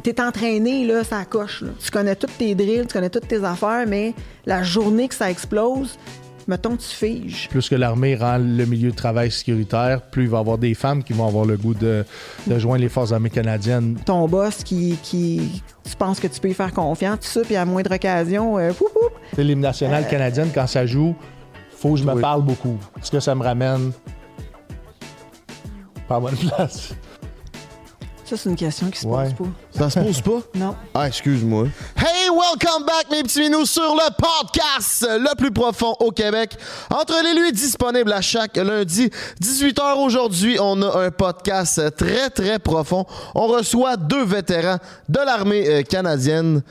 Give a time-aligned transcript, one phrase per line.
[0.00, 1.62] t'es entraîné, là, ça coche.
[1.62, 1.70] là.
[1.82, 4.14] Tu connais toutes tes drills, tu connais toutes tes affaires, mais
[4.46, 5.98] la journée que ça explose,
[6.48, 7.48] mettons, tu figes.
[7.50, 10.74] Plus que l'armée rend le milieu de travail sécuritaire, plus il va y avoir des
[10.74, 12.04] femmes qui vont avoir le goût de,
[12.46, 13.98] de joindre les forces armées canadiennes.
[14.04, 17.56] Ton boss qui, qui tu penses que tu peux y faire confiance, tout ça, puis
[17.56, 18.72] à moindre occasion, euh,
[19.38, 21.14] L'hymne national canadienne, quand ça joue,
[21.70, 22.20] faut que je me Oui.
[22.20, 22.76] parle beaucoup.
[23.00, 23.92] Est-ce que ça me ramène
[26.08, 26.94] pas à bonne place?
[28.30, 29.24] Ça, c'est une question qui se Ouais.
[29.36, 29.88] pose pas.
[29.88, 30.46] Ça se pose pas?
[30.54, 30.76] Non.
[30.94, 31.64] Ah, excuse-moi.
[31.96, 36.56] Hey, welcome back, mes petits minous, sur le podcast le plus profond au Québec.
[36.90, 39.10] Entre les lui, disponible à chaque lundi,
[39.42, 40.58] 18h aujourd'hui.
[40.60, 43.04] On a un podcast très, très profond.
[43.34, 44.76] On reçoit deux vétérans
[45.08, 46.62] de l'armée euh, canadienne.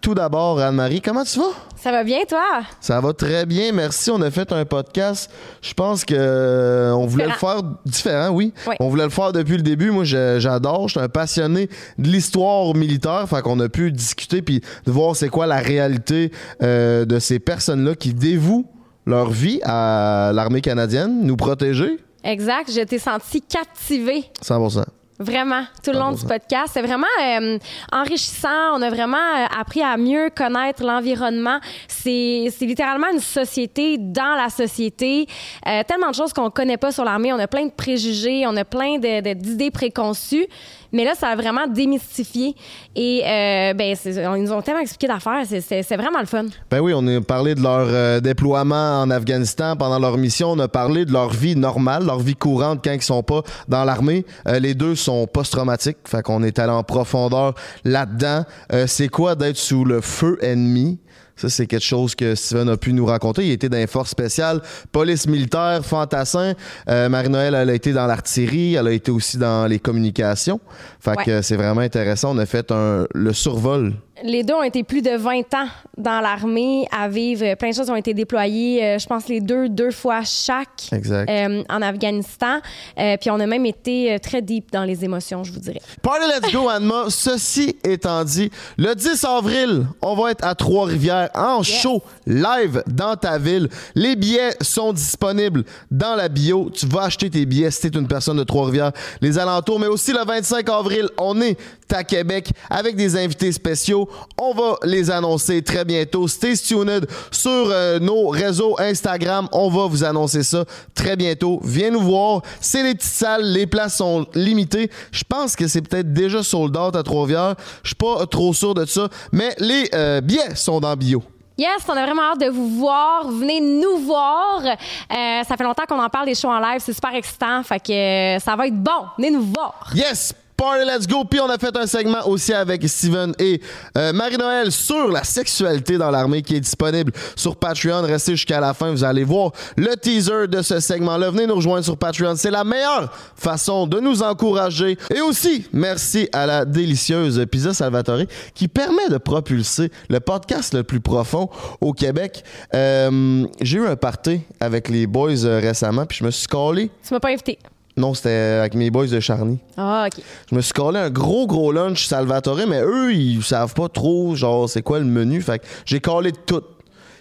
[0.00, 1.50] Tout d'abord, Anne-Marie, comment tu vas?
[1.76, 2.62] Ça va bien, toi?
[2.80, 4.10] Ça va très bien, merci.
[4.10, 5.30] On a fait un podcast.
[5.60, 8.52] Je pense que euh, on voulait le faire différent, oui.
[8.66, 8.76] Oui.
[8.80, 9.90] On voulait le faire depuis le début.
[9.90, 10.88] Moi, j'adore.
[10.88, 13.28] Je suis un passionné de l'histoire militaire.
[13.28, 17.38] Fait qu'on a pu discuter puis de voir c'est quoi la réalité euh, de ces
[17.40, 18.66] personnes-là qui dévouent
[19.04, 21.98] leur vie à l'armée canadienne, nous protéger.
[22.24, 24.24] Exact, je t'ai senti captivée.
[24.44, 24.84] 100%.
[25.20, 26.70] Vraiment, tout le long du podcast.
[26.74, 27.58] C'est vraiment euh,
[27.90, 28.74] enrichissant.
[28.74, 31.58] On a vraiment euh, appris à mieux connaître l'environnement.
[31.88, 35.26] C'est littéralement une société dans la société.
[35.66, 37.32] Euh, tellement de choses qu'on connaît pas sur l'armée.
[37.32, 40.46] On a plein de préjugés, on a plein d'idées préconçues.
[40.92, 42.54] Mais là, ça a vraiment démystifié.
[42.96, 45.42] Et euh, ben, ils nous ont tellement expliqué d'affaires.
[45.46, 46.46] C'est vraiment le fun.
[46.70, 50.52] Ben oui, on a parlé de leur euh, déploiement en Afghanistan pendant leur mission.
[50.52, 53.84] On a parlé de leur vie normale, leur vie courante quand ils sont pas dans
[53.84, 54.24] l'armée.
[54.46, 55.98] Euh, les deux sont post-traumatiques.
[56.06, 58.44] Fait qu'on est allé en profondeur là-dedans.
[58.72, 60.98] Euh, c'est quoi d'être sous le feu ennemi?
[61.38, 63.46] Ça, c'est quelque chose que Steven a pu nous raconter.
[63.46, 64.60] Il était dans les forces spéciales,
[64.92, 66.54] police militaire, fantassin.
[66.88, 68.74] Euh, Marie-Noël, elle a été dans l'artillerie.
[68.74, 70.60] Elle a été aussi dans les communications.
[71.00, 71.24] Fait Ouais.
[71.24, 72.34] que c'est vraiment intéressant.
[72.34, 73.94] On a fait un, le survol
[74.24, 77.54] Les deux ont été plus de 20 ans dans l'armée à vivre.
[77.54, 81.28] Plein de choses ont été déployées, euh, je pense les deux, deux fois chaque Exact.
[81.30, 82.58] euh, en Afghanistan.
[82.98, 85.80] Euh, puis on a même été très deep dans les émotions, je vous dirais.
[86.02, 87.04] Party Let's Go, Anma.
[87.10, 93.16] Ceci étant dit, le 10 avril, on va être à Trois-Rivières en show live dans
[93.16, 93.68] ta ville.
[93.94, 96.70] Les billets sont disponibles dans la bio.
[96.74, 99.78] Tu vas acheter tes billets si t'es une personne de Trois-Rivières, les alentours.
[99.78, 101.56] Mais aussi le 25 avril, on est
[101.92, 104.08] à Québec avec des invités spéciaux.
[104.38, 106.28] On va les annoncer très bientôt.
[106.28, 109.48] Stay tuned sur euh, nos réseaux Instagram.
[109.52, 111.60] On va vous annoncer ça très bientôt.
[111.62, 112.42] Viens nous voir.
[112.60, 113.44] C'est les petites salles.
[113.44, 114.90] Les places sont limitées.
[115.12, 117.54] Je pense que c'est peut-être déjà sold out à Trois-Rivières.
[117.82, 119.08] Je suis pas trop sûr de ça.
[119.32, 121.22] Mais les euh, billets sont dans bio.
[121.58, 123.26] Yes, on a vraiment hâte de vous voir.
[123.28, 124.62] Venez nous voir.
[124.62, 126.80] Euh, ça fait longtemps qu'on en parle des shows en live.
[126.80, 127.64] C'est super excitant.
[127.64, 129.06] Fait que euh, ça va être bon.
[129.16, 129.90] Venez nous voir.
[129.92, 130.32] Yes!
[130.58, 131.22] Party Let's Go!
[131.24, 133.62] Puis on a fait un segment aussi avec Steven et
[133.96, 138.02] euh, Marie-Noël sur la sexualité dans l'armée qui est disponible sur Patreon.
[138.02, 141.30] Restez jusqu'à la fin, vous allez voir le teaser de ce segment-là.
[141.30, 142.34] Venez nous rejoindre sur Patreon.
[142.34, 144.98] C'est la meilleure façon de nous encourager.
[145.14, 150.82] Et aussi, merci à la délicieuse Pizza Salvatore qui permet de propulser le podcast le
[150.82, 151.48] plus profond
[151.80, 152.42] au Québec.
[152.74, 156.90] Euh, J'ai eu un party avec les boys euh, récemment, puis je me suis collé.
[157.06, 157.60] Tu m'as pas invité.
[157.98, 159.58] Non, c'était avec mes boys de Charny.
[159.76, 160.22] Ah, OK.
[160.50, 164.36] Je me suis collé un gros gros lunch Salvatore, mais eux, ils savent pas trop,
[164.36, 165.42] genre, c'est quoi le menu.
[165.42, 166.62] Fait que j'ai collé de tout.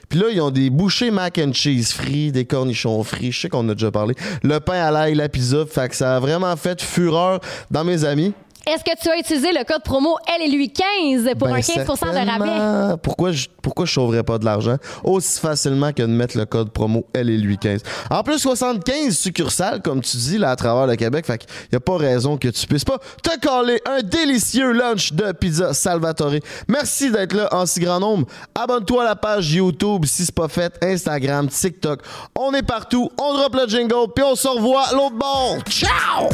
[0.08, 3.50] Puis là, ils ont des bouchées mac and cheese frits, des cornichons frits, je sais
[3.50, 4.14] qu'on a déjà parlé.
[4.44, 5.66] Le pain à l'ail, la pizza.
[5.66, 7.40] Fait que ça a vraiment fait fureur
[7.72, 8.34] dans mes amis.
[8.68, 12.98] Est-ce que tu as utilisé le code promo LLUI15 pour Ben, un 15% de rabais?
[13.02, 16.72] Pourquoi je, pourquoi je sauverais pas de l'argent aussi facilement que de mettre le code
[16.72, 17.82] promo elle et lui 15.
[18.10, 21.26] En plus, 75 succursales, comme tu dis, là, à travers le Québec.
[21.26, 25.14] Fait qu'il y a pas raison que tu puisses pas te coller un délicieux lunch
[25.14, 26.34] de pizza Salvatore.
[26.68, 28.28] Merci d'être là en si grand nombre.
[28.54, 32.02] Abonne-toi à la page YouTube si c'est pas fait, Instagram, TikTok.
[32.38, 33.10] On est partout.
[33.18, 35.58] On drop le jingle, puis on se revoit l'autre bord.
[35.70, 36.28] Ciao!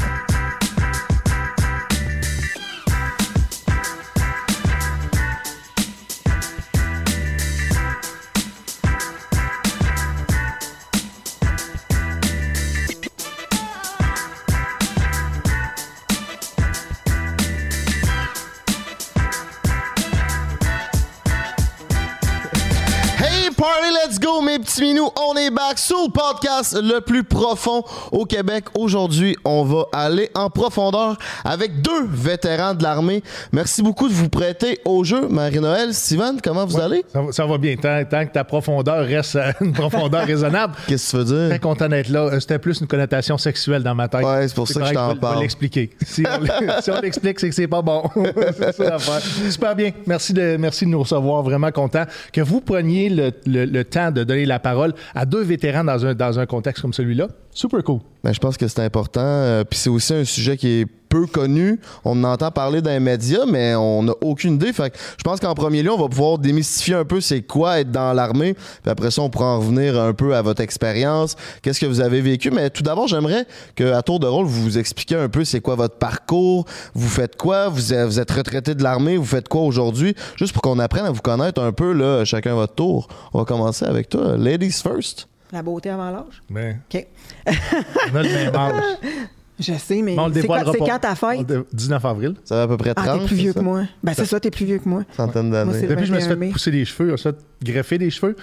[24.13, 25.09] Let's go, mes petits minous.
[25.29, 28.65] On est back sur le podcast le plus profond au Québec.
[28.77, 33.23] Aujourd'hui, on va aller en profondeur avec deux vétérans de l'armée.
[33.51, 35.27] Merci beaucoup de vous prêter au jeu.
[35.27, 37.03] Marie-Noël, Steven, comment vous allez?
[37.11, 37.75] Ça, va- ça va bien.
[37.75, 40.75] Tant, tant que ta profondeur reste à une profondeur raisonnable.
[40.87, 41.61] Qu'est-ce que tu veux Très dire?
[41.61, 42.21] content d'être là.
[42.25, 44.23] Euh, C'était plus une connotation sexuelle dans ma tête.
[44.23, 45.39] Ouais, c'est pour ça que je t'en parle.
[45.41, 45.89] l'expliquer.
[46.05, 48.03] Si on, si on l'explique, c'est que c'est pas bon.
[48.57, 49.21] c'est ça l'affaire.
[49.49, 49.91] Super bien.
[50.05, 51.41] Merci de, merci de nous recevoir.
[51.43, 55.41] Vraiment content que vous preniez le, le- le temps de donner la parole à deux
[55.41, 57.27] vétérans dans un, contexte comme celui-là.
[57.53, 57.99] Super cool.
[58.23, 59.21] Ben, je pense que c'est important.
[59.21, 61.79] euh, Puis c'est aussi un sujet qui est peu connu.
[62.03, 64.73] On en entend parler dans les médias, mais on n'a aucune idée.
[64.73, 67.79] Fait que je pense qu'en premier lieu, on va pouvoir démystifier un peu c'est quoi
[67.81, 68.55] être dans l'armée.
[68.55, 71.35] Puis après ça, on pourra en revenir un peu à votre expérience.
[71.61, 72.49] Qu'est-ce que vous avez vécu?
[72.49, 73.45] Mais tout d'abord, j'aimerais
[73.75, 76.65] qu'à tour de rôle, vous vous expliquiez un peu c'est quoi votre parcours.
[76.95, 77.69] Vous faites quoi?
[77.69, 79.17] Vous êtes, vous êtes retraité de l'armée.
[79.17, 80.15] Vous faites quoi aujourd'hui?
[80.37, 83.07] Juste pour qu'on apprenne à vous connaître un peu, là, chacun votre tour.
[83.33, 84.35] On va commencer avec toi.
[84.37, 85.27] Ladies first.
[85.53, 86.41] La beauté avant l'âge.
[86.49, 87.07] Mais OK.
[87.47, 88.83] on a le même âge.
[89.59, 90.85] Je sais, mais Mais on le c'est quand, c'est pas.
[90.85, 91.47] quand ta fête?
[91.47, 92.35] Le 19 avril.
[92.43, 93.07] Ça va à peu près 30.
[93.07, 93.83] Ah, t'es plus vieux que moi.
[94.01, 95.03] Ben, c'est ça, t'es plus vieux que moi.
[95.15, 95.79] Centaine d'années.
[95.81, 96.49] Depuis que je me suis 21 fait mai.
[96.49, 98.35] pousser les cheveux, je me suis fait greffer les cheveux,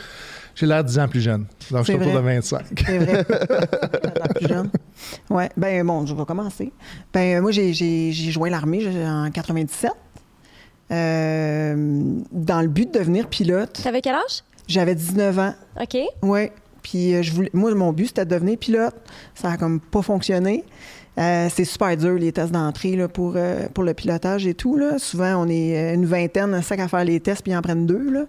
[0.54, 1.46] j'ai l'air 10 ans plus jeune.
[1.72, 2.36] Donc, je suis autour de vrai.
[2.36, 2.84] 25.
[2.86, 3.24] C'est vrai.
[4.36, 4.70] Plus jeune.
[5.30, 5.50] Ouais.
[5.56, 6.72] Ben, bon, je vais commencer.
[7.12, 9.90] Ben, moi, j'ai, j'ai, j'ai joint l'armée en 97.
[10.92, 11.74] euh,
[12.30, 13.80] dans le but de devenir pilote.
[13.82, 14.44] T'avais quel âge?
[14.68, 15.54] J'avais 19 ans.
[15.80, 15.98] OK.
[16.22, 16.52] Ouais.
[16.90, 18.94] Puis euh, je voulais, moi, mon but, c'était de devenir pilote.
[19.34, 20.64] Ça a comme pas fonctionné.
[21.18, 24.76] Euh, c'est super dur, les tests d'entrée là, pour, euh, pour le pilotage et tout.
[24.76, 24.98] Là.
[24.98, 27.86] Souvent, on est une vingtaine, un sac à faire les tests, puis ils en prennent
[27.86, 28.10] deux.
[28.10, 28.24] Là.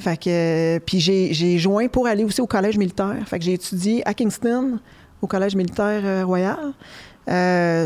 [0.00, 3.16] Fait que, euh, puis j'ai, j'ai joint pour aller aussi au collège militaire.
[3.26, 4.80] Fait que j'ai étudié à Kingston,
[5.22, 6.72] au collège militaire royal.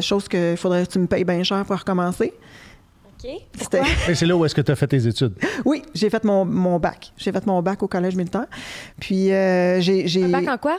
[0.03, 2.33] Chose qu'il faudrait que tu me payes bien cher pour recommencer.
[3.25, 3.41] OK.
[4.15, 5.35] C'est là où est-ce que tu as fait tes études?
[5.65, 7.13] Oui, j'ai fait mon, mon bac.
[7.17, 8.47] J'ai fait mon bac au collège militaire.
[9.01, 10.07] Puis euh, j'ai...
[10.07, 10.77] j'ai- Un bac en quoi?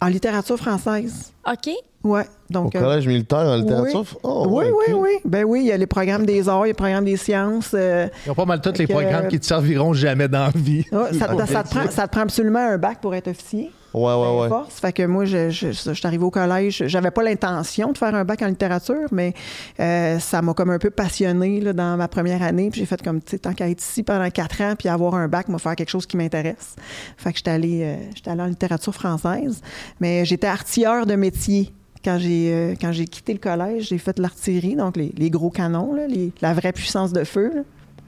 [0.00, 1.32] en littérature française.
[1.46, 1.70] OK.
[2.02, 2.22] Ouais.
[2.22, 4.00] Au Donc, euh, collège militaire en littérature?
[4.00, 4.18] oui.
[4.24, 4.94] Oh, oui, ouais, oui, cool.
[5.02, 5.10] oui.
[5.24, 7.16] Ben oui, il y a les programmes des arts, il y a les programmes des
[7.16, 7.70] sciences.
[7.74, 10.84] euh, Ils ont pas mal tous les programmes qui te serviront jamais dans la vie.
[10.90, 13.70] ouais, ça, te- ça te prend, ça te prend absolument un bac pour être officier.
[13.94, 14.46] Ouais, ouais, ouais.
[14.46, 14.72] importe.
[14.72, 16.84] Fait que moi, je, je, je suis arrivée au collège.
[16.86, 19.34] J'avais pas l'intention de faire un bac en littérature, mais
[19.80, 22.70] euh, ça m'a comme un peu passionnée là, dans ma première année.
[22.70, 25.14] Puis j'ai fait comme, tu sais, tant qu'à être ici pendant quatre ans, puis avoir
[25.14, 26.76] un bac, m'a faire quelque chose qui m'intéresse.
[27.16, 29.60] Fait que j'étais allée, euh, j'étais allée en littérature française.
[30.00, 31.72] Mais j'étais artilleur de métier.
[32.04, 35.50] Quand j'ai, euh, quand j'ai quitté le collège, j'ai fait l'artillerie, donc les, les gros
[35.50, 37.52] canons, là, les- la vraie puissance de feu.
[37.54, 37.60] là.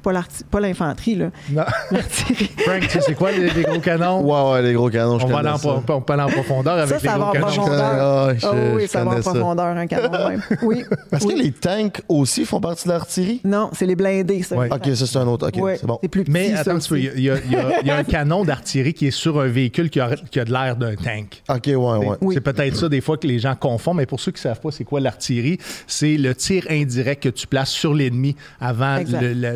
[0.05, 1.31] Pas, l'infanterie, là.
[1.51, 1.63] Non.
[1.91, 2.51] L'artillerie.
[2.59, 4.21] Frank, tu sais, c'est quoi les, les gros canons?
[4.23, 5.69] Ouais, ouais, les gros canons, je on, va en, ça.
[5.89, 7.47] on peut aller en profondeur avec Ça, les ça va gros en canons.
[7.47, 7.81] profondeur.
[7.83, 10.43] Ah, je- Ah oui, ça va en profondeur, un canon même.
[10.63, 10.85] Oui.
[11.13, 11.35] Est-ce oui.
[11.35, 13.41] que les tanks aussi font partie de l'artillerie?
[13.45, 14.57] Non, c'est les blindés, ça.
[14.57, 14.69] Ouais.
[14.73, 15.49] Ok, ça c'est un autre.
[15.49, 15.99] Ok, Ouais, c'est bon.
[16.03, 16.33] C'est plus petit.
[16.33, 17.37] Mais attends il y, y a-
[17.83, 20.77] y un canon d'artillerie qui est sur un véhicule qui a, qui a de l'air
[20.77, 21.43] d'un tank.
[21.49, 22.17] Ok, ouais, ouais.
[22.21, 22.35] Oui.
[22.35, 24.61] C'est peut-être ça des fois que les gens confondent, mais pour ceux qui ne savent
[24.61, 29.05] pas c'est quoi l'artillerie, c'est le tir indirect que tu places sur l'ennemi avant le-
[29.47, 29.55] Ah,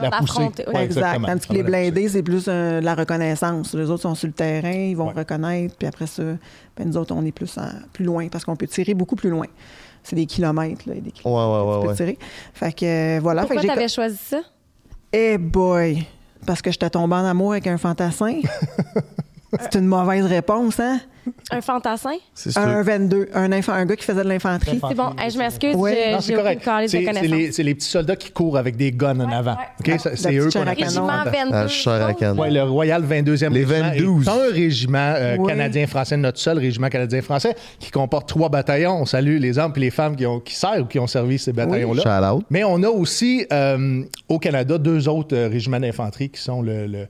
[0.00, 0.40] la poussée.
[0.66, 0.74] oui.
[0.74, 1.24] Ouais, exact.
[1.24, 3.74] Tandis que les la blindés, c'est plus euh, de la reconnaissance.
[3.74, 5.14] Les autres sont sur le terrain, ils vont Ouais.
[5.16, 6.22] reconnaître, puis après ça,
[6.76, 9.30] ben, nous autres, on est plus, en- plus loin parce qu'on peut tirer beaucoup plus
[9.30, 9.46] loin.
[10.02, 11.26] C'est des kilomètres, là, des kilomètres.
[11.26, 11.94] Ouais, ouais, tu ouais, peux ouais.
[11.96, 12.18] tirer.
[12.54, 13.42] Fait que euh, voilà.
[13.42, 14.40] Pourquoi fait que j'ai t'avais choisi ça?
[15.12, 16.06] Eh boy!
[16.46, 18.40] Parce que j'étais tombée en amour avec un fantassin.
[19.60, 21.00] c'est une mauvaise réponse, hein?
[21.50, 22.14] Un fantassin?
[22.56, 24.80] Un 22, un, infa- un gars qui faisait de l'infanterie.
[24.88, 25.10] C'est bon.
[25.30, 26.16] Je m'excuse, Ouais.
[26.20, 26.64] j'ai aucune correct.
[26.64, 29.52] calice de C'est les, petits soldats qui courent avec des guns en avant.
[29.52, 29.92] ouais.
[29.94, 30.00] OK?
[30.00, 30.86] Ça- La C'est eux qu'on appelle canon.
[31.06, 31.50] Régiment fantassins.
[31.50, 31.68] 22.
[31.68, 32.40] Chair à canne.
[32.40, 34.22] Ouais, le Royal 22e Les régiment 22.
[34.22, 35.48] est un régiment euh, Oui.
[35.48, 38.96] canadien-français, notre seul régiment canadien-français, qui comporte trois bataillons.
[39.02, 41.38] On salue les hommes et les femmes qui, ont, qui servent ou qui ont servi
[41.38, 42.36] ces bataillons-là.
[42.48, 46.86] Mais on a aussi euh, au Canada deux autres euh, régiments d'infanterie qui sont le,
[46.86, 47.06] le,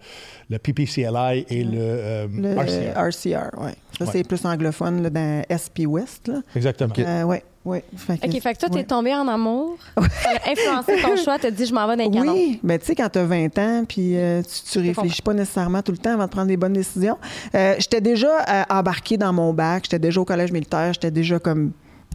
[0.50, 2.96] le PPCLI et le, euh, Le RCR.
[2.98, 3.70] RCR, oui.
[3.98, 4.10] Ça, Ouais.
[4.12, 6.28] c'est plus anglophone là, dans SP West.
[6.28, 6.40] Là.
[6.56, 6.94] Exactement.
[6.98, 7.84] Euh, ouais, ouais.
[7.96, 8.84] Fait que- OK, fait que toi, t'es ouais.
[8.84, 9.76] tombé en amour.
[9.96, 11.38] Ça a influencé ton choix.
[11.38, 12.30] T'as dit, je m'en vais dans les.
[12.30, 15.34] Oui, mais tu sais, quand tu as 20 ans, puis euh, tu, tu réfléchis pas
[15.34, 17.18] nécessairement tout le temps avant de prendre des bonnes décisions.
[17.54, 21.38] Euh, j'étais déjà euh, embarquée dans mon bac, j'étais déjà au collège militaire, j'étais déjà
[21.38, 21.72] comme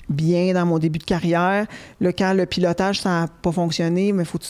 [0.09, 1.67] bien dans mon début de carrière.
[2.01, 4.47] Là, quand le pilotage, ça n'a pas fonctionné, mais faut tu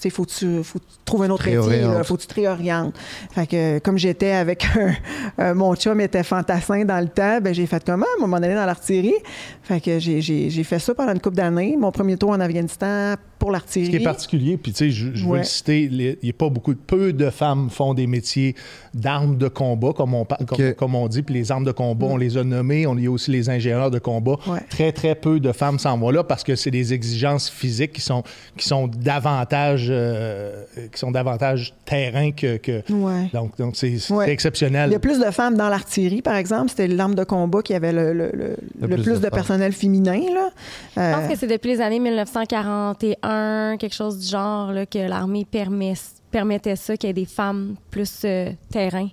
[0.00, 0.78] tu sais, faut que tu, faut
[1.08, 2.94] trouves un autre métier, là, faut que tu te réorientes.
[3.32, 4.94] Fait que, comme j'étais avec un,
[5.42, 8.40] euh, mon chum était fantassin dans le temps, ben j'ai fait comment, à un moment
[8.40, 9.14] donné, dans l'artillerie.
[9.62, 11.76] Fait que j'ai, j'ai, j'ai fait ça pendant une couple d'années.
[11.78, 13.90] Mon premier tour en Afghanistan, pour Ce l'artillerie.
[13.90, 16.48] qui est particulier, puis tu sais, je, je veux le citer, il n'y a pas
[16.48, 18.54] beaucoup, peu de femmes font des métiers
[18.94, 22.16] d'armes de combat, comme on, comme, comme on dit, puis les armes de combat, on
[22.16, 24.36] les a nommées, on, il y a aussi les ingénieurs de combat.
[24.46, 24.50] Mm.
[24.50, 24.60] Ouais.
[24.68, 28.00] Très, très peu de femmes s'en vont là parce que c'est des exigences physiques qui
[28.00, 28.22] sont,
[28.56, 30.64] qui sont davantage, euh,
[30.98, 32.56] qui sont davantage terrain que...
[32.56, 33.30] que- Ouais.
[33.32, 34.30] Donc, donc c'est Ouais.
[34.30, 34.90] exceptionnel.
[34.90, 36.70] Il y a plus de femmes dans l'artillerie, par exemple.
[36.70, 40.20] C'était l'arme de combat qui avait le, le- le- le plus plus, de personnel féminin.
[40.34, 40.48] Là.
[40.96, 44.98] Je Euh, pense que c'est depuis les années 1941, quelque chose du genre, là, que
[44.98, 45.94] l'armée permet,
[46.30, 49.08] permettait ça, qu'il y ait des femmes plus euh, terrain.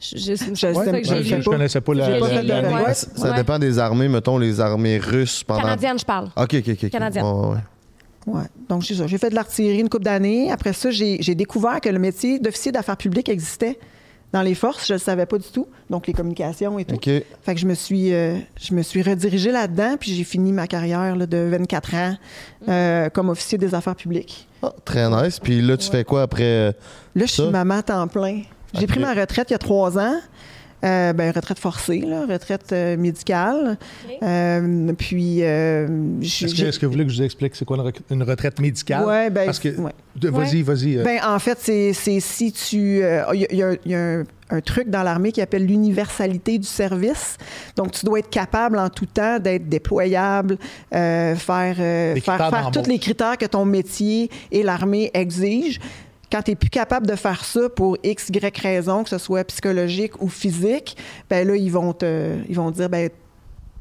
[0.00, 2.92] Je, je, Ouais, connaissais pas la, la- de- la- ouais.
[2.94, 3.36] Ça, Ouais.
[3.36, 5.60] dépend des armées, mettons les armées russes pendant.
[5.62, 6.26] Canadienne, je parle.
[6.36, 6.90] Ok, ok, ok.
[6.90, 7.24] Canadienne.
[7.24, 7.56] Ouais,
[8.26, 8.42] ouais.
[8.68, 9.06] Donc, c'est ça.
[9.06, 10.50] J'ai fait de l'artillerie une couple d'années.
[10.50, 13.78] Après ça, j'ai j'ai découvert que le métier d'officier d'affaires publiques existait
[14.32, 14.86] dans les forces.
[14.86, 15.66] Je ne le savais pas du tout.
[15.90, 16.94] Donc, les communications et tout.
[16.94, 17.04] Ok.
[17.04, 20.66] Fait que je me suis, euh, je me suis redirigée là-dedans, puis j'ai fini ma
[20.66, 22.16] carrière là, de 24 ans
[22.68, 24.48] euh, comme officier des affaires publiques.
[24.62, 25.38] Ah, très nice.
[25.38, 26.42] Puis là, tu fais quoi après?
[26.44, 26.72] euh,
[27.14, 28.42] Là, je suis maman à temps plein.
[28.74, 30.14] J'ai pris ma retraite il y a trois ans.
[30.84, 33.78] Euh, ben, retraite forcée, là, retraite euh, médicale.
[34.08, 34.16] Ok.
[34.22, 35.86] Euh, puis, euh,
[36.20, 37.76] Est-ce que, est-ce que vous voulez que je vous explique c'est quoi
[38.10, 39.04] une, retraite médicale?
[39.04, 39.92] Ouais, ben, Parce que, ouais.
[40.16, 40.98] de- vas-y, vas-y.
[40.98, 43.00] euh, Ben, en fait, c'est c'est si tu.
[43.02, 45.30] euh, Il y a- il y, a- il y a un, un truc dans l'armée
[45.30, 47.36] qui appelle l'universalité du service.
[47.76, 50.58] Donc, tu dois être capable en tout temps d'être déployable,
[50.94, 55.78] euh, faire, euh, faire, faire tous les critères que ton métier et l'armée exigent.
[56.32, 59.44] Quand tu n'es plus capable de faire ça pour X, Y raison, que ce soit
[59.44, 60.96] psychologique ou physique,
[61.28, 63.10] ben là, ils vont te, ils vont dire, ben,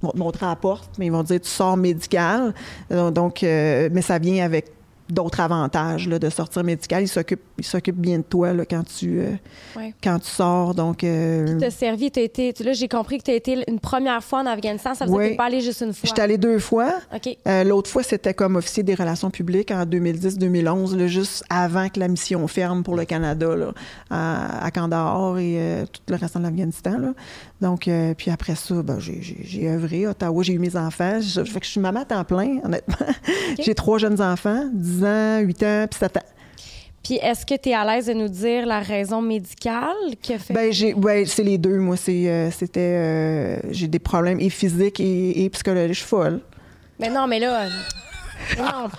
[0.01, 2.53] ils vont te montrer à la porte, mais ils vont te dire, tu sors médical.
[2.89, 4.65] Donc, donc, euh, mais ça vient avec
[5.09, 7.03] d'autres avantages là, de sortir médical.
[7.03, 9.31] Ils s'occupent, ils s'occupent bien de toi là, quand, tu, euh,
[9.77, 9.93] Ouais.
[10.03, 10.73] quand tu sors.
[10.75, 12.53] Donc, euh, Tu as servi, été.
[12.63, 14.93] Là, j'ai compris que tu as été une première fois en Afghanistan.
[14.93, 16.07] Ça veut dire que tu pas allé juste une fois.
[16.07, 16.93] j'étais allée deux fois.
[17.47, 21.99] Euh, L'autre fois, c'était comme officier des relations publiques en 2010-2011, là, juste avant que
[21.99, 23.71] la mission ferme pour le Canada, là,
[24.09, 27.13] à, à Kandahar et euh, tout le restant de l'Afghanistan.
[27.61, 30.05] Donc, puis après ça, ben, j'ai- œuvré.
[30.05, 31.19] à Ottawa, j'ai eu mes enfants.
[31.21, 32.95] Je, fait que je suis maman à temps plein, honnêtement.
[33.59, 36.21] j'ai trois jeunes enfants, 10 ans, 8 ans, puis 7 ans.
[37.03, 40.39] Puis est-ce que tu es à l'aise de nous dire la raison médicale qui a
[40.39, 40.53] fait?
[40.53, 41.77] Ben, j'ai, ben, c'est les deux.
[41.79, 45.93] Moi, c'est, euh, c'était, euh, j'ai des problèmes et physiques et, et psychologiques.
[45.93, 46.41] Je suis folle.
[46.99, 47.63] Mais non, mais là.
[47.63, 47.69] euh,
[48.59, 48.89] non.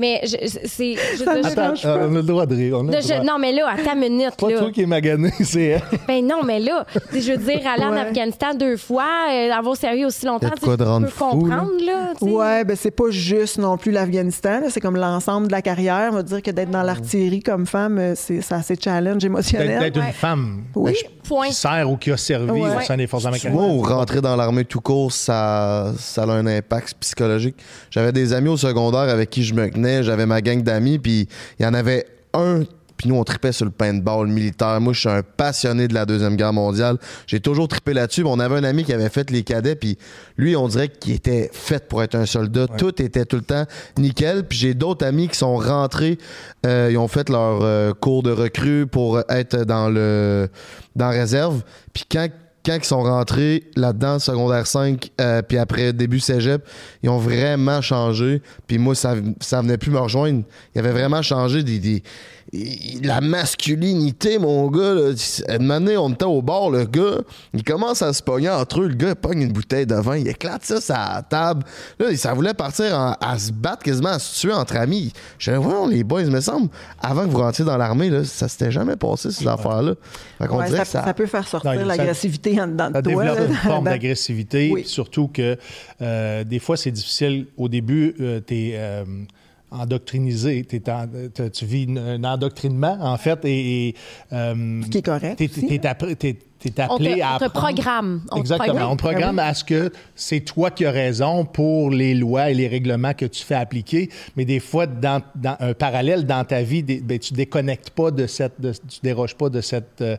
[0.00, 0.94] Mais c'est.
[1.16, 2.76] je- euh, on a le droit de rire.
[2.78, 3.22] on a de- le je- droit.
[3.24, 4.58] non, mais là, à ta minute, Pas là.
[4.58, 5.82] toi qui est magané, c'est elle.
[6.08, 8.00] Ben non, mais là, je veux dire, aller en.
[8.00, 10.76] Afghanistan deux fois, euh, avoir servi aussi longtemps, tu peux
[11.08, 12.12] fou, comprendre, là.
[12.18, 12.24] sais.
[12.24, 14.60] Ouais, ben c'est pas juste non plus l'Afghanistan.
[14.60, 14.66] là.
[14.70, 16.08] C'est comme l'ensemble de la carrière.
[16.12, 19.80] On va dire que d'être dans l'artillerie comme femme, euh, c'est, c'est assez challenge émotionnel.
[19.80, 20.06] d'être Ouais.
[20.06, 20.94] une femme Oui.
[21.28, 21.48] Point.
[21.48, 22.76] qui sert ou qui a servi Ouais.
[22.76, 23.52] au sein des forces américaines.
[23.52, 27.56] Moi, ou rentrer dans l'armée tout court, ça, ça a un impact psychologique.
[27.90, 31.28] J'avais des amis au secondaire avec qui je me tenais, j'avais ma gang d'amis, puis
[31.58, 32.62] il y en avait un,
[33.00, 34.78] puis nous, on tripait sur le paintball militaire.
[34.78, 36.98] Moi, je suis un passionné de la Deuxième Guerre mondiale.
[37.26, 38.24] J'ai toujours trippé là-dessus.
[38.26, 39.96] On avait un ami qui avait fait les cadets, puis
[40.36, 42.66] lui, on dirait qu'il était fait pour être un soldat.
[42.66, 43.64] Tout était tout le temps
[43.96, 44.44] nickel.
[44.44, 46.18] Puis j'ai d'autres amis qui sont rentrés,
[46.66, 50.50] euh, ils ont fait leur euh, cours de recrue pour être dans le
[50.94, 51.62] dans la réserve.
[51.94, 52.28] Puis quand
[52.64, 56.66] quand ils sont rentrés là-dedans, secondaire 5, euh, puis après début cégep,
[57.02, 58.42] ils ont vraiment changé.
[58.66, 60.42] Puis moi, ça, ça venait plus me rejoindre.
[60.74, 62.02] Ils avaient vraiment changé des,
[63.02, 64.94] la masculinité, mon gars.
[64.94, 65.56] Là.
[65.58, 67.18] Une année, on était au bord, le gars,
[67.54, 68.88] il commence à se pogner entre eux.
[68.88, 71.62] Le gars, il pogne une bouteille de vin, il éclate ça sur la table.
[71.98, 75.12] Là, ça voulait partir en- à se battre, quasiment à se tuer entre amis.
[75.38, 76.68] Je disais, voyons, les boys, il me semble,
[77.00, 79.92] avant que vous rentriez dans l'armée, là, ça s'était jamais passé, ces affaires-là.
[80.40, 83.24] Ouais, ça, peut faire sortir l'agressivité en dedans de Ça toi.
[83.24, 84.84] là, une forme d'agressivité, Oui.
[84.86, 85.56] surtout que
[86.02, 87.46] euh, des fois, c'est difficile.
[87.56, 89.26] Au début, endoctrinisé, t'es en-
[91.32, 93.88] t'as- tu vis un endoctrinement, en fait, et...
[93.88, 93.94] et,
[94.32, 95.48] euh, Ce qui est correct T'es
[96.28, 96.49] aussi.
[96.60, 98.20] T'es t'es On appelé te, à on te programme.
[98.30, 98.68] On te Exactement.
[98.74, 98.90] programme.
[98.92, 102.54] On te programme à ce que c'est toi qui as raison pour les lois et
[102.54, 104.08] les règlements que tu fais appliquer.
[104.36, 108.10] Mais des fois, dans, dans un parallèle dans ta vie, des- ben, tu déconnectes pas
[108.10, 110.16] de cette, de- tu déroges pas de cette euh,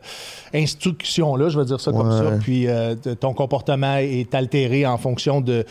[0.54, 2.32] instruction-là, je vais dire ça comme ça.
[2.40, 5.64] Puis euh, de- ton comportement est altéré en fonction de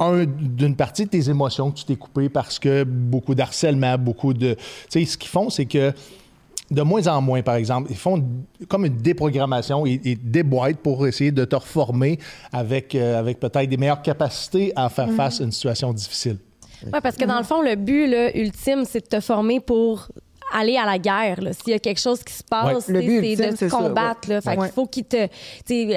[0.00, 4.34] un d'une partie de tes émotions que tu t'es coupé parce que beaucoup d'harcèlement, beaucoup
[4.34, 4.60] de, tu
[5.00, 5.92] sais, ce qu'ils font, c'est que
[6.70, 8.22] de moins en moins, par exemple, ils font
[8.68, 12.18] comme une déprogrammation, ils, ils déboîtent pour essayer de te reformer
[12.52, 16.38] avec, euh, avec peut-être des meilleures capacités à faire face à une situation difficile.
[16.84, 20.08] Oui, parce que dans le fond, le but là, ultime, c'est de te former pour
[20.58, 21.38] aller à la guerre.
[21.52, 23.36] S'il y a quelque chose qui se passe, Ouais.
[23.36, 24.28] C'est de ça, combattre.
[24.28, 24.40] là.
[24.40, 24.68] Fait Ouais.
[24.74, 25.28] faut qu'il te.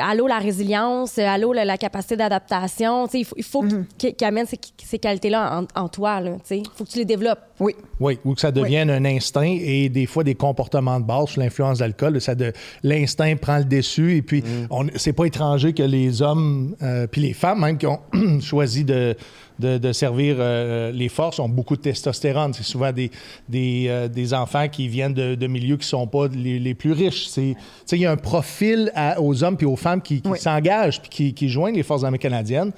[0.01, 3.07] Allô, la résilience, allô, la, la capacité d'adaptation.
[3.13, 4.15] Il faut, il faut Mm-hmm.
[4.15, 6.21] qu'il amène ces, ces qualités-là en, en toi.
[6.49, 7.39] Il faut que tu les développes.
[7.59, 7.75] Oui.
[7.99, 11.39] Oui, ou que ça devienne un instinct et des fois des comportements de base sous
[11.39, 16.75] l'influence de l'instinct prend le dessus et puis on c'est pas étranger que les hommes
[16.81, 17.99] euh, puis les femmes même qui ont
[18.41, 19.15] choisi de
[19.59, 22.53] de, de servir euh, les forces ont beaucoup de testostérone.
[22.53, 23.11] C'est souvent des,
[23.47, 26.93] des, euh, des enfants qui viennent de, de milieux qui sont pas les, les plus
[26.93, 27.27] riches.
[27.37, 27.55] Il
[27.97, 30.39] y a un profil à- aux hommes puis aux femmes qui, qui Oui.
[30.39, 32.71] s'engagent puis qui, qui joignent les forces armées canadiennes.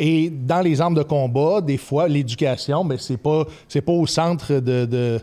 [0.00, 4.06] Et dans les armes de combat, des fois, l'éducation, ben, c'est pas, c'est pas au
[4.06, 5.20] centre de, de-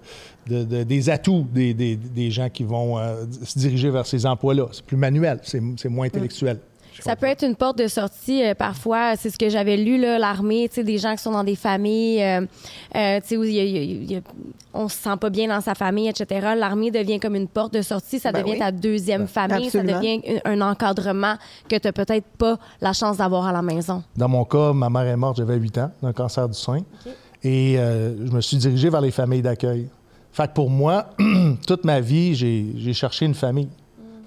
[0.49, 4.25] de- de- des atouts des, des- des gens qui vont euh, se diriger vers ces
[4.25, 4.67] emplois-là.
[4.73, 6.59] C'est plus manuel, c'est, c'est moins intellectuel.
[7.03, 9.15] Ça peut être une porte de sortie euh, parfois.
[9.15, 11.55] C'est ce que j'avais lu, là, l'armée, tu sais, des gens qui sont dans des
[11.55, 12.41] familles, euh,
[12.95, 14.21] euh, tu sais, où il y a- il y a- il y a-
[14.73, 16.53] on se sent pas bien dans sa famille, etc.
[16.57, 18.19] L'armée devient comme une porte de sortie.
[18.19, 18.59] Ça Ben devient oui.
[18.59, 19.65] ta deuxième famille.
[19.67, 19.93] Absolument.
[19.93, 21.35] Ça devient un, un encadrement
[21.69, 24.03] que tu peut-être pas la chance d'avoir à la maison.
[24.17, 26.79] Dans mon cas, ma mère est morte, j'avais 8 ans, d'un cancer du sein.
[27.43, 29.87] Et euh, je me suis dirigé vers les familles d'accueil.
[30.31, 31.07] Fait que pour moi,
[31.67, 33.69] toute ma vie, j'ai cherché une famille.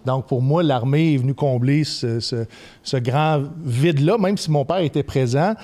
[0.09, 2.47] Donc pour moi, l'armée est venue combler ce, ce-
[2.83, 5.55] ce grand vide-là, même si mon père était présent.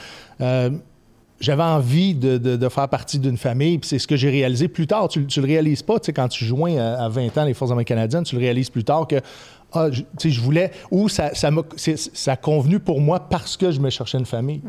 [0.40, 0.70] euh,
[1.40, 4.68] j'avais envie de, de- de faire partie d'une famille, puis c'est ce que j'ai réalisé
[4.68, 5.08] plus tard.
[5.08, 7.54] Tu, tu le réalises pas, tu sais, quand tu joins à, à 20 ans les
[7.54, 9.16] Forces armées canadiennes, tu le réalises plus tard que
[9.72, 13.00] ah, je, tu sais, je voulais, ou ça, ça, m'a, c'est- ça a convenu pour
[13.00, 14.62] moi parce que je me cherchais une famille.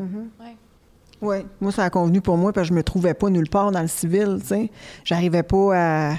[1.21, 3.71] Oui, moi, ça a convenu pour moi parce que je me trouvais pas nulle part
[3.71, 4.71] dans le civil, tu sais.
[5.05, 6.13] J'arrivais pas à...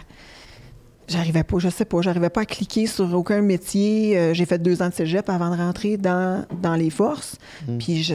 [1.08, 4.18] J'arrivais pas, je sais pas, j'arrivais pas à cliquer sur aucun métier.
[4.18, 7.36] Euh, j'ai fait deux ans de cégep avant de rentrer dans, dans les forces.
[7.78, 8.14] Puis je,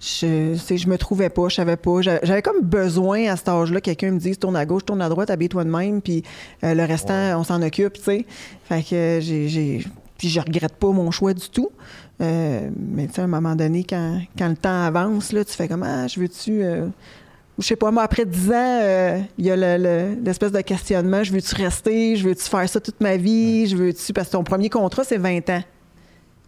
[0.00, 2.02] je, c'est- je me trouvais pas, je savais pas.
[2.02, 5.30] J'avais comme besoin à cet âge-là, quelqu'un me dise tourne à gauche, tourne à droite,
[5.30, 6.22] habille-toi de même, puis
[6.62, 8.26] euh, le restant, on s'en occupe, tu sais.
[8.64, 9.84] Fait que j'ai- j'ai.
[10.16, 11.70] Puis je regrette pas mon choix du tout.
[12.20, 15.52] Euh, mais tu sais, à un moment donné, quand, quand le temps avance, là, tu
[15.52, 16.62] fais comme Ah, je veux-tu.
[16.62, 16.86] euh,
[17.58, 20.60] je sais pas, moi, après 10 ans, euh, il y a le- le- l'espèce de
[20.60, 24.12] questionnement je veux-tu rester Je veux-tu faire ça toute ma vie Je veux-tu.
[24.12, 25.62] Parce que ton premier contrat, c'est 20 ans.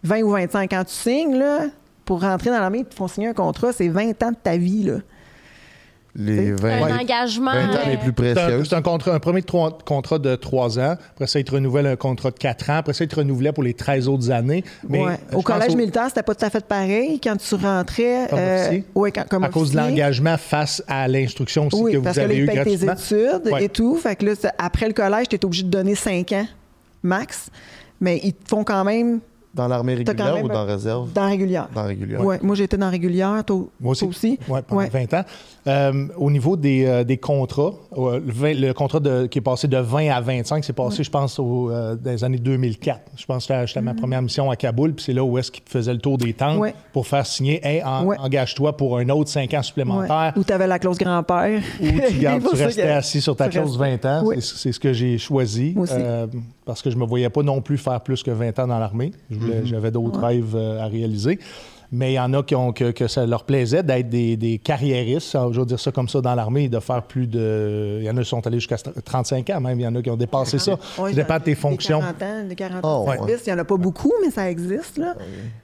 [0.02, 0.84] 20 ou 25 ans.
[0.84, 1.66] Tu signes, là,
[2.04, 4.56] pour rentrer dans l'armée, ils te font signer un contrat, c'est 20 ans de ta
[4.56, 4.98] vie, là.
[6.18, 7.52] Les 20, Un engagement.
[7.52, 8.64] 20 ans les euh, plus C'est un, précieux.
[8.64, 10.94] c'est un contrat, un premier trois- contrat de trois ans.
[11.12, 12.76] Après ça, il te renouvelle un contrat de quatre ans.
[12.78, 14.64] Après ça, il te renouvelait pour les 13 autres années.
[14.88, 15.12] Mais Ouais.
[15.32, 17.20] euh, Au collège au- militaire, c'était pas tout à fait pareil.
[17.23, 18.26] Quand tu rentrais.
[18.30, 18.85] Comme officier?
[18.94, 22.16] ouais, quand- comme à cause de l'engagement face à l'instruction aussi Oui, que vous parce
[22.16, 23.64] que là, eu tes études Ouais.
[23.64, 23.96] et tout.
[23.96, 26.46] Fait que là, après le collège, tu es obligé de donner 5 ans
[27.02, 27.50] max.
[28.00, 29.20] Mais ils te font quand même
[29.56, 31.12] Dans l'armée régulière même ou dans la réserve?
[31.12, 31.68] dans régulière.
[31.75, 32.25] Dans régulière.
[32.25, 34.00] Ouais, moi, j'étais dans régulière, toi, Moi aussi.
[34.00, 34.38] toi aussi.
[34.48, 34.88] Oui, pendant Ouais.
[34.90, 35.25] 20 ans.
[35.66, 39.42] Euh, au niveau des, euh, des contrats, euh, le, 20 le contrat de- qui est
[39.42, 43.00] passé de 20 à 25, c'est passé, je pense, au, euh, dans les années 2004.
[43.16, 45.50] Je pense que j'étais à ma première mission à Kaboul, puis c'est là où est-ce
[45.50, 46.58] qu'il faisait le tour des tentes.
[46.58, 46.75] Ouais.
[46.92, 48.16] pour faire signer Hey, en- Ouais.
[48.19, 49.62] engage-toi pour un autre 5 ans Ouais.
[49.62, 50.32] supplémentaires.
[50.36, 51.60] Où tu avais la clause grand-père.
[51.80, 54.25] Ou tu, gardes- restais que- assis sur ta clause restes- 20 ans.
[54.34, 55.73] C'est c'est ce que j'ai choisi.
[55.75, 55.95] Moi aussi.
[55.97, 56.26] euh,
[56.64, 59.12] parce que je me voyais pas non plus faire plus que 20 ans dans l'armée.
[59.30, 61.39] Je voulais- J'avais d'autres rêves euh, à réaliser.
[61.93, 64.59] Mais il y en a qui ont, que, que ça leur plaisait d'être des, des
[64.59, 67.99] carriéristes, je veux dire ça comme ça, dans l'armée, et de faire plus de...
[68.00, 70.02] Il y en a qui sont allés jusqu'à 35 ans même, il y en a
[70.02, 70.73] qui ont dépassé ça.
[70.99, 72.00] Ouais, ça dépend de tes des fonctions.
[72.00, 73.17] 40 ans, des 40 Oh, ans de ouais.
[73.19, 73.43] service.
[73.47, 74.99] Il n'y en a pas beaucoup, mais ça existe.
[74.99, 75.15] Là.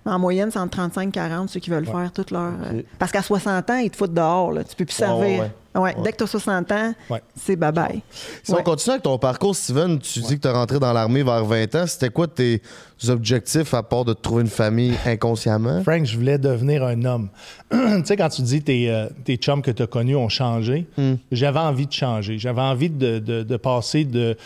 [0.07, 2.53] En moyenne, c'est entre 35 et 40 ceux qui veulent faire toute leur.
[2.73, 2.83] euh.
[3.01, 4.53] Parce qu'à 60 ans, ils te foutent dehors.
[4.53, 4.62] Là.
[4.62, 5.51] Tu peux plus Ouais, servir.
[5.74, 7.22] Ouais, Ouais, Dès que tu as 60 ans, Ouais.
[7.37, 8.00] c'est bye-bye.
[8.42, 8.58] Si Ouais.
[8.61, 11.44] on continue avec ton parcours, Steven, tu dis que tu es rentré dans l'armée vers
[11.44, 11.87] 20 ans.
[11.87, 12.61] C'était quoi tes
[13.08, 15.82] objectifs à part de te trouver une famille inconsciemment?
[15.82, 17.28] Frank, je voulais devenir un homme.
[17.70, 20.87] tu sais, quand tu dis tes, euh, tes chums que tu as connus ont changé,
[21.30, 22.38] j'avais envie de changer.
[22.38, 24.37] J'avais envie de, de- de passer de,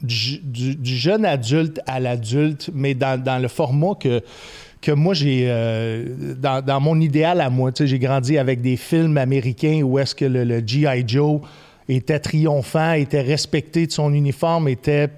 [0.00, 4.22] du, du- du jeune adulte à l'adulte, mais dans, dans le format que,
[4.80, 5.46] que moi, j'ai.
[5.48, 6.04] euh,
[6.36, 9.98] dans, dans mon idéal à moi, tu sais, j'ai grandi avec des films américains où
[9.98, 11.04] est-ce que le, le G.I.
[11.06, 11.40] Joe
[11.90, 15.08] était triomphant, était respecté de son uniforme, était.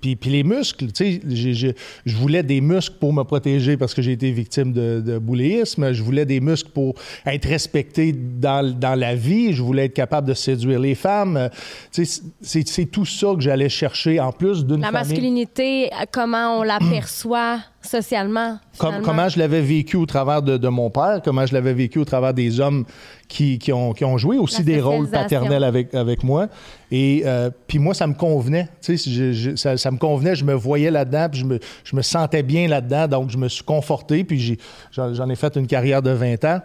[0.00, 1.72] Puis, les muscles, tu sais,
[2.06, 5.92] je voulais des muscles pour me protéger parce que j'ai été victime de, de bouléisme.
[5.92, 6.94] Je voulais des muscles pour
[7.26, 9.52] être respecté dans, dans la vie.
[9.52, 11.50] Je voulais être capable de séduire les femmes.
[11.90, 15.08] Tu sais, c'est tout ça que j'allais chercher en plus d'une La famille.
[15.08, 18.58] masculinité, euh, comment on l'aperçoit socialement.
[19.02, 22.04] Comment je l'avais vécu au travers de, de mon père, comment je l'avais vécu au
[22.04, 22.84] travers des hommes
[23.28, 26.48] qui, qui ont, qui ont joué aussi des rôles paternels avec, avec moi.
[26.90, 28.68] Et euh, puis moi, ça me convenait.
[28.82, 31.58] Tu sais, je- je- ça, ça me convenait, je me voyais là-dedans, puis je me,
[31.84, 34.58] je me sentais bien là-dedans, donc je me suis conforté, puis
[34.92, 36.60] j'en ai fait une carrière de 20 ans.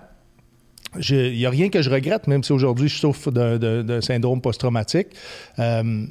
[1.10, 5.08] Il n'y a rien que je regrette, même si aujourd'hui je souffre d'un syndrome post-traumatique.
[5.58, 6.06] Euh,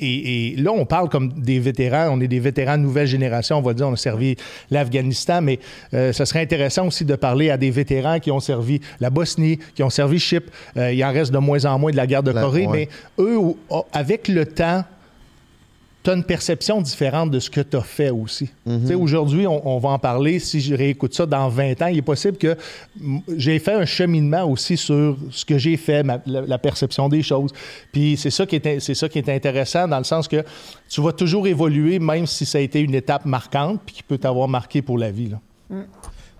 [0.00, 3.62] et, là, on parle comme des vétérans, on est des vétérans de nouvelle génération, on
[3.62, 4.36] va dire, on a servi
[4.70, 5.58] l'Afghanistan, mais
[5.94, 9.58] euh, ce serait intéressant aussi de parler à des vétérans qui ont servi la Bosnie,
[9.74, 10.52] qui ont servi Chypre.
[10.76, 13.38] Euh, il en reste de moins en moins de la guerre de Corée, mais eux,
[13.92, 14.84] avec le temps,
[16.02, 18.48] tu as une perception différente de ce que tu as fait aussi.
[18.66, 19.00] Mhm.
[19.00, 20.38] Aujourd'hui, on, va en parler.
[20.38, 22.56] Si je réécoute ça dans 20 ans, il est possible que
[23.36, 27.52] j'ai fait un cheminement aussi sur ce que j'ai fait, la, perception des choses.
[27.92, 30.44] Puis c'est ça, qui est, c'est ça qui est intéressant dans le sens que
[30.88, 34.18] tu vas toujours évoluer, même si ça a été une étape marquante, puis qui peut
[34.18, 35.28] t'avoir marqué pour la vie.
[35.28, 35.40] Là.
[35.70, 35.82] Mm.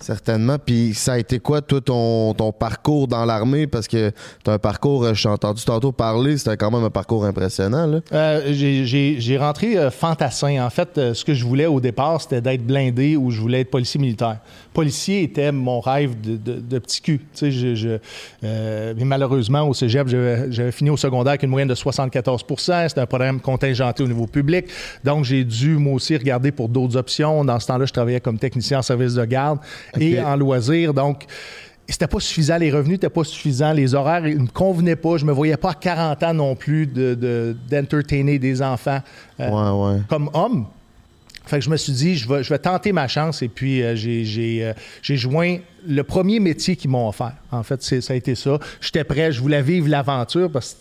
[0.01, 0.57] Certainement.
[0.65, 3.67] Puis ça a été quoi, toi, ton, parcours dans l'armée?
[3.67, 4.11] Parce que
[4.45, 8.01] tu un parcours, euh, j'ai entendu tantôt parler, c'était quand même un parcours impressionnant.
[8.13, 10.65] Euh, j'ai rentré euh, fantassin.
[10.65, 13.71] En fait, ce que je voulais au départ, c'était d'être blindé ou je voulais être
[13.71, 14.39] policier militaire.
[14.79, 17.19] Policier était mon rêve de, de, petit cul.
[17.35, 17.99] Tu sais, je,
[18.43, 23.07] mais malheureusement, au cégep, j'avais fini au secondaire avec une moyenne de 74% C'était un
[23.07, 24.67] programme contingenté au niveau public.
[25.03, 27.45] Donc, j'ai dû, moi aussi, regarder pour d'autres options.
[27.45, 29.59] Dans ce temps-là, je travaillais comme technicien en service de garde
[29.99, 30.95] et en loisir.
[30.95, 31.25] Donc,
[31.89, 35.25] c'était pas suffisant, les revenus n'étaient pas suffisants, les horaires ne me convenaient pas, je
[35.25, 39.01] me voyais pas à 40 ans non plus d'entertainer de, des enfants
[39.41, 40.67] euh, comme homme.
[41.49, 43.95] Fait je me suis dit, je vais, je vais tenter ma chance et puis euh,
[43.97, 45.57] euh, j'ai joint
[45.87, 47.33] le premier métier qu'ils m'ont offert.
[47.51, 48.59] En fait, ça a été ça.
[48.83, 50.79] J'étais prêt, je voulais vivre l'aventure parce que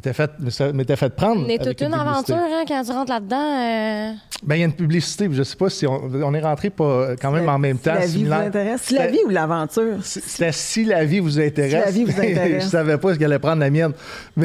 [0.00, 1.46] m'étais fait, fait prendre.
[1.46, 3.36] Mais toute une, aventure hein, quand tu rentres là-dedans.
[3.36, 4.12] Euh...
[4.42, 5.28] Ben, il y a une publicité.
[5.30, 7.94] Je sais pas si on, est rentré pas quand même en même temps.
[8.00, 8.80] Si la vie vous intéresse.
[8.82, 9.98] Si la vie ou l'aventure?
[10.02, 11.72] C'était si la vie vous intéresse.
[11.72, 12.64] Si la vie vous intéresse.
[12.64, 13.92] je savais pas ce qu'elle allait prendre la mienne.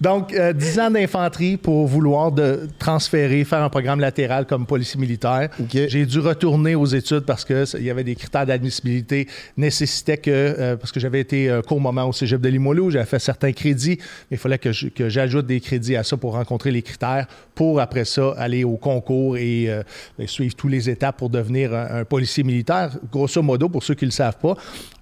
[0.00, 4.98] Donc, euh, 10 ans d'infanterie pour vouloir de transférer, faire un programme latéral comme policier
[5.00, 5.48] militaire.
[5.70, 10.76] J'ai dû retourner aux études parce qu'il y avait des critères d'admissibilité nécessitaient que, euh,
[10.76, 13.98] parce que j'avais été un court moment au cégep de Limoilou, j'avais fait certains crédits,
[14.30, 14.72] mais il fallait que,
[15.08, 19.36] j'ajoute des crédits à ça pour rencontrer les critères, pour après ça aller au concours
[19.36, 19.82] et, euh,
[20.26, 22.90] suivre tous les étapes pour devenir un, policier militaire.
[23.10, 24.54] Grosso modo, pour ceux qui ne le savent pas,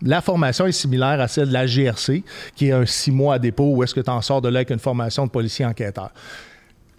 [0.02, 2.22] la formation est similaire à celle de la GRC,
[2.54, 4.59] qui est un six mois à dépôt où est-ce que tu en sors de là
[4.59, 6.11] avec une formation de policier enquêteur.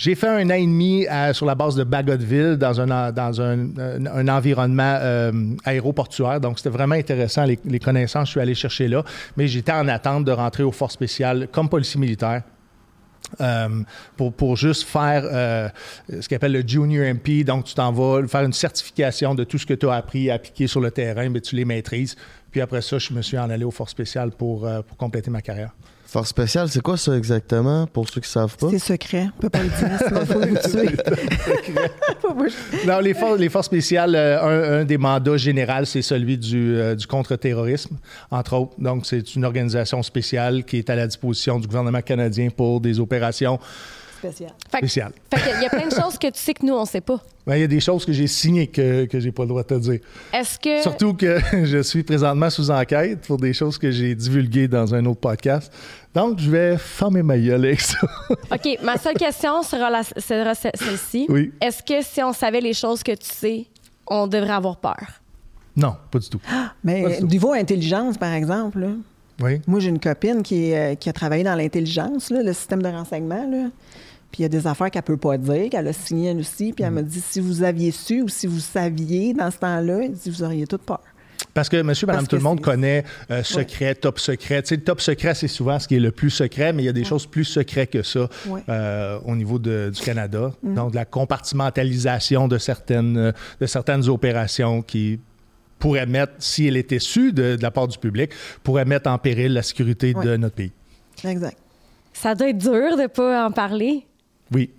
[0.01, 4.27] J'ai fait un an et demi sur la base de Bagotville dans un, dans un,
[4.27, 5.31] environnement euh,
[5.63, 6.41] aéroportuaire.
[6.41, 7.45] Donc, c'était vraiment intéressant.
[7.45, 9.03] Les, connaissances, je suis allé chercher là.
[9.37, 12.41] Mais j'étais en attente de rentrer aux forces spéciales comme policier militaire.
[13.41, 13.83] Euh,
[14.17, 15.69] pour, pour, juste faire euh,
[16.09, 17.43] ce qu'on appelle le Junior MP.
[17.43, 20.33] Donc, tu t'en vas faire une certification de tout ce que tu as appris à
[20.33, 22.15] appliquer sur le terrain, mais tu les maîtrises.
[22.49, 25.43] Puis après ça, je me suis en allé aux forces spéciales pour, pour compléter ma
[25.43, 25.75] carrière.
[26.11, 28.67] Force spéciale, c'est quoi ça exactement, pour ceux qui ne savent pas?
[28.69, 29.29] C'est secret.
[29.37, 30.89] On peut pas le dire, sinon il faut le tuer.
[32.85, 36.95] non, les forces, les forces spéciales, euh, un, des mandats généraux, c'est celui du, euh,
[36.95, 37.95] du contre-terrorisme,
[38.29, 38.73] entre autres.
[38.77, 42.99] Donc, c'est une organisation spéciale qui est à la disposition du gouvernement canadien pour des
[42.99, 43.57] opérations
[44.21, 44.51] Spécial.
[44.67, 45.11] Spécial.
[45.33, 47.19] il y a plein de choses que tu sais que nous, on ne sait pas.
[47.47, 49.63] Ben, il y a des choses que j'ai signées que, que j'ai pas le droit
[49.63, 49.99] de te dire.
[50.31, 50.81] Est-ce que.
[50.83, 55.05] Surtout que je suis présentement sous enquête pour des choses que j'ai divulguées dans un
[55.05, 55.73] autre podcast.
[56.13, 57.97] Donc, je vais fermer ma gueule avec ça.
[58.51, 58.77] OK.
[58.83, 61.25] Ma seule question sera, sera celle-ci.
[61.29, 61.51] Oui.
[61.59, 63.65] Est-ce que si on savait les choses que tu sais,
[64.07, 65.21] on devrait avoir peur?
[65.75, 66.41] Non, pas du tout.
[66.83, 68.87] Mais niveau intelligence, par exemple,
[69.41, 69.61] oui.
[69.65, 73.49] moi, j'ai une copine qui, euh, qui a travaillé dans l'intelligence, le système de renseignement.
[73.49, 73.69] Là.
[74.31, 76.71] Puis il y a des affaires qu'elle peut pas dire, qu'elle a signées elle aussi.
[76.73, 77.05] Puis elle m'a mm.
[77.05, 80.83] dit si vous aviez su ou si vous saviez dans ce temps-là, vous auriez toute
[80.83, 81.01] peur.
[81.53, 84.61] Parce que monsieur, madame, tout le monde connaît euh, secret, top secret.
[84.61, 86.85] Tu sais, le top secret, c'est souvent ce qui est le plus secret, mais il
[86.85, 88.29] y a des choses plus secrètes que ça
[88.69, 90.53] euh, au niveau du Canada.
[90.63, 90.75] Mm.
[90.75, 95.19] Donc, la compartimentalisation de certaines, de certaines opérations qui
[95.77, 98.31] pourraient mettre, si elle était su de, de la part du public,
[98.63, 100.71] pourraient mettre en péril la sécurité de notre pays.
[101.25, 101.57] Exact.
[102.13, 104.05] Ça doit être dur de ne pas en parler.
[104.53, 104.69] Oui.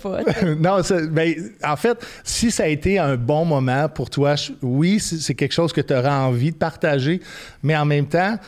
[0.00, 0.22] pas.
[0.58, 5.34] non, ben, en fait, si ça a été un bon moment pour toi, oui, c'est
[5.34, 7.20] quelque chose que tu auras envie de partager,
[7.62, 8.38] mais en même temps,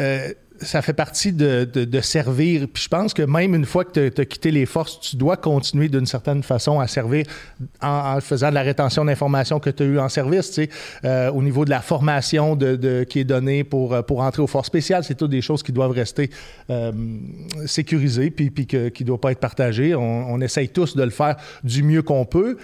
[0.00, 2.66] euh, ça fait partie de, servir.
[2.72, 5.36] Puis je pense que même une fois que tu as, quitté les forces, tu dois
[5.36, 7.24] continuer d'une certaine façon à servir
[7.80, 10.48] en, faisant de la rétention d'informations que tu as eues en service.
[10.48, 10.68] Tu sais,
[11.04, 14.66] euh, au niveau de la formation de, qui est donnée pour, pour entrer aux forces
[14.66, 16.30] spéciales, c'est toutes des choses qui doivent rester
[16.70, 16.92] euh,
[17.66, 19.94] sécurisées puis, puis qui ne doivent pas être partagées.
[19.94, 22.56] On, essaye tous de le faire du mieux qu'on peut.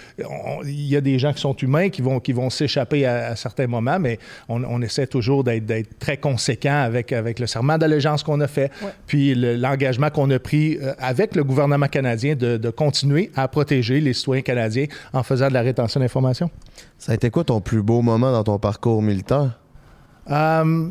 [0.64, 3.68] Il y a des gens qui sont humains qui vont, qui vont s'échapper à, certains
[3.68, 8.40] moments, mais on, essaie toujours d'être très conséquent avec, avec le serment de l'allégeance qu'on
[8.40, 8.70] a fait,
[9.06, 14.12] puis l'engagement qu'on a pris euh, avec le gouvernement canadien de, continuer à protéger les
[14.12, 16.50] citoyens canadiens en faisant de la rétention d'informations.
[16.98, 19.58] Ça a été quoi ton plus beau moment dans ton parcours militaire?
[20.30, 20.90] Euh,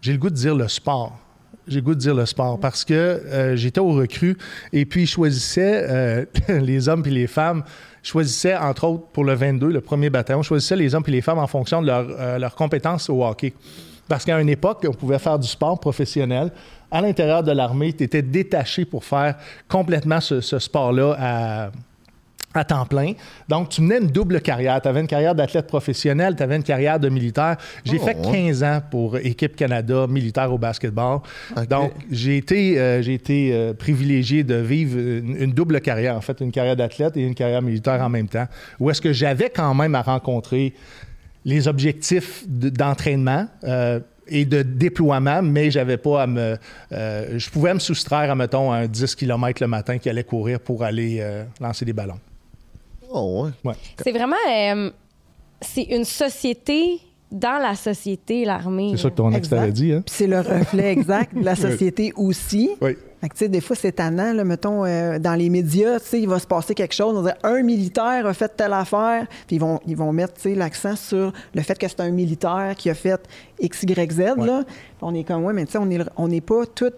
[0.00, 1.18] j'ai le goût de dire le sport.
[1.66, 4.36] J'ai le goût de dire le sport parce que euh, j'étais au recrue
[4.72, 6.24] et puis je choisissais euh,
[6.60, 7.64] les hommes et les femmes.
[8.04, 11.10] Je choisissais, entre autres, pour le 22, le premier bataillon, je choisissais les hommes et
[11.10, 13.54] les femmes en fonction de leur, euh, leurs compétences au hockey.
[14.06, 16.52] Parce qu'à une époque, on pouvait faire du sport professionnel.
[16.90, 19.36] À l'intérieur de l'armée, tu étais détaché pour faire
[19.68, 21.70] complètement ce, sport-là
[22.54, 23.12] à temps plein.
[23.48, 24.80] Donc, tu menais une double carrière.
[24.80, 27.56] Tu avais une carrière d'athlète professionnel, tu avais une carrière de militaire.
[27.84, 28.32] J'ai Oh, fait ouais.
[28.48, 31.18] 15 ans pour Équipe Canada militaire au basketball.
[31.56, 31.68] Ok.
[31.68, 36.20] Donc, j'ai été, euh, j'ai été euh, privilégié de vivre une, une double carrière, en
[36.20, 38.46] fait, une carrière d'athlète et une carrière militaire en même temps,
[38.78, 40.74] où est-ce que j'avais quand même à rencontrer
[41.44, 43.46] les objectifs de- d'entraînement.
[43.64, 46.56] euh, et de déploiement, mais j'avais pas à me.
[46.92, 50.24] euh, je pouvais me soustraire, à, mettons, à un 10 km le matin qui allait
[50.24, 52.18] courir pour aller euh, lancer des ballons.
[53.14, 53.74] Oh, ouais.
[54.02, 54.36] C'est vraiment.
[54.50, 54.90] euh,
[55.60, 56.98] c'est une société
[57.30, 58.92] dans la société, l'armée.
[58.96, 60.02] C'est ça que ton ex t'avait dit, hein?
[60.04, 62.70] Puis c'est le reflet exact de la société aussi.
[62.80, 62.96] Oui.
[63.20, 66.06] Fait que, tu sais, des fois, c'est tannant, là, mettons, euh, dans les médias, tu
[66.06, 67.16] sais, il va se passer quelque chose.
[67.16, 70.34] On va dire, un militaire a fait telle affaire, puis ils vont, ils vont mettre,
[70.34, 73.20] tu sais, l'accent sur le fait que c'est un militaire qui a fait
[73.60, 74.62] X, Y, Z, là.
[74.66, 76.92] Puis on est comme, ouais, mais tu sais, on est- on n'est pas tout...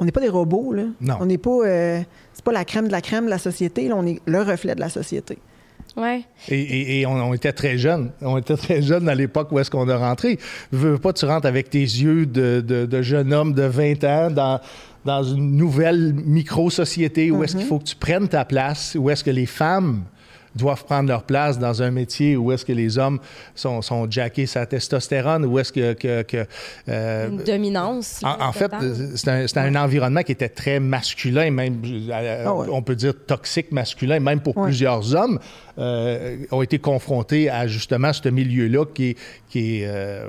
[0.00, 0.82] On n'est pas des robots, là.
[1.00, 1.14] Non.
[1.20, 1.50] On n'est pas...
[1.64, 2.00] euh,
[2.46, 3.94] pas la crème de la crème de la société, là.
[3.96, 5.38] On est le reflet de la société.
[5.96, 6.22] Ouais.
[6.48, 8.10] Et, et- et on, on était très jeunes.
[8.20, 10.38] On était très jeunes à l'époque où est-ce qu'on a rentré.
[10.72, 14.04] Veux, veux pas, tu rentres avec tes yeux de, de- de jeune homme de 20
[14.04, 14.60] ans dans,
[15.04, 19.24] dans une nouvelle micro-société où est-ce qu'il faut que tu prennes ta place, où est-ce
[19.24, 20.02] que les femmes
[20.56, 23.18] doivent prendre leur place dans un métier où est-ce que les hommes
[23.54, 25.92] sont, sont jackés sa testostérone, où est-ce que...
[25.92, 26.46] que- que,
[26.88, 28.20] euh, Une dominance.
[28.24, 32.44] en, en fait, euh, c'est un, c'est un environnement qui était très masculin, même, euh,
[32.46, 32.66] Ah ouais.
[32.70, 34.64] on peut dire toxique masculin, même pour Ouais.
[34.64, 35.38] plusieurs hommes,
[35.78, 39.16] euh, ont été confrontés à justement ce milieu-là qui est,
[39.50, 40.24] qui euh,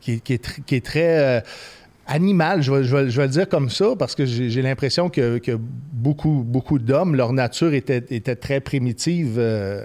[0.00, 1.40] qui qui est tr- qui est très euh,
[2.08, 4.62] animal, je vais, je vais- je vais le dire comme ça, parce que j'ai j'ai
[4.62, 5.52] l'impression que, que
[5.92, 9.34] beaucoup, beaucoup d'hommes, leur nature était, était très primitive.
[9.38, 9.84] euh,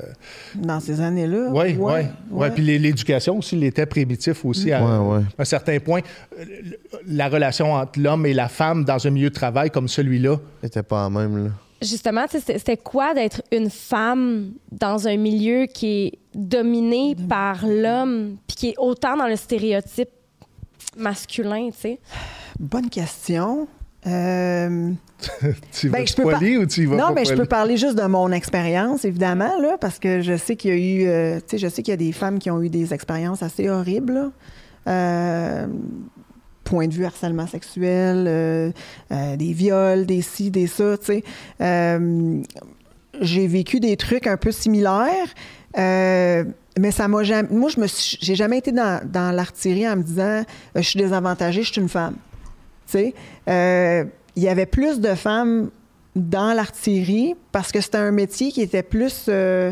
[0.56, 1.50] Dans ces années-là?
[1.52, 1.78] oui, oui.
[1.78, 5.24] ouais, Ouais, Puis l'é- l'éducation aussi l'était primitif aussi à Ouais, ouais.
[5.38, 6.02] un certain point.
[6.40, 6.46] Euh,
[7.08, 10.84] La relation entre l'homme et la femme dans un milieu de travail comme celui-là, C'était
[10.84, 11.50] pas la même, là.
[11.82, 18.56] Justement, c'était quoi d'être une femme dans un milieu qui est dominé par l'homme, puis
[18.56, 20.08] qui est autant dans le stéréotype
[20.98, 22.00] masculin, tu sais?
[22.60, 23.68] Bonne question.
[24.06, 24.92] Euh,
[25.72, 27.42] tu vas Ben, je ou tu y vas non, pas mais je poiler?
[27.42, 30.78] peux parler juste de mon expérience, évidemment, là, parce que je sais qu'il y a
[30.78, 32.94] eu, euh, tu sais, je sais qu'il y a des femmes qui ont eu des
[32.94, 34.14] expériences assez horribles.
[34.14, 34.32] là.
[34.88, 35.68] Euh,
[36.66, 38.72] point de vue harcèlement sexuel, euh,
[39.12, 41.24] euh, des viols, des ci, des ça, tu sais.
[41.62, 42.42] Euh,
[43.22, 45.28] j'ai vécu des trucs un peu similaires.
[46.80, 47.50] Mais ça m'a jamais.
[47.52, 50.44] Moi, je me suis, j'ai jamais été dans, dans l'artillerie en me disant euh,
[50.76, 52.16] je suis désavantagée, je suis une femme.
[52.88, 53.14] Tu sais,
[53.50, 54.04] euh,
[54.36, 55.70] il y avait plus de femmes
[56.16, 59.26] dans l'artillerie parce que c'était un métier qui était plus.
[59.30, 59.72] euh,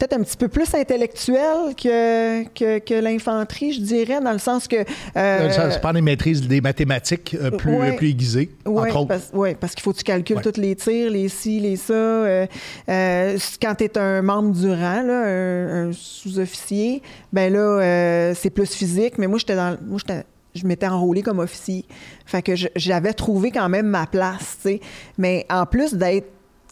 [0.00, 4.66] peut-être un petit peu plus intellectuel que, que, que l'infanterie, je dirais, dans le sens
[4.66, 4.76] que.
[5.16, 7.96] euh, Ça, c'est pas des maîtrises des mathématiques euh, plus, ouais.
[7.96, 9.08] plus aiguisées, oui, entre autres.
[9.08, 10.42] parce, ouais, parce qu'il faut que tu calcules Ouais.
[10.42, 11.92] tous les tirs, les ci, les ça.
[11.92, 12.46] euh,
[12.88, 18.50] euh, quand tu es un membre du rang, là, un, un sous-officier, ben là, c'est
[18.50, 19.18] plus physique.
[19.18, 19.76] Mais moi, j'étais dans.
[19.86, 21.84] Moi, j'étais- je m'étais enrôlée comme officier.
[22.26, 24.80] Fait que j'avais trouvé quand même ma place, tu sais.
[25.16, 26.26] Mais en plus d'être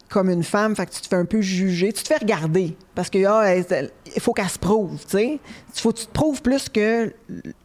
[0.08, 2.76] comme une femme, fait que tu te fais un peu juger, tu te fais regarder
[2.94, 5.38] parce que ah, elle- il faut qu'elle se prouve, tu sais.
[5.74, 7.12] Il faut que tu te prouves plus que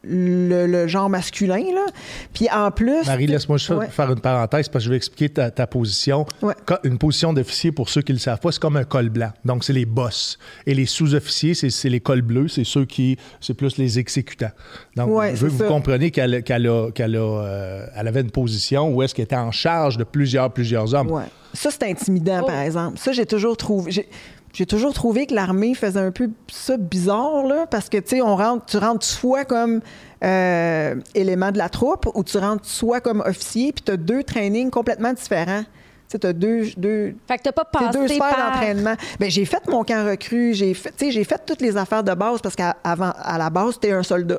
[0.03, 1.85] le, le genre masculin là.
[2.33, 3.87] Puis en plus, Marie, laisse-moi juste Ouais.
[3.87, 6.25] faire une parenthèse parce que je vais expliquer ta, ta position.
[6.41, 6.53] Ouais.
[6.83, 9.31] Une position d'officier, pour ceux qui ne le savent pas, c'est comme un col blanc.
[9.45, 10.37] Donc, c'est les boss.
[10.67, 12.49] Et les sous-officiers, c'est les cols bleus.
[12.49, 14.51] C'est ceux qui, c'est plus les exécutants.
[14.95, 19.25] Donc, Ouais, je veux que vous compreniez qu'elle euh, avait une position où est-ce qu'elle
[19.25, 21.23] était en charge de plusieurs, plusieurs hommes.
[21.53, 22.47] Ça, c'est intimidant, Oh.
[22.47, 22.97] par exemple.
[22.97, 23.91] Ça, j'ai toujours trouvé.
[24.53, 28.21] J'ai, toujours trouvé que l'armée faisait un peu ça bizarre, là, parce que, tu sais,
[28.21, 29.81] on rentre, tu rentres soit comme
[30.23, 34.23] euh, élément de la troupe ou tu rentres soit comme officier, puis tu as deux
[34.23, 35.63] trainings complètement différents.
[36.09, 38.51] Tu as deux, deux, Fait que t'as pas passé deux sphères par...
[38.51, 38.93] d'entraînement.
[39.19, 42.39] Ben, j'ai fait mon camp recrue, j'ai fait, j'ai fait toutes les affaires de base
[42.39, 44.37] parce qu'à à la base, tu es un soldat.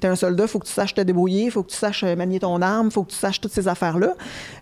[0.00, 1.76] Tu es un soldat, il faut que tu saches te débrouiller, il faut que tu
[1.76, 4.14] saches manier ton arme, il faut que tu saches toutes ces affaires-là.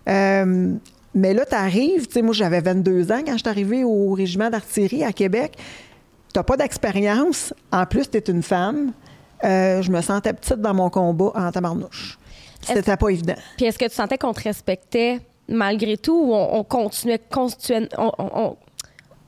[0.09, 0.73] Euh,
[1.15, 4.11] mais là, tu arrives, tu sais, moi, j'avais 22 ans quand je suis arrivée au
[4.11, 5.53] régiment d'artillerie à Québec.
[5.57, 7.53] Tu n'as pas d'expérience.
[7.71, 8.91] En plus, tu es une femme.
[9.43, 12.17] Euh, je me sentais petite dans mon combat en tabarnouche.
[12.61, 13.35] C'était pas évident.
[13.57, 17.87] Puis est-ce que tu sentais qu'on te respectait malgré tout ou on, on continuait constituer...
[17.97, 18.57] On, on-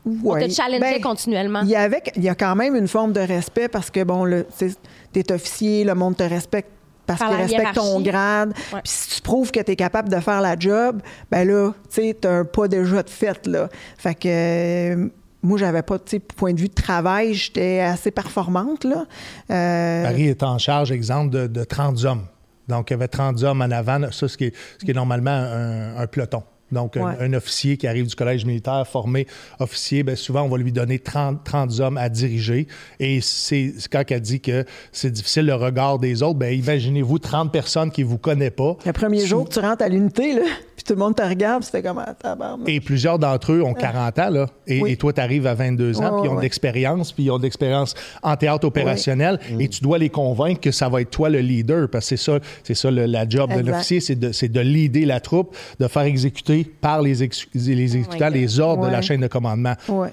[0.05, 1.61] te challengeait Ben, continuellement?
[1.63, 4.25] Il y, avait, il y a quand même une forme de respect parce que, bon,
[4.57, 4.73] tu
[5.19, 6.71] es officier, le monde te respecte
[7.07, 8.53] parce Par qu'il la respecte ton grade.
[8.53, 12.01] Puis si tu prouves que tu es capable de faire la job, ben là, tu
[12.01, 13.69] sais, tu un pas déjà de fait, là.
[13.97, 15.09] Fait que euh,
[15.41, 19.05] moi, j'avais pas, tu sais, point de vue de travail, j'étais assez performante, là.
[19.49, 22.25] Euh, Paris est en charge, exemple, de, de 30 hommes.
[22.67, 24.95] Donc, il y avait 30 hommes en avant, ça, ce qui est, ce qui est
[24.95, 26.43] normalement un, un peloton.
[26.71, 27.15] Donc, un- Ouais.
[27.21, 29.25] un, officier qui arrive du collège militaire, formé
[29.59, 32.67] officier, bien, souvent, on va lui donner 30, 30 hommes à diriger.
[32.99, 37.51] Et c'est quand elle dit que c'est difficile le regard des autres, bien, imaginez-vous 30
[37.53, 38.77] personnes qui ne vous connaissent pas.
[38.85, 40.41] le premier jour que tu rentres à l'unité, là,
[40.87, 42.67] tout le monde te regarde, fais comme ah, tabarnak.
[42.69, 44.45] Et plusieurs d'entre eux ont 40 ans, là.
[44.65, 44.91] Et, Oui.
[44.93, 46.37] et toi, tu arrives à 22 ans, Ouais, puis ils ont ouais.
[46.37, 49.39] de l'expérience, puis ils ont de l'expérience en théâtre opérationnel.
[49.59, 52.23] Et tu dois les convaincre que ça va être toi le leader, parce que c'est
[52.23, 53.75] ça, c'est ça le- la job d'un Exact.
[53.75, 57.81] officier, c'est de, c'est de leader la troupe, de faire exécuter par les, ex- les
[57.81, 59.73] exécutants Oh my les ordres de la chaîne de commandement.
[59.89, 60.11] Ouais.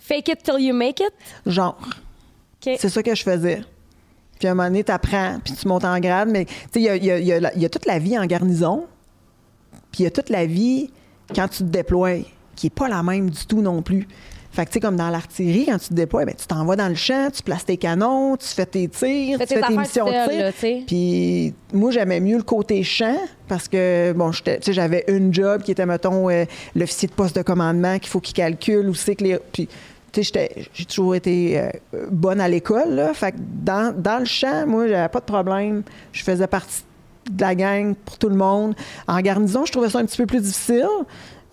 [0.00, 1.12] Fake it till you make it?
[1.46, 1.78] Genre.
[2.60, 3.60] C'est ça que je faisais.
[4.38, 6.28] Puis à un moment donné, tu apprends, puis tu montes en grade.
[6.30, 7.64] Mais tu sais, il y a, il y a- il y a la- il y
[7.64, 8.84] a toute la vie en garnison,
[9.92, 10.90] puis il y a toute la vie
[11.34, 12.24] quand tu te déploies,
[12.56, 14.06] qui n'est pas la même du tout non plus.
[14.50, 16.74] Fait que, tu sais, comme dans l'artillerie, quand tu te déploies, ben, tu t'en vas
[16.74, 19.60] dans le champ, tu places tes canons, tu fais tes tirs, Fais tu tes fais
[19.60, 20.46] tes missions de tir.
[20.86, 25.32] Puis moi, j'aimais mieux le côté champ parce que, bon, j'étais- tu sais, j'avais une
[25.34, 28.94] job qui était, mettons, euh, l'officier de poste de commandement qu'il faut qu'il calcule où
[28.94, 29.38] c'est que les.
[29.52, 29.74] Puis, tu
[30.14, 31.68] sais, j'étais- j'ai toujours été euh,
[32.10, 33.12] bonne à l'école, là.
[33.12, 35.82] Fait que dans, dans le champ, moi, j'avais pas de problème.
[36.12, 36.82] Je faisais partie
[37.30, 38.74] de la gang pour tout le monde.
[39.06, 40.86] En garnison, je trouvais ça un petit peu plus difficile.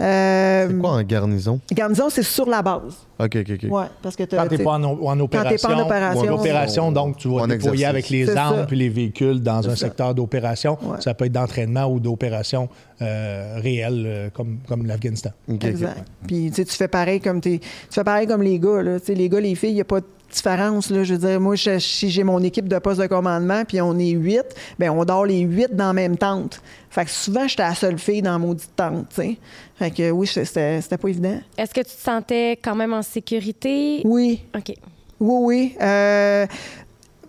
[0.01, 1.59] Euh, C'est quoi en garnison?
[1.71, 2.97] Garnison, c'est sur la base.
[3.17, 3.71] OK, OK, OK.
[3.71, 6.21] Ouais, parce que Quand tu n'es t'sais, pas en, en opération, pas en opération.
[6.21, 8.65] ou en opération, donc tu vas déployer avec les armes ça.
[8.65, 9.75] puis les véhicules dans un ça.
[9.77, 10.77] secteur d'opération.
[10.83, 10.99] Ouais.
[10.99, 12.67] Ça peut être d'entraînement ou d'opération
[13.01, 15.29] euh, réelle, euh, comme, comme l'Afghanistan.
[15.47, 15.63] OK, OK.
[15.63, 16.03] Exact.
[16.27, 18.99] Puis tu sais, tu fais pareil comme t'es, tu fais pareil comme les gars là.
[18.99, 21.03] Tu sais, les gars, les filles, il y a pas de différence là.
[21.03, 23.97] Je veux dire, moi, je- si j'ai mon équipe de poste de commandement, puis on
[23.99, 24.43] est huit,
[24.79, 26.61] ben on dort les huit dans la même tente.
[26.89, 29.09] Fait que souvent, j'étais la seule fille dans la maudite tente.
[29.09, 29.37] Tu sais.
[29.77, 31.39] Fait que oui, c'était, c'était pas évident.
[31.57, 34.01] Est-ce que tu te sentais quand même en sécurité?
[34.05, 34.73] Oui, OK.
[35.19, 35.75] oui, oui.
[35.81, 36.45] Euh,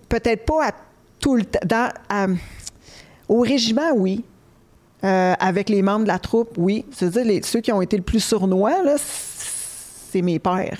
[0.08, 0.72] peut-être pas à
[1.18, 1.88] tout le temps.
[3.28, 4.24] Au régiment, oui.
[5.04, 6.84] Euh, avec les membres de la troupe, oui.
[6.92, 10.78] C'est-à-dire, les- ceux qui ont été le plus sournois, là, c'est mes pères.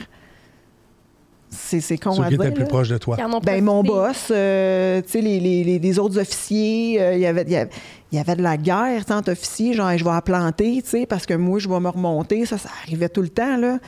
[1.49, 2.43] C'est, c'est con Ceux à qui dire.
[2.47, 2.69] étaient plus là.
[2.69, 3.17] proches de toi.
[3.45, 7.27] Ben, mon boss, euh, tu sais, les, les- les- les autres officiers, euh, il y
[7.27, 7.71] avait, il y avait-
[8.13, 11.07] y avait de la guerre, entre officiers, genre, Hey, je vais la planter, tu sais,
[11.07, 12.45] parce que moi, je vais me remonter.
[12.47, 13.79] Ça, ça arrivait tout le temps, là.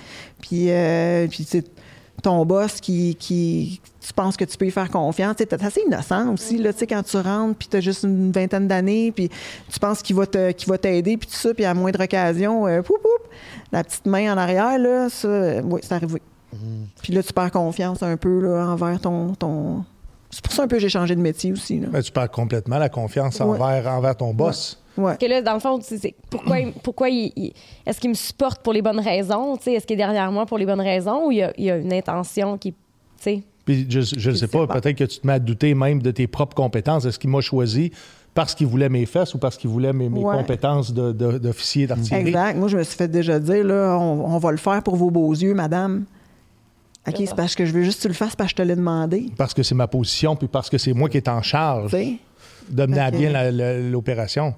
[0.40, 1.64] Puis, euh, puis tu sais,
[2.22, 5.36] ton boss qui, qui, tu penses que tu peux y faire confiance.
[5.36, 8.04] Tu t'es assez innocent aussi, là, tu sais, quand tu rentres, puis tu as juste
[8.04, 9.28] une vingtaine d'années, puis
[9.70, 12.66] tu penses qu'il va te- qu'il va t'aider, puis tout ça, puis à moindre occasion,
[12.66, 13.28] euh, poup, poup,
[13.72, 16.20] la petite main en arrière, là, ça, euh, oui, c'est arrivé.
[17.02, 19.84] Puis là, tu perds confiance un peu là, envers ton, ton...
[20.30, 21.80] C'est pour ça un peu que j'ai changé de métier aussi.
[21.80, 21.88] Là.
[21.90, 23.46] Ben, tu perds complètement la confiance Ouais.
[23.46, 24.78] envers, envers ton boss.
[24.96, 25.04] Ouais.
[25.04, 27.52] Parce que là, dans le fond, tu sais, c'est pourquoi, il- pourquoi il, il-
[27.86, 29.56] est-ce qu'il me supporte pour les bonnes raisons?
[29.56, 29.72] tu sais?
[29.74, 31.70] Est-ce qu'il est derrière moi pour les bonnes raisons ou il y a, il y
[31.70, 32.72] a une intention qui.
[32.72, 32.76] tu
[33.20, 33.42] sais?
[33.64, 36.26] Puis je ne sais pas, peut-être que tu te mets à douter même de tes
[36.26, 37.04] propres compétences.
[37.04, 37.92] Est-ce qu'il m'a choisi
[38.34, 40.36] parce qu'il voulait mes fesses ou parce qu'il voulait mes, mes Ouais.
[40.36, 42.28] compétences de- de- d'officier d'artillerie?
[42.28, 42.56] Exact.
[42.56, 45.10] Moi, je me suis fait déjà dire, là, on, on va le faire pour vos
[45.10, 46.04] beaux yeux, madame.
[47.08, 48.68] OK, c'est parce que je veux juste que tu le fasses parce que je te
[48.68, 49.30] l'ai demandé.
[49.36, 52.86] Parce que c'est ma position, puis parce que c'est moi qui est en charge de
[52.86, 53.50] mener à bien
[53.90, 54.54] l'opération.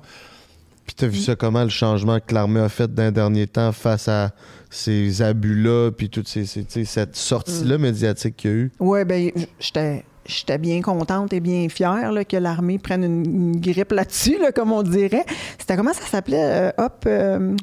[0.86, 4.08] Puis t'as vu ça comment, le changement que l'armée a fait d'un dernier temps face
[4.08, 4.30] à
[4.68, 7.82] ces abus-là, puis toute ces, cette sortie-là Mm.
[7.82, 8.72] médiatique qu'il y a eu?
[8.80, 10.04] Oui, bien, j'étais.
[10.26, 14.52] J'étais bien contente et bien fière là, que l'armée prenne une, une grippe là-dessus, là,
[14.52, 15.24] comme on dirait.
[15.58, 16.36] C'était comment ça s'appelait?
[16.68, 17.04] Euh, Hop.
[17.06, 17.56] euh,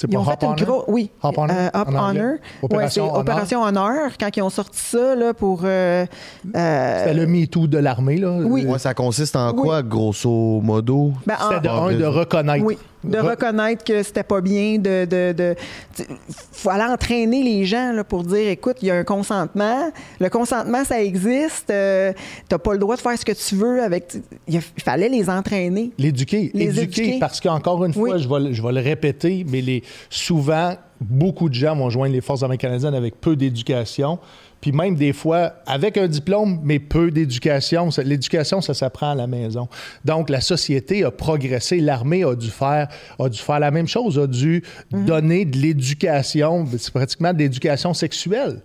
[0.00, 0.64] C'est Ils pas ont Hop fait une Honor?
[0.64, 0.84] grosse.
[0.86, 1.10] Oui.
[1.24, 1.88] Hop Honor, euh, Hop.
[1.88, 2.34] Honor.
[2.62, 3.18] Opération Ouais, c'est Honor?
[3.18, 5.62] Opération Honor, quand ils ont sorti ça là, pour.
[5.64, 6.06] euh,
[6.54, 8.16] euh, C'était le MeToo de l'armée.
[8.18, 8.30] là.
[8.30, 8.64] Oui.
[8.64, 9.60] Ouais, ça consiste en Oui.
[9.62, 11.14] quoi, grosso modo?
[11.26, 12.64] ben, en- C'était de, un, de reconnaître.
[12.64, 15.54] Oui, de Re- reconnaître que c'était pas bien, de, de,
[16.52, 20.28] faut aller entraîner les gens là, pour dire, écoute, il y a un consentement, le
[20.28, 22.12] consentement ça existe, euh,
[22.48, 24.14] t'as pas le droit de faire ce que tu veux avec,
[24.48, 25.90] il fallait les entraîner.
[25.98, 26.50] L'éduquer.
[26.54, 27.18] Les éduquer, éduquer.
[27.20, 28.22] parce qu'encore une fois, Oui.
[28.22, 32.12] je, vais, le- je vais le répéter, mais les, souvent, beaucoup de gens vont joindre
[32.12, 34.18] les Forces armées canadiennes avec peu d'éducation.
[34.60, 37.90] Puis même des fois, avec un diplôme, mais peu d'éducation.
[38.04, 39.68] L'éducation, ça s'apprend à la maison.
[40.04, 41.78] Donc, la société a progressé.
[41.80, 42.88] L'armée a dû faire,
[43.20, 45.04] a dû faire la même chose, a dû Mhm.
[45.04, 46.66] donner de l'éducation.
[46.76, 48.60] C'est pratiquement de l'éducation sexuelle.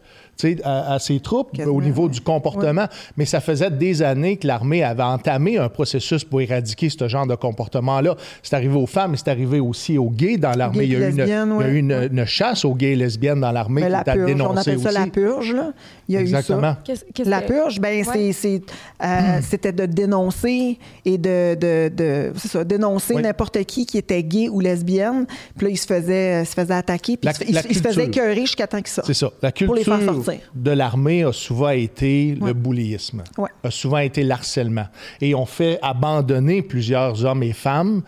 [0.64, 2.88] À, à, ses troupes au niveau du comportement.
[3.18, 7.28] Mais ça faisait des années que l'armée avait entamé un processus pour éradiquer ce genre
[7.28, 8.16] de comportement-là.
[8.42, 10.86] C'est arrivé aux femmes, mais c'est arrivé aussi aux gays dans l'armée.
[10.86, 14.42] Il y a eu, une, chasse aux gays et lesbiennes dans l'armée qui la purge,
[14.42, 15.54] On appelle ça la purge.
[15.54, 15.74] Là.
[16.08, 16.76] Il y a Exactement.
[16.88, 17.30] eu ça.
[17.30, 23.86] la purge, ben, euh, c'était de dénoncer et de, de, de ça, dénoncer n'importe qui
[23.86, 25.26] qui était gay ou lesbienne.
[25.58, 27.18] Puis là, il se faisait, se faisait attaquer.
[27.18, 29.08] Puis il, se faisait écœurer jusqu'à temps qu'il sorte.
[29.08, 29.32] C'est ça.
[29.42, 30.23] La culture
[30.56, 33.24] de l'armée a souvent été le boulisme,
[33.64, 34.88] a souvent été l'harcèlement.
[35.22, 38.04] Et on fait abandonner plusieurs hommes et femmes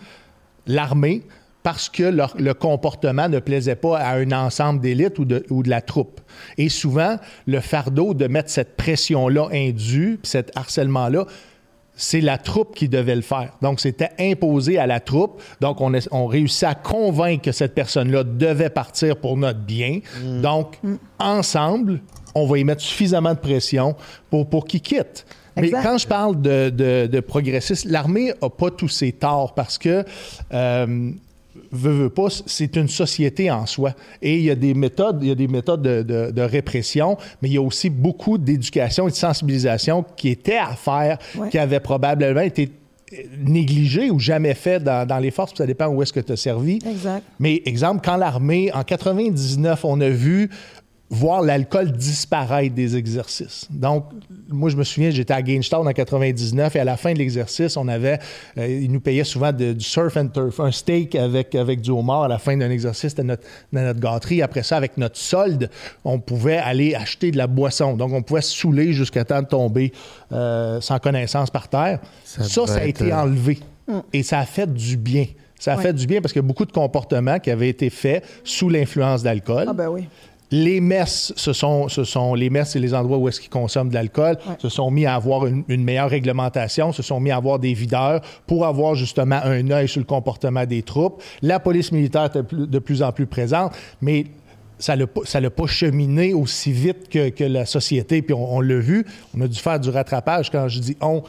[0.68, 1.24] l'armée
[1.66, 5.70] parce que le comportement ne plaisait pas à un ensemble d'élite ou de, ou de
[5.72, 6.22] la troupe.
[6.59, 11.26] Et souvent, le fardeau de mettre cette pression-là indue, cet harcèlement-là,
[11.95, 13.53] c'est la troupe qui devait le faire.
[13.61, 15.41] Donc, c'était imposé à la troupe.
[15.61, 19.99] Donc, on, on réussit à convaincre que cette personne-là devait partir pour notre bien.
[20.21, 20.41] Mm.
[20.41, 20.79] Donc,
[21.19, 22.01] ensemble,
[22.33, 23.95] on va y mettre suffisamment de pression
[24.29, 25.25] pour, pour qu'il quitte.
[25.57, 30.03] Mais quand je parle de, de, progressistes, l'armée n'a pas tous ses torts parce que
[30.53, 31.11] euh,
[31.71, 33.93] veut, pas, c'est une société en soi.
[34.21, 37.53] Et il y a des méthodes, il y a des méthodes de, répression, mais il
[37.53, 41.17] y a aussi beaucoup d'éducation et de sensibilisation qui étaient à faire,
[41.49, 42.71] qui avaient probablement été
[43.37, 46.79] négligées ou jamais fait dans, les forces, ça dépend où est-ce que tu as servi.
[46.87, 47.23] Exact.
[47.39, 50.49] Mais exemple, quand l'armée, en 99, on a vu
[51.09, 53.67] voir l'alcool disparaître des exercices.
[53.69, 54.05] Donc,
[54.49, 57.77] moi, je me souviens, j'étais à Gainstar en 99 et à la fin de l'exercice,
[57.77, 58.19] on avait,
[58.57, 62.23] euh, ils nous payaient souvent du surf and turf, un steak avec, avec du homard
[62.23, 64.41] à la fin d'un exercice, c'était notre, notre gâterie.
[64.41, 65.69] Après ça, avec notre solde,
[66.03, 67.95] on pouvait aller acheter de la boisson.
[67.95, 69.91] Donc, on pouvait se saouler jusqu'à temps de tomber
[70.31, 71.99] euh, sans connaissance par terre.
[72.23, 73.59] Ça, ça, a été euh, enlevé
[74.11, 75.25] et ça a fait du bien.
[75.59, 77.89] Ça a fait du bien parce qu'il y a beaucoup de comportements qui avaient été
[77.89, 79.65] faits sous l'influence d'alcool.
[79.67, 80.07] Ah ben oui
[80.55, 83.89] les messes, ce sont, ce sont les messes, et les endroits où est-ce qu'ils consomment
[83.89, 87.59] de l'alcool, se sont mis à avoir une, meilleure réglementation, se sont mis à avoir
[87.59, 91.21] des videurs pour avoir justement un œil sur le comportement des troupes.
[91.41, 94.27] La police militaire est de plus en plus présente, mais
[94.79, 98.21] ça n'a pas cheminé aussi vite que, la société.
[98.21, 99.05] Puis on, l'a vu,
[99.37, 100.49] on a dû faire du rattrapage.
[100.49, 101.21] Quand je dis on,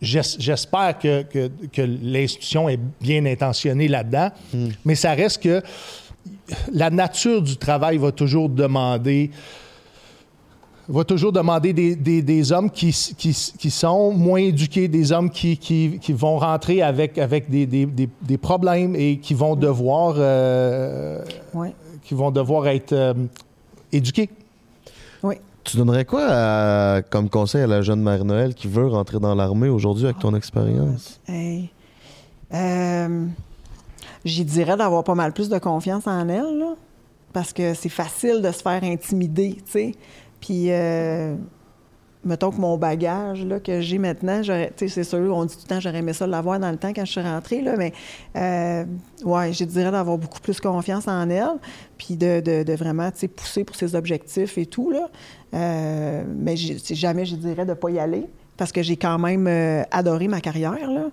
[0.00, 4.68] j'espère que, que, l'institution est bien intentionnée là-dedans, hmm.
[4.84, 5.62] mais ça reste que
[6.72, 9.30] la nature du travail va toujours demander
[10.88, 17.18] va toujours demander des, hommes qui, sont moins éduqués, des hommes qui, vont rentrer avec,
[17.18, 21.24] avec des, problèmes et qui vont devoir, euh,
[22.04, 23.14] qui vont devoir être euh,
[23.92, 24.28] éduqués.
[25.22, 25.36] Oui.
[25.64, 29.68] Tu donnerais quoi comme conseil à la jeune Mère Noël qui veut rentrer dans l'armée
[29.68, 31.20] aujourd'hui avec ton expérience?
[31.26, 31.70] Hey.
[32.54, 33.26] Euh,
[34.26, 36.64] j'y dirais d'avoir pas mal plus de confiance en elle,
[37.32, 39.92] parce que c'est facile de se faire intimider, tu sais.
[40.40, 41.36] Puis, euh,
[42.24, 44.42] mettons que mon bagage là, que j'ai maintenant,
[44.76, 47.04] c'est sûr, on dit tout le temps, j'aurais aimé ça l'avoir dans le temps quand
[47.04, 47.92] je suis rentrée, là, mais
[48.36, 48.84] euh,
[49.24, 51.58] ouais, je dirais d'avoir beaucoup plus confiance en elle,
[51.96, 54.90] puis de, de, vraiment pousser pour ses objectifs et tout.
[54.90, 55.08] Là.
[55.54, 59.46] Euh, mais jamais je dirais de ne pas y aller, parce que j'ai quand même
[59.92, 61.10] adoré ma carrière, là,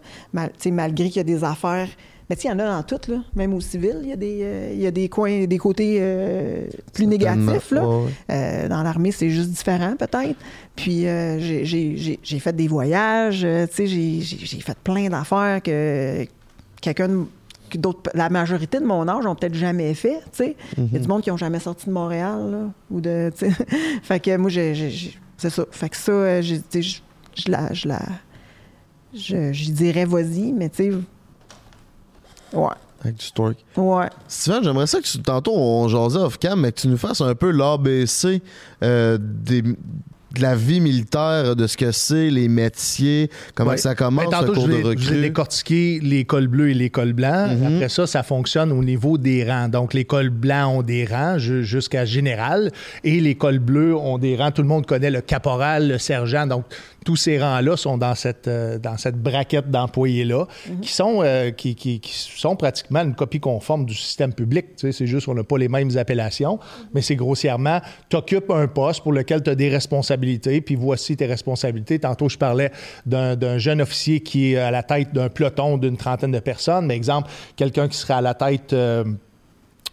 [0.72, 1.90] malgré qu'il y a des affaires
[2.30, 3.18] mais il y en a dans tout, là.
[3.36, 5.98] même au civil, il y a des, euh, il y a des coins, des côtés
[6.00, 7.72] euh, plus négatifs.
[7.72, 7.84] Là.
[8.32, 10.38] Euh, dans l'armée, c'est juste différent, peut-être.
[10.76, 13.46] Puis j'ai fait des voyages,
[13.76, 14.22] j'ai
[14.62, 16.26] fait plein d'affaires que
[16.82, 17.26] quelqu'un
[17.76, 20.56] d'autres, la majorité de mon âge ont peut-être jamais fait, tu sais.
[20.78, 21.08] Il y a du mhm.
[21.08, 23.32] monde qui n'ont jamais sorti de Montréal, là, ou de,
[24.04, 25.66] fait que moi, j'ai, c'est ça.
[25.72, 26.62] Fait que ça, je
[27.48, 28.00] la, je la,
[29.14, 30.92] je, dirais vas-y, mais tu sais,
[32.54, 32.70] Ouais.
[33.04, 33.56] Avec du story.
[33.76, 34.08] Ouais.
[34.28, 37.36] Steven, j'aimerais ça que tu, tantôt on jasait off-cam, mais que tu nous fasses un
[37.36, 38.42] peu l'ABC
[38.82, 39.62] euh, des,
[40.34, 44.54] de la vie militaire, de ce que c'est, les métiers, comment ça commence, ben, tantôt,
[44.54, 45.04] cours de recrue.
[45.04, 47.50] Je décortiqué l'école bleue et l'école blanc.
[47.50, 47.76] Mhm.
[47.76, 49.70] Après ça, ça fonctionne au niveau des rangs.
[49.70, 52.72] Donc, l'école blanc ont des rangs jusqu'à général
[53.04, 54.52] et l'école bleue ont des rangs.
[54.52, 56.48] Tout le monde connaît le caporal, le sergent.
[56.48, 56.66] Donc,
[57.04, 60.80] tous ces rangs-là sont dans cette, euh, dans cette braquette d'employés-là, mhm.
[60.82, 64.76] qui, sont, euh, qui, qui, sont pratiquement une copie conforme du système public.
[64.76, 66.60] Tu sais, c'est juste qu'on n'a pas les mêmes appellations,
[66.94, 67.80] mais c'est grossièrement,
[68.10, 72.00] tu occupes un poste pour lequel tu as des responsabilités, puis voici tes responsabilités.
[72.00, 72.72] Tantôt, je parlais
[73.06, 76.96] d'un jeune officier qui est à la tête d'un peloton d'une trentaine de personnes, mais
[76.96, 78.74] exemple, quelqu'un qui serait à la tête...
[78.74, 79.04] Euh,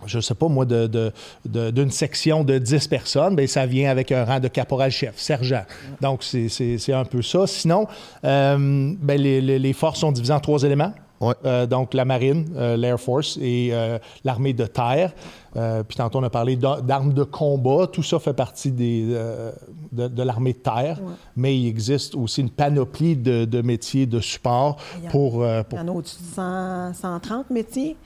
[0.06, 1.12] je ne sais pas moi, d'une
[1.44, 5.62] de, section de 10 personnes, bien, ça vient avec un rang de caporal-chef, sergent.
[6.00, 7.46] Donc, c'est un peu ça.
[7.46, 7.86] Sinon,
[8.24, 10.92] euh, ben, les, les, forces sont divisées en trois éléments.
[11.20, 11.34] Ouais.
[11.44, 15.12] Euh, donc la marine, euh, l'Air Force et euh, l'armée de terre.
[15.54, 17.86] Euh, puis tantôt, on a parlé d'a- d'armes de combat.
[17.92, 19.52] Tout ça fait partie des, euh,
[19.92, 20.98] de, de l'armée de terre.
[21.36, 25.42] Mais il existe aussi une panoplie de, de métiers de support Il y a- pour...
[25.42, 27.96] euh, Il pour y en a au-dessus de 100 130 métiers.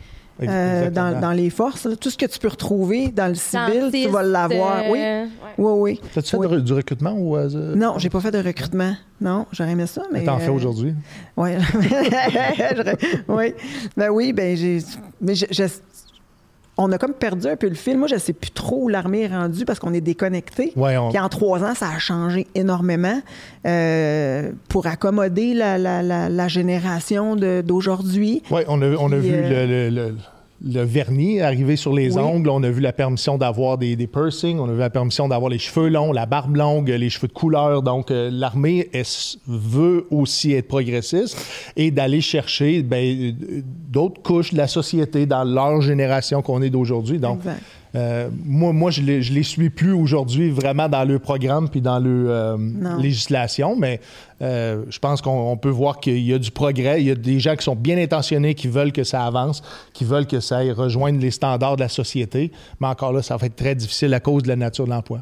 [0.43, 1.95] Euh, dans, dans les forces, là.
[1.95, 4.79] tout ce que tu peux retrouver dans le civil, tu vas l'avoir.
[4.79, 5.27] euh, Oui, ouais.
[5.59, 6.01] oui, oui.
[6.13, 6.49] T'as-tu fait Oui.
[6.49, 7.37] de- du recrutement ou...
[7.37, 8.95] euh, Non, j'ai pas fait de recrutement.
[9.21, 10.25] Non, j'aurais aimé ça, mais.
[10.25, 10.93] T'en fais euh, aujourd'hui?
[11.37, 11.51] Oui.
[13.29, 13.55] oui.
[13.97, 14.79] Ben oui, ben j'ai.
[15.21, 15.65] Mais je- je-
[16.77, 17.97] on a comme perdu un peu le fil.
[17.99, 20.73] Moi, je sais plus trop où l'armée est rendue parce qu'on est déconnecté.
[20.77, 23.21] Ouais, on- Puis en trois ans, ça a changé énormément
[23.67, 28.43] euh, pour accommoder la, la- la- la génération d'aujourd'hui.
[28.51, 30.15] Oui, on a, on a Puis, vu euh, le, le- le-
[30.67, 32.23] le vernis arriver sur les Oui.
[32.23, 35.29] ongles, on a vu la permission d'avoir des, des piercings, on a vu la permission
[35.29, 37.83] d'avoir les cheveux longs, la barbe longue, les cheveux de couleur.
[37.83, 38.89] Donc, euh, l'armée
[39.47, 41.37] veut aussi être progressiste
[41.77, 43.33] et d'aller chercher ben, euh,
[43.91, 47.19] d'autres couches de la société dans leur génération qu'on est d'aujourd'hui.
[47.19, 47.61] Donc, Exact.
[47.95, 51.81] Euh, moi, moi, je les, je les suis plus aujourd'hui vraiment dans le programme puis
[51.81, 52.57] dans le euh,
[52.99, 54.01] législation, mais
[54.43, 57.01] euh, je pense qu'on on peut voir qu'il y a du progrès.
[57.01, 60.05] Il y a des gens qui sont bien intentionnés, qui veulent que ça avance, qui
[60.05, 62.51] veulent que ça aille rejoindre les standards de la société.
[62.81, 65.21] Mais encore là, ça va être très difficile à cause de la nature de l'emploi.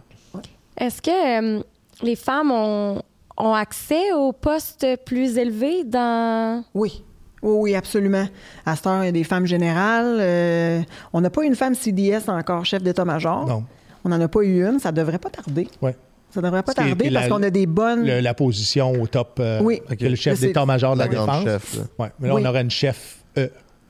[0.78, 1.62] Est-ce que euh,
[2.02, 3.02] les femmes ont,
[3.36, 6.64] ont accès aux postes plus élevés dans.
[6.74, 7.02] Oui.
[7.42, 8.26] Oui, oui, absolument.
[8.64, 10.16] À cette heure, il y a des femmes générales.
[10.20, 10.80] euh,
[11.12, 13.46] on n'a pas une femme CDS encore, chef d'état-major.
[13.46, 13.64] Non.
[14.04, 14.78] On n'en a pas eu une.
[14.78, 15.68] Ça devrait pas tarder.
[15.80, 15.96] Ouais.
[16.30, 18.06] Ça devrait pas tarder parce qu'on a des bonnes.
[18.06, 19.80] Le- la position au top, euh, Oui.
[19.98, 21.44] que le chef d'état-major de la défense.
[21.44, 21.82] chef, là.
[21.98, 22.08] Ouais.
[22.20, 22.42] Mais là, Oui.
[22.44, 23.18] on aurait une chef.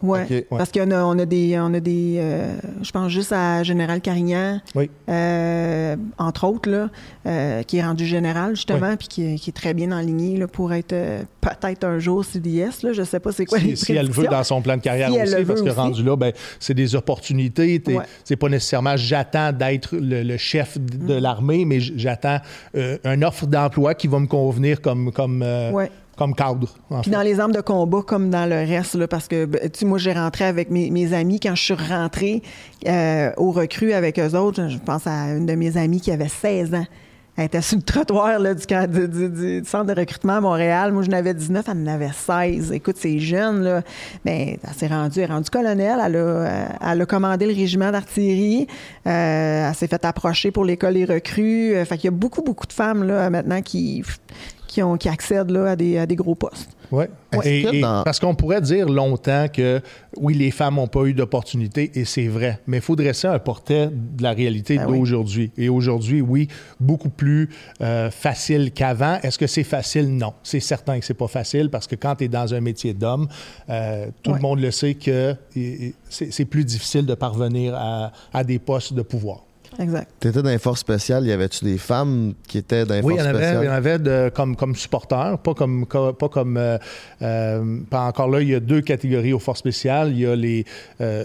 [0.02, 0.06] E.
[0.06, 0.46] Ouais.
[0.50, 4.00] Parce qu'on a, on a des, on a des, euh, je pense juste à Général
[4.00, 4.90] Carignan, Oui.
[5.08, 6.88] euh, entre autres là,
[7.26, 10.46] euh, qui est rendu général justement, puis qui, est- qui est très bien enligné là,
[10.48, 10.94] pour être
[11.40, 12.82] peut-être un jour CDS.
[12.82, 14.82] Là, je sais pas c'est quoi les Si, si elle veut dans son plan de
[14.82, 15.76] carrière Si aussi, parce que aussi.
[15.78, 17.82] rendu là, ben, c'est des opportunités.
[17.86, 17.96] Ouais.
[18.24, 21.06] C'est pas nécessairement j'attends d'être le, le chef de Mm.
[21.06, 22.38] de l'armée, mais j'attends
[22.74, 25.42] une offre d'emploi qui va me convenir comme, comme,
[25.72, 25.90] Ouais.
[26.16, 26.68] Comme cadre.
[27.02, 29.80] Puis dans les armes de combat comme dans le reste, là, parce que ben, tu
[29.80, 32.42] sais, moi j'ai rentré avec mes, mes amis quand je suis rentrée
[32.86, 34.68] euh, au recrue avec eux autres.
[34.68, 36.86] Je pense à une de mes amies qui avait 16 ans.
[37.34, 40.92] Elle était sur le trottoir là, du, du- du- du centre de recrutement à Montréal.
[40.92, 42.72] Moi, je n'avais 19, elle en avait 16.
[42.72, 43.80] Écoute, c'est jeune, là.
[44.26, 45.98] Mais elle s'est rendue, elle est rendue colonel.
[46.04, 48.66] Elle a, euh, elle a commandé le régiment d'artillerie.
[49.06, 51.74] Euh, elle s'est fait approcher pour l'école des recrues.
[51.74, 54.04] Euh, fait qu'il y a beaucoup, beaucoup de femmes, là, maintenant, qui,
[54.72, 56.70] qui, ont, qui accèdent là, à, des, à des gros postes.
[56.90, 57.10] Ouais.
[57.32, 59.80] Est-ce Et- que et dans- Parce qu'on pourrait dire longtemps que
[60.16, 62.58] oui, les femmes n'ont pas eu d'opportunité, et c'est vrai.
[62.66, 64.98] Mais il faut dresser un portrait de la réalité Ben oui.
[64.98, 65.50] d'aujourd'hui.
[65.58, 66.48] Et aujourd'hui, oui,
[66.80, 67.50] beaucoup plus
[67.82, 69.18] euh, facile qu'avant.
[69.22, 70.16] Est-ce que c'est facile?
[70.16, 70.32] Non.
[70.42, 73.28] C'est certain que c'est pas facile parce que quand tu es dans un métier d'homme,
[73.68, 74.36] euh, tout Ouais.
[74.36, 75.34] le monde le sait que
[76.08, 79.44] c'est c'est plus difficile de parvenir à, à des postes de pouvoir.
[79.78, 80.08] Exact.
[80.20, 83.16] T'étais dans les forces spéciales, y avait-tu des femmes qui étaient dans les Oui, il
[83.16, 83.72] y forces en avait, il y en spéciales?
[83.74, 86.76] avait de- comme, comme supporters, pas comme, co- pas comme euh,
[87.22, 88.40] euh, pas encore là.
[88.42, 90.10] Il y a deux catégories aux forces spéciales.
[90.12, 90.64] Il y a les,
[91.00, 91.24] euh,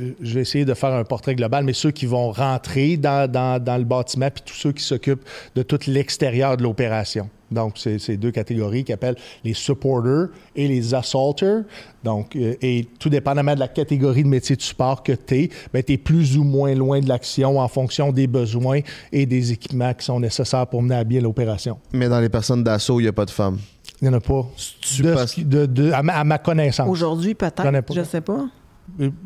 [0.00, 3.30] euh, je vais essayer de faire un portrait global, mais ceux qui vont rentrer dans,
[3.30, 5.24] dans, dans le bâtiment, puis tous ceux qui s'occupent
[5.54, 7.28] de tout l'extérieur de l'opération.
[7.50, 11.64] Donc, c'est c'est deux catégories qui appellent les supporters et les assaulters.
[12.04, 15.50] Donc, euh, et tout dépendamment de la catégorie de métier de support que tu es,
[15.72, 18.80] ben, tu es plus ou moins loin de l'action en fonction des besoins
[19.12, 21.78] et des équipements qui sont nécessaires pour mener à bien l'opération.
[21.92, 23.58] Mais dans les personnes d'assaut, il n'y a pas de femmes.
[24.00, 24.46] Il n'y en a pas.
[24.98, 26.88] De à, ma, à ma connaissance.
[26.88, 27.94] Aujourd'hui, peut-être.
[27.94, 28.46] Je sais pas.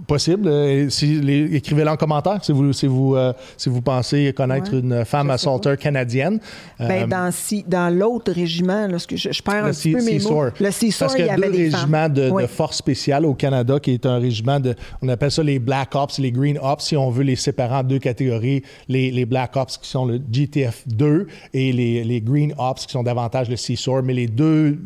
[0.07, 0.49] Possible.
[0.49, 1.21] Euh, si
[1.53, 5.31] Écrivez-le en commentaire si vous, si vous, euh, si vous pensez connaître Ouais, une femme
[5.31, 6.39] assaulteur canadienne.
[6.79, 10.05] Ben, Euh, dans si, dans l'autre régiment, là, que je, je perds un petit peu
[10.05, 10.45] mes mots.
[10.61, 12.43] Le Seasour, Parce qu'il il y y a avait deux des régiments de, Oui.
[12.43, 15.95] de force spéciale au Canada, qui est un régiment de, on appelle ça les Black
[15.95, 19.57] Ops, les Green Ops, si on veut les séparer en deux catégories, les, les Black
[19.57, 23.57] Ops qui sont le GTF 2 et les, les Green Ops qui sont davantage le
[23.57, 24.79] CSOR, mais les deux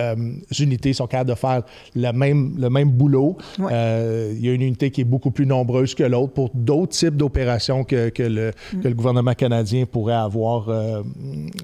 [0.00, 0.14] euh,
[0.58, 1.62] unités sont capables de faire
[1.94, 3.36] le même, le même boulot.
[3.58, 3.70] Ouais.
[3.72, 6.92] Euh, il y a une unité qui est beaucoup plus nombreuse que l'autre pour d'autres
[6.92, 8.80] types d'opérations que, que le, Mm.
[8.80, 11.02] que le gouvernement canadien pourrait avoir euh,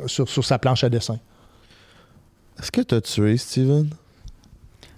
[0.07, 1.19] sur, sur sa planche à dessin.
[2.59, 3.91] Est-ce que t'as tué, Steven?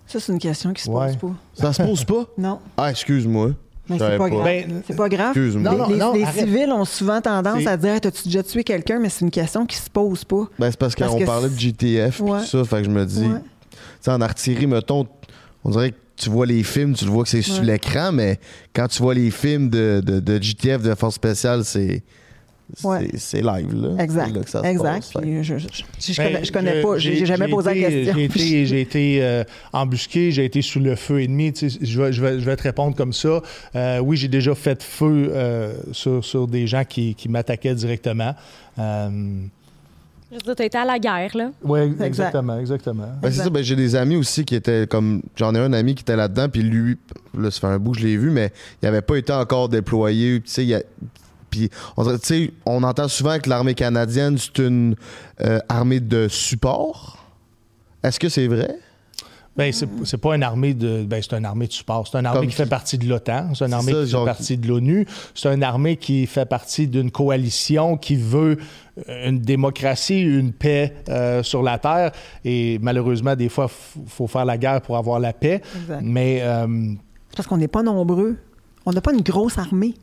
[0.06, 1.14] Ça, c'est une question qui se Ouais.
[1.16, 1.62] pose pas.
[1.62, 2.26] Ça se pose pas?
[2.38, 2.60] Non.
[2.76, 3.50] Ah, excuse-moi.
[3.88, 4.28] Mais c'est pas, pas.
[4.30, 4.44] grave.
[4.44, 5.28] Ben, c'est pas grave.
[5.36, 5.70] Excuse-moi.
[5.72, 6.44] Les, Non, non, les- non, les arrête.
[6.44, 8.98] civils ont souvent tendance à dire As-tu déjà tué quelqu'un?
[8.98, 10.44] Mais c'est une question qui se pose pas.
[10.58, 12.40] Ben, c'est parce Parce qu'on parlait de GTF et Ouais.
[12.40, 13.20] tout ça, fait que je me dis...
[13.24, 13.40] Ouais.
[13.40, 15.06] Tu sais, en artillerie, mettons,
[15.64, 17.64] on dirait que tu vois les films, tu le vois que c'est sur Ouais.
[17.66, 18.38] l'écran, mais
[18.74, 22.02] quand tu vois les films de, de, de GTF, de force spéciale, c'est...
[22.84, 23.10] Ouais.
[23.16, 24.02] c'est- live, là.
[24.04, 24.26] Exact.
[24.28, 25.12] C'est là que ça se exact.
[25.12, 25.22] passe.
[25.22, 27.88] Puis je, je, je, je Ben, connais, je connais pas, j'ai jamais posé été- la
[27.90, 28.14] question.
[28.14, 31.52] J'ai été, j'ai été, euh, embusqué, j'ai été sous le feu ennemi.
[31.52, 33.40] Tu sais, je, vais, je, vais, je vais te répondre comme ça.
[33.74, 38.34] Euh, oui, j'ai déjà fait feu euh, sur, sur des gens qui, qui m'attaquaient directement.
[38.78, 39.08] Euh,
[40.30, 41.50] Je veux dire, t'as été à la guerre, là.
[41.64, 42.04] oui, Exact.
[42.04, 43.08] exactement, exactement.
[43.22, 45.22] Ben, c'est ça, ben, j'ai des amis aussi qui étaient comme.
[45.36, 46.98] J'en ai un ami qui était là-dedans, puis lui,
[47.36, 48.52] là, ça fait un bout que je l'ai vu, mais
[48.82, 50.40] il n'avait pas été encore déployé.
[50.42, 50.82] Tu sais, il y a-
[51.50, 54.94] Puis, on, dirait- tu sais, on entend souvent que l'armée canadienne, c'est une
[55.40, 57.24] euh, armée de support.
[58.02, 58.76] Est-ce que c'est vrai?
[59.56, 61.02] Ben, c'est, pas une armée de.
[61.02, 62.06] Ben, c'est une armée de support.
[62.06, 63.54] C'est une armée Comme qui fait partie de l'OTAN.
[63.56, 65.04] C'est une armée ça, qui genre- fait partie de l'ONU.
[65.34, 68.56] C'est une armée qui fait partie d'une coalition qui veut
[69.08, 72.12] euh, une démocratie, une paix euh, sur la Terre.
[72.44, 75.60] Et malheureusement, des fois, il faut faire la guerre pour avoir la paix.
[75.74, 76.02] Exact.
[76.04, 76.92] Mais euh,
[77.34, 78.36] Parce qu'on n'est pas nombreux.
[78.86, 79.94] On n'a pas une grosse armée,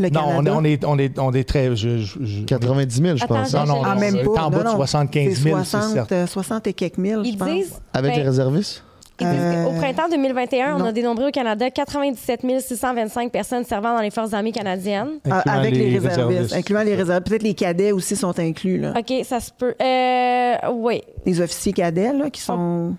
[0.00, 1.74] le non, on, est, on, est, on est très.
[1.74, 3.52] je- je- je- 90 000, je Attends, pense.
[3.52, 4.42] non, non, Ah, non, même c'est pas.
[4.44, 4.76] en bas de non.
[4.76, 6.14] 75 C'est 000, 60, c'est certain.
[6.16, 7.48] euh, 60 et quelques mille, je Ils pense.
[7.48, 7.80] disent.
[7.92, 8.84] Avec ben, les réservistes?
[9.20, 13.96] Ils disent Euh, qu'au printemps 2021, on a dénombré au Canada 97 625 personnes servant
[13.96, 15.18] dans les forces armées canadiennes.
[15.28, 16.54] Ah, incluant avec les, réservistes, réservistes.
[16.54, 17.28] incluant les réservistes.
[17.28, 18.78] Peut-être les cadets aussi sont inclus.
[18.78, 18.94] Là.
[18.96, 19.74] OK, ça se peut.
[19.82, 21.02] Euh, oui.
[21.26, 22.94] Les officiers cadets là, qui sont...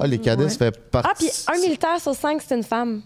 [0.00, 0.50] Ah, les cadets, ouais.
[0.50, 1.08] ça fait partie.
[1.46, 3.02] Ah, puis un militaire sur cinq, c'est une femme.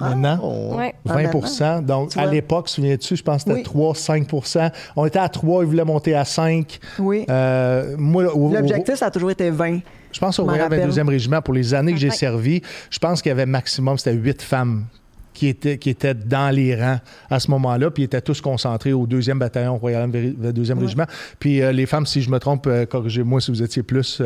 [0.00, 0.38] Maintenant.
[0.42, 0.76] Oh.
[0.76, 0.94] Ouais.
[1.04, 3.92] 20 Donc, Tu à l'époque, souviens-tu, je pense que c'était Oui.
[3.92, 6.78] 3-5% On était à 3, ils voulaient monter à 5.
[6.98, 7.24] Oui.
[7.30, 9.78] Euh, au- L'objectif, ça a toujours été 20.
[10.12, 10.90] je pense au je m'en Royal rappelle.
[10.90, 14.12] 22e Régiment, pour les années que j'ai servi, je pense qu'il y avait maximum, c'était
[14.16, 14.84] 8 femmes
[15.32, 16.98] qui étaient, qui étaient dans les rangs
[17.30, 21.04] à ce moment-là, puis ils étaient tous concentrés au 2e bataillon Royal 22e Régiment.
[21.38, 24.22] Puis euh, les femmes, si je me trompe, euh, corrigez-moi si vous étiez plus.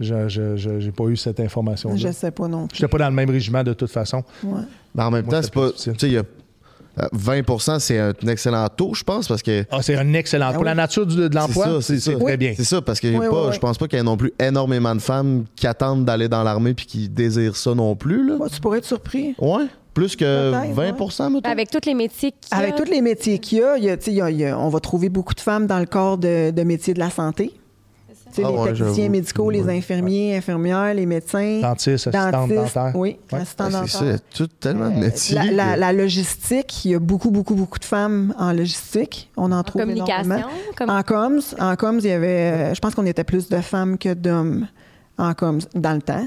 [0.00, 1.96] Euh, je j'ai pas eu cette information-là.
[1.96, 2.76] Je sais pas non plus.
[2.78, 4.22] J'étais pas dans le même régiment de toute façon.
[4.44, 4.60] Ouais.
[4.94, 5.70] Mais en même Moi, temps, c'est pas.
[5.72, 6.20] Tu sais, il y a.
[7.00, 9.64] euh, 20% c'est un excellent taux, je pense, parce que.
[9.70, 10.48] Ah, c'est un excellent.
[10.50, 10.66] Ah Pour oui.
[10.66, 12.12] la nature du- de l'emploi, ça, c'est ça.
[12.12, 12.54] c'est très bien.
[12.56, 13.54] C'est ça, parce que y a Oui, pas, oui, oui.
[13.54, 16.42] je pense pas qu'il y ait non plus énormément de femmes qui attendent d'aller dans
[16.42, 18.26] l'armée puis qui désirent ça non plus.
[18.28, 18.36] Là.
[18.38, 19.34] Bah, tu pourrais être surpris.
[19.38, 19.66] Ouais.
[19.94, 21.48] Plus que Peut-être, 20 mettons.
[21.50, 22.58] Avec tous les métiers qu'il y a.
[22.62, 25.66] Avec tous les métiers qu'il a, a, y a- on va trouver beaucoup de femmes
[25.66, 27.52] dans le corps de, de métiers de la santé.
[28.32, 31.60] Tu sais, Ah les ouais, techniciens médicaux, les infirmiers, infirmières, les médecins.
[31.62, 32.92] Dentistes, dentaire.
[32.94, 33.38] Oui, Ouais.
[33.40, 34.14] assistant Ah, c'est ça, il y dentaire.
[34.14, 35.34] a tout, tellement de Euh, métiers.
[35.36, 39.30] La, la- que- la logistique, il y a beaucoup, beaucoup, beaucoup de femmes en logistique.
[39.36, 40.24] On en, trouve communication.
[40.24, 40.48] énormément.
[40.76, 40.90] Comme...
[40.90, 42.28] En comms, en comms, il y avait,
[42.70, 44.66] euh, je pense qu'on était plus de femmes que d'hommes
[45.16, 46.26] en comms dans le temps.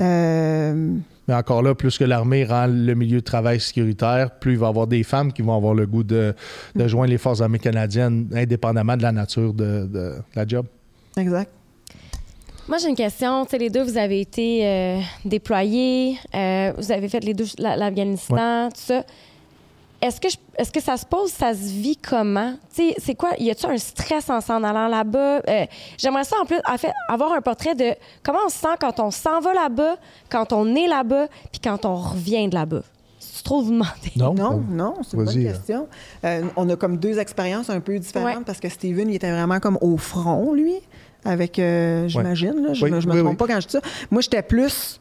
[0.00, 0.94] Euh,
[1.28, 4.66] Mais encore là, plus que l'armée rend le milieu de travail sécuritaire, plus il va
[4.66, 6.34] y avoir des femmes qui vont avoir le goût de,
[6.74, 10.66] de joindre les forces armées canadiennes, indépendamment de la nature de, de la job.
[11.16, 11.50] Exact.
[12.66, 13.44] Moi, j'ai une question.
[13.44, 17.44] Tu sais, les deux, vous avez été euh, déployés, euh, vous avez fait les deux
[17.58, 19.04] la- l'Afghanistan, tout ça.
[20.00, 22.54] Est-ce que, je- est-ce que ça se pose, ça se vit comment?
[22.74, 23.30] Tu sais, c'est quoi?
[23.38, 25.40] Y a-tu un stress en s'en allant là-bas?
[25.48, 25.66] Euh,
[25.98, 28.98] j'aimerais ça, en plus, en fait, avoir un portrait de comment on se sent quand
[29.00, 29.96] on s'en va là-bas,
[30.30, 32.82] quand on est là-bas, puis quand on revient de là-bas.
[33.18, 33.90] C'est trop vous demander.
[34.16, 34.34] Non?
[34.34, 35.52] Non, non, c'est une bonne Vas-y, là.
[35.52, 35.88] question.
[36.24, 38.42] Euh, on a comme deux expériences un peu différentes Ouais.
[38.44, 40.74] parce que Steven, il était vraiment comme au front, lui,
[41.24, 43.36] avec, euh, j'imagine, je Oui, me, je me oui, trompe oui.
[43.36, 43.80] pas quand je dis ça.
[44.10, 44.98] Moi, j'étais plus,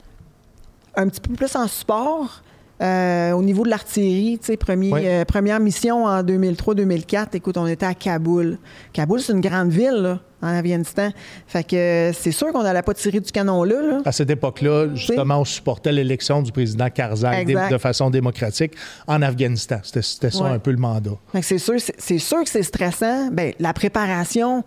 [0.96, 2.42] un petit peu plus en support.
[2.82, 7.86] euh, au niveau de l'artillerie, tu sais, euh, première mission en 2003-2004, écoute, on était
[7.86, 8.58] à Kaboul.
[8.92, 11.10] Kaboul, c'est une grande ville, là, en Afghanistan.
[11.48, 13.76] Fait que c'est sûr qu'on n'allait pas tirer du canon là.
[13.82, 14.02] là.
[14.04, 18.74] À cette époque-là, justement, on supportait l'élection du président Karzai de, façon démocratique
[19.08, 19.78] en Afghanistan.
[19.84, 20.50] C'était ça Ouais.
[20.50, 21.12] un peu le mandat.
[21.42, 23.30] C'est sûr, c'est sûr que c'est stressant.
[23.32, 24.64] Ben, la préparation,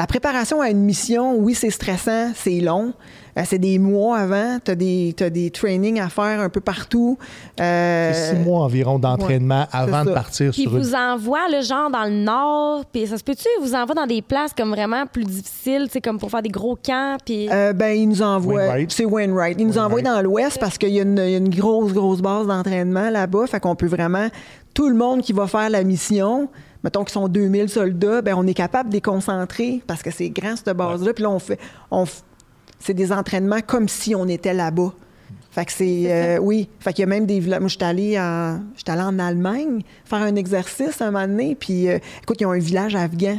[0.00, 2.94] la préparation à une mission, oui, c'est stressant, c'est long.
[3.36, 4.58] Euh, c'est des mois avant.
[4.64, 7.18] Tu as des, t'as des trainings à faire un peu partout.
[7.60, 10.82] Euh, six mois environ d'entraînement avant de partir Puis sur une...
[10.82, 14.22] vous envoie le genre dans le nord, puis ça se peut-tu vous envoie dans des
[14.22, 18.08] places comme vraiment plus difficiles, comme pour faire des gros camps, puis Euh, ben, il
[18.08, 18.62] nous envoie.
[18.88, 19.56] C'est Wainwright.
[19.60, 22.46] Il nous envoie dans l'Ouest parce qu'il y, une- y a une grosse, grosse base
[22.46, 23.46] d'entraînement là-bas.
[23.48, 24.28] Fait qu'on peut vraiment.
[24.72, 26.48] Tout le monde qui va faire la mission,
[26.84, 30.30] mettons qu'ils sont 2000 soldats, ben, on est capable de les concentrer parce que c'est
[30.30, 31.12] grand, cette base-là.
[31.12, 31.58] Puis là, on fait.
[31.90, 32.04] On,
[32.78, 34.92] c'est des entraînements comme si on était là-bas.
[35.50, 36.04] Fait que c'est.
[36.06, 36.68] euh, oui.
[36.78, 37.60] Fait qu'il y a même des villages.
[37.60, 41.56] Moi, je suis allée en, j'étais allée en Allemagne faire un exercice un moment donné.
[41.56, 43.38] Puis, euh, écoute, ils ont un village afghan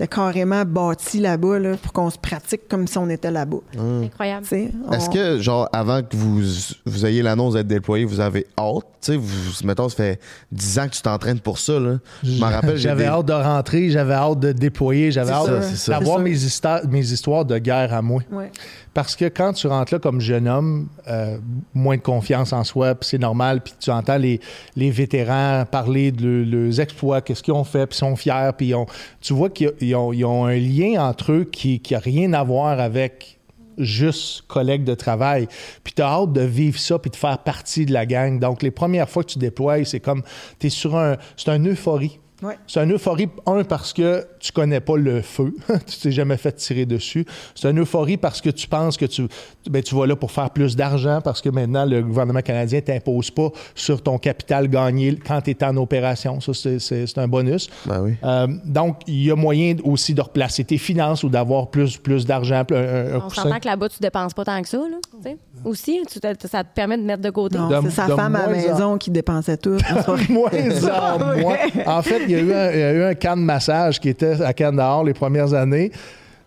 [0.00, 3.56] de carrément bâti là-bas là, pour qu'on se pratique comme si on était là-bas.
[4.04, 4.42] Incroyable.
[4.44, 6.40] Tu sais, on- Est-ce que, genre, avant que vous,
[6.86, 8.84] vous ayez l'annonce d'être déployé, vous avez hâte?
[9.00, 10.20] Tu sais, vous, mettons, ça fait
[10.52, 11.98] 10 ans que tu t'entraînes pour ça, là.
[12.22, 15.50] Je m'en rappelle, J'avais des- hâte de rentrer, j'avais hâte de déployer, j'avais hâte
[15.88, 18.22] d'avoir mes, histoires- mes histoires de guerre à moi.
[18.30, 18.50] Ouais.
[18.98, 21.38] Parce que quand tu rentres là comme jeune homme, euh,
[21.72, 24.40] moins de confiance en soi, puis c'est normal, puis tu entends les,
[24.74, 28.50] les vétérans parler de le- leurs exploits, qu'est-ce qu'ils ont fait, puis ils sont fiers,
[28.56, 28.74] puis
[29.20, 32.42] tu vois qu'ils ils ont, ils ont un lien entre eux qui n'a rien à
[32.42, 33.38] voir avec
[33.78, 35.46] juste collègues de travail.
[35.84, 38.40] Puis tu as hâte de vivre ça, puis de faire partie de la gang.
[38.40, 40.24] Donc, les premières fois que tu déploies, c'est comme,
[40.58, 42.18] tu sur un, c'est une euphorie.
[42.40, 42.56] Ouais.
[42.68, 45.52] C'est une euphorie, un, parce que tu connais pas le feu,
[45.86, 47.26] tu t'es jamais fait tirer dessus.
[47.54, 49.26] C'est une euphorie parce que tu penses que tu,
[49.68, 53.30] ben, tu vas là pour faire plus d'argent, parce que maintenant, le gouvernement canadien t'impose
[53.32, 56.40] pas sur ton capital gagné quand tu es en opération.
[56.40, 57.68] Ça, c'est- un bonus.
[57.86, 58.14] Ben oui.
[58.22, 62.24] Euh, donc, il y a moyen aussi de replacer tes finances ou d'avoir plus, plus
[62.24, 65.30] d'argent, un, un- un On s'entend que là-bas, tu dépenses pas tant que ça, là.
[65.64, 67.58] Aussi, tu te- ça te permet de mettre de côté.
[67.82, 69.76] C'est sa de femme à la en- maison qui dépensait tout.
[70.28, 70.50] Moins
[70.92, 71.56] en moins.
[71.86, 74.00] En fait, il y, a eu un, il y a eu un camp de massage
[74.00, 75.90] qui était à Kandahar les premières années.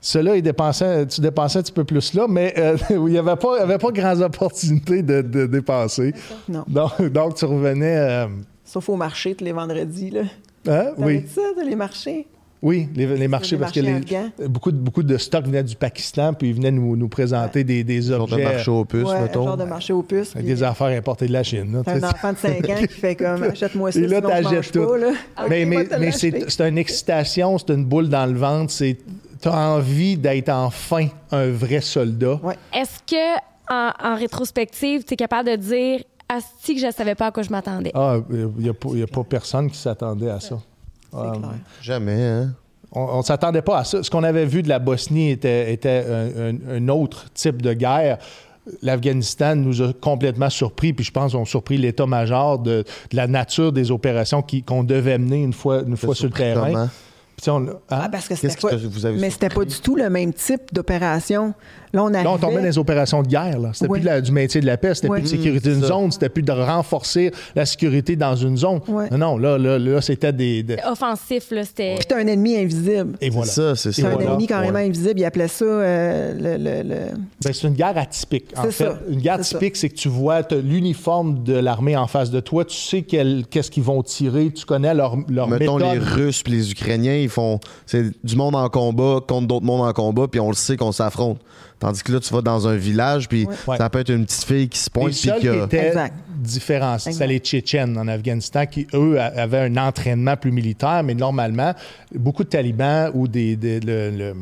[0.03, 3.35] Cela, il dépensait, tu dépensais un petit peu plus là, mais euh, il n'y avait
[3.35, 6.13] pas, il y avait pas grandes opportunités de, de dépenser.
[6.49, 6.63] Non.
[6.67, 7.97] Donc, donc, tu revenais.
[7.97, 8.25] euh,
[8.65, 10.09] Sauf au marché tous les vendredis.
[10.09, 10.21] Là.
[10.67, 10.91] hein?
[10.97, 12.25] Oui, ça, les marchés?
[12.61, 15.75] Oui, les, les marchés, les parce que les- beaucoup, de, beaucoup de stocks venaient du
[15.75, 19.03] Pakistan, puis ils venaient nous, nous présenter des, des Genre de objets marché aux puces,
[19.07, 19.45] ouais, un mettons.
[19.45, 20.35] genre de marché aux puces.
[20.35, 21.73] avec puis des affaires importées de la Chine.
[21.73, 24.71] là, T'as un enfant de 5 ans qui fait comme achète-moi ça, Et là, t'achètes
[24.71, 24.85] tout.
[24.85, 24.97] pas.
[24.97, 25.11] Là.
[25.49, 28.71] mais mais, c'est une excitation, c'est une boule dans le ventre.
[28.71, 28.97] C'est
[29.41, 32.39] t'as envie d'être enfin un vrai soldat.
[32.43, 32.55] Ouais.
[32.73, 33.39] Est-ce que,
[33.73, 37.41] en, en rétrospective, tu es capable de dire Asti que je savais pas à quoi
[37.41, 37.91] je m'attendais?
[37.95, 40.59] Ah, il n'y a, pas- y a pas personne qui s'attendait à ça.
[41.11, 41.49] C'est Euh, clair.
[41.81, 42.53] Jamais, hein?
[42.93, 44.03] on ne s'attendait pas à ça.
[44.03, 47.73] Ce qu'on avait vu de la Bosnie était, était un, un- un autre type de
[47.73, 48.17] guerre.
[48.81, 53.27] L'Afghanistan nous a complètement surpris, puis je pense qu'on a surpris l'état-major de, de la
[53.27, 56.67] nature des opérations qu'on devait mener une fois, une fois sur le terrain.
[56.71, 56.87] Comment?
[57.47, 57.73] On- hein?
[57.89, 58.69] Ah, parce que Qu'est-ce c'était pas...
[58.69, 61.55] que vous avez Mais c'était pas du tout le même type d'opération.
[61.93, 62.23] Là, on arrivait...
[62.23, 63.57] Là, on tombait dans les opérations de guerre.
[63.73, 66.11] C'était plus de la- du maintien de la paix, c'était plus de sécurité d'une zone,
[66.11, 68.79] c'était plus de renforcer la sécurité dans une zone.
[68.87, 70.63] Non, non, là, là, là c'était des.
[70.63, 71.95] des- Offensif, là, c'était.
[71.95, 73.15] Puis t'as un ennemi invisible.
[73.21, 73.51] Et C'est voilà.
[73.51, 74.07] ça, c'est C'est ça.
[74.09, 74.29] un voilà.
[74.31, 74.85] ennemi carrément Ouais.
[74.85, 75.19] invisible.
[75.19, 76.63] Il appelait ça euh, le...
[76.63, 77.11] le- le-
[77.43, 78.53] Ben, c'est une guerre atypique.
[78.57, 78.99] En C'est fait, ça.
[79.09, 79.57] une guerre C'est ça.
[79.59, 83.69] typique, c'est que tu vois l'uniforme de l'armée en face de toi, tu sais qu'est-ce
[83.71, 85.93] qu'ils vont tirer, tu connais leur, leur Mettons méthode.
[85.93, 89.87] les Russes puis les Ukrainiens, ils font c'est du monde en combat contre d'autres mondes
[89.87, 91.39] en combat, puis on le sait qu'on s'affronte.
[91.81, 93.75] Tandis que là, tu vas dans un village, puis Ouais.
[93.77, 95.65] ça peut être une petite fille qui se Les pointe, puis seuls qui a...
[95.65, 96.13] étaient Exact.
[96.37, 101.73] différents, c'était les Tchétchènes en Afghanistan qui, eux, avaient un entraînement plus militaire, mais normalement,
[102.15, 104.35] beaucoup de talibans ou des, des- le- le-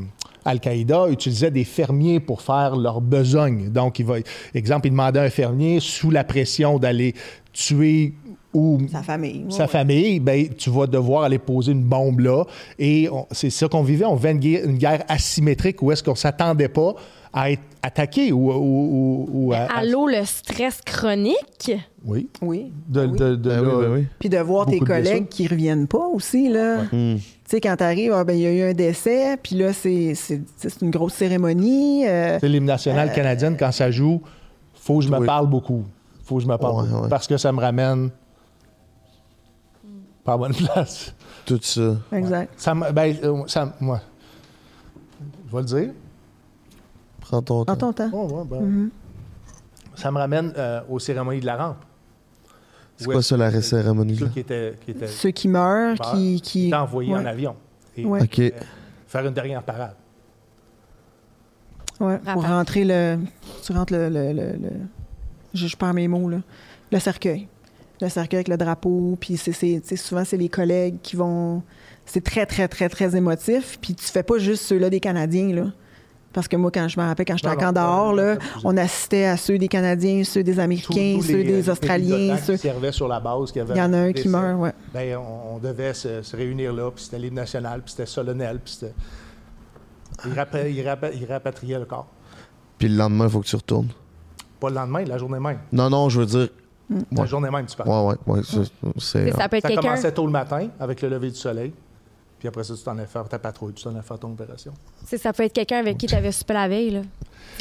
[0.45, 3.69] Al-Qaïda utilisaient des fermiers pour faire leurs besognes.
[3.69, 4.15] Donc, il va,
[4.53, 7.13] exemple, il demandait à un fermier, sous la pression d'aller
[7.53, 8.13] tuer
[8.53, 9.45] ou Sa famille.
[9.49, 12.45] sa famille, ben, tu vas devoir aller poser une bombe là.
[12.79, 14.05] Et c'est ça qu'on vivait.
[14.05, 16.95] On vivait une guerre, une guerre asymétrique où est-ce qu'on s'attendait pas
[17.31, 21.71] à être attaqué ou, ou- ou- ou à, à- Allô, le stress chronique?
[22.03, 22.27] Oui.
[22.41, 22.71] Oui.
[22.87, 23.17] De, oui.
[23.17, 24.07] de- de Ben oui, ben oui.
[24.19, 26.83] Puis de voir tes Beaucoup collègues qui reviennent pas aussi, là.
[26.91, 27.15] Hmm.
[27.17, 27.21] Tu
[27.55, 30.41] sais, quand t'arrives, ah, ben, il y a eu un décès, puis là, c'est c'est-
[30.57, 32.07] c'est une grosse cérémonie.
[32.07, 34.21] euh, Tu sais, l'hymne national canadienne, quand ça joue,
[34.75, 35.25] faut que je me Oui.
[35.25, 35.83] parle beaucoup.
[36.23, 37.03] faut que je me parle Ouais, beaucoup.
[37.03, 37.09] ouais.
[37.09, 38.11] Parce que ça me ramène
[40.23, 41.13] pas à bonne place.
[41.45, 41.95] Tout ça.
[42.11, 42.53] exact.
[42.57, 43.99] Ça me- ben, euh, ça- moi,
[45.47, 45.93] je vais le dire.
[47.29, 47.71] Prends ton temps.
[47.73, 48.09] En ton temps.
[48.11, 48.89] Oh, ouais, ben, Mhm.
[49.95, 51.77] Ça me ramène euh, aux cérémonies de la rampe.
[52.97, 54.17] C'est quoi ça, la cérémonie?
[54.17, 56.41] Ceux qui étaient, qui étaient Ceux qui meurent, qui.
[56.41, 56.67] qui...
[56.67, 57.55] étaient envoyés en avion.
[57.95, 58.21] Et Ouais.
[58.23, 58.39] OK.
[58.39, 58.49] euh,
[59.07, 59.95] faire une dernière parade.
[61.99, 63.17] Ouais, pour rentrer le.
[63.63, 64.09] Tu rentres le.
[64.09, 64.69] le, le- le-
[65.53, 66.37] Je, je perds mes mots, là.
[66.91, 67.47] Le cercueil.
[68.01, 69.17] Le cercueil avec le drapeau.
[69.19, 71.61] Puis c'est, souvent, c'est les collègues qui vont.
[72.05, 73.77] C'est très, très, très, très émotif.
[73.81, 75.65] Puis tu fais pas juste ceux-là des Canadiens, là.
[76.31, 79.57] Parce que moi, quand je me rappelle, quand j'étais là, non, on assistait à ceux
[79.57, 82.37] des Canadiens, ceux des Américains, tous ceux les, euh, des les Australiens.
[82.37, 82.53] Ceux...
[82.53, 83.51] qui servaient sur la base.
[83.51, 84.71] qui avaient Il y en a un qui meurt, ouais.
[84.93, 88.59] Ben, on, on devait se, se réunir là, puis c'était l'hymne national, puis c'était solennel,
[88.63, 88.93] puis c'était...
[90.25, 92.07] Ils, rapa- ils rapa- rapatriaient le corps.
[92.77, 93.87] Puis le lendemain, il faut que tu retournes?
[94.59, 95.59] Pas le lendemain, la journée même.
[95.71, 96.49] Non, non, je veux dire...
[97.11, 97.27] La Ouais.
[97.27, 97.89] journée même, tu parles.
[97.89, 98.41] Ouais, ouais, ouais.
[98.97, 99.31] C'est...
[99.31, 101.71] Ça peut être Ça commençait tôt le matin, avec le lever du soleil.
[102.39, 104.73] Puis après ça, tu t'en allais faire ta patrouille, tu t'en allais faire ton opération.
[105.05, 106.91] c'est- Ça peut être quelqu'un avec qui tu avais soupé la veille.
[106.91, 107.01] Là.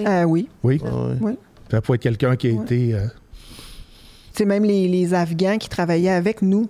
[0.06, 0.48] Euh, oui.
[0.62, 0.80] Oui.
[1.20, 1.32] Oui.
[1.70, 2.94] Ça peut être quelqu'un qui a été...
[2.94, 3.06] euh,
[4.34, 6.68] Tu sais, même les, les Afghans qui travaillaient avec nous,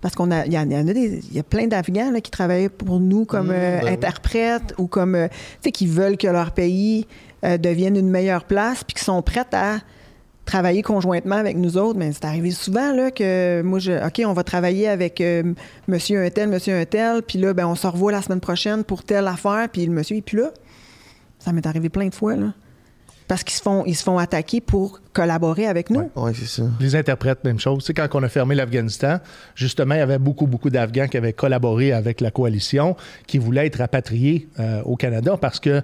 [0.00, 3.00] Parce qu'on a, il y, en a des, y a plein d'Afghans qui travaillent pour
[3.00, 3.90] nous comme Mmh, euh, ben oui.
[3.94, 5.34] interprètes ou comme, euh, tu
[5.64, 7.04] sais, qui veulent que leur pays
[7.44, 9.78] euh, devienne une meilleure place, puis qui sont prêts à
[10.48, 11.98] travailler conjointement avec nous autres.
[11.98, 15.42] Mais c'est arrivé souvent là que moi, je, ok, on va travailler avec euh,
[15.86, 18.82] Monsieur un tel, Monsieur un tel, puis là, ben on se revoit la semaine prochaine
[18.82, 20.50] pour telle affaire, puis le monsieur est plus là.
[21.38, 22.52] Ça m'est arrivé plein de fois là,
[23.28, 26.10] parce qu'ils se font, ils se font attaquer pour collaborer avec nous.
[26.16, 26.62] Ouais, c'est ça.
[26.80, 27.80] Les interprètes, même chose.
[27.80, 29.18] Tu sais, quand on a fermé l'Afghanistan,
[29.54, 32.96] justement, il y avait beaucoup, beaucoup d'Afghans qui avaient collaboré avec la coalition,
[33.26, 35.82] qui voulaient être rapatriés euh, au Canada parce que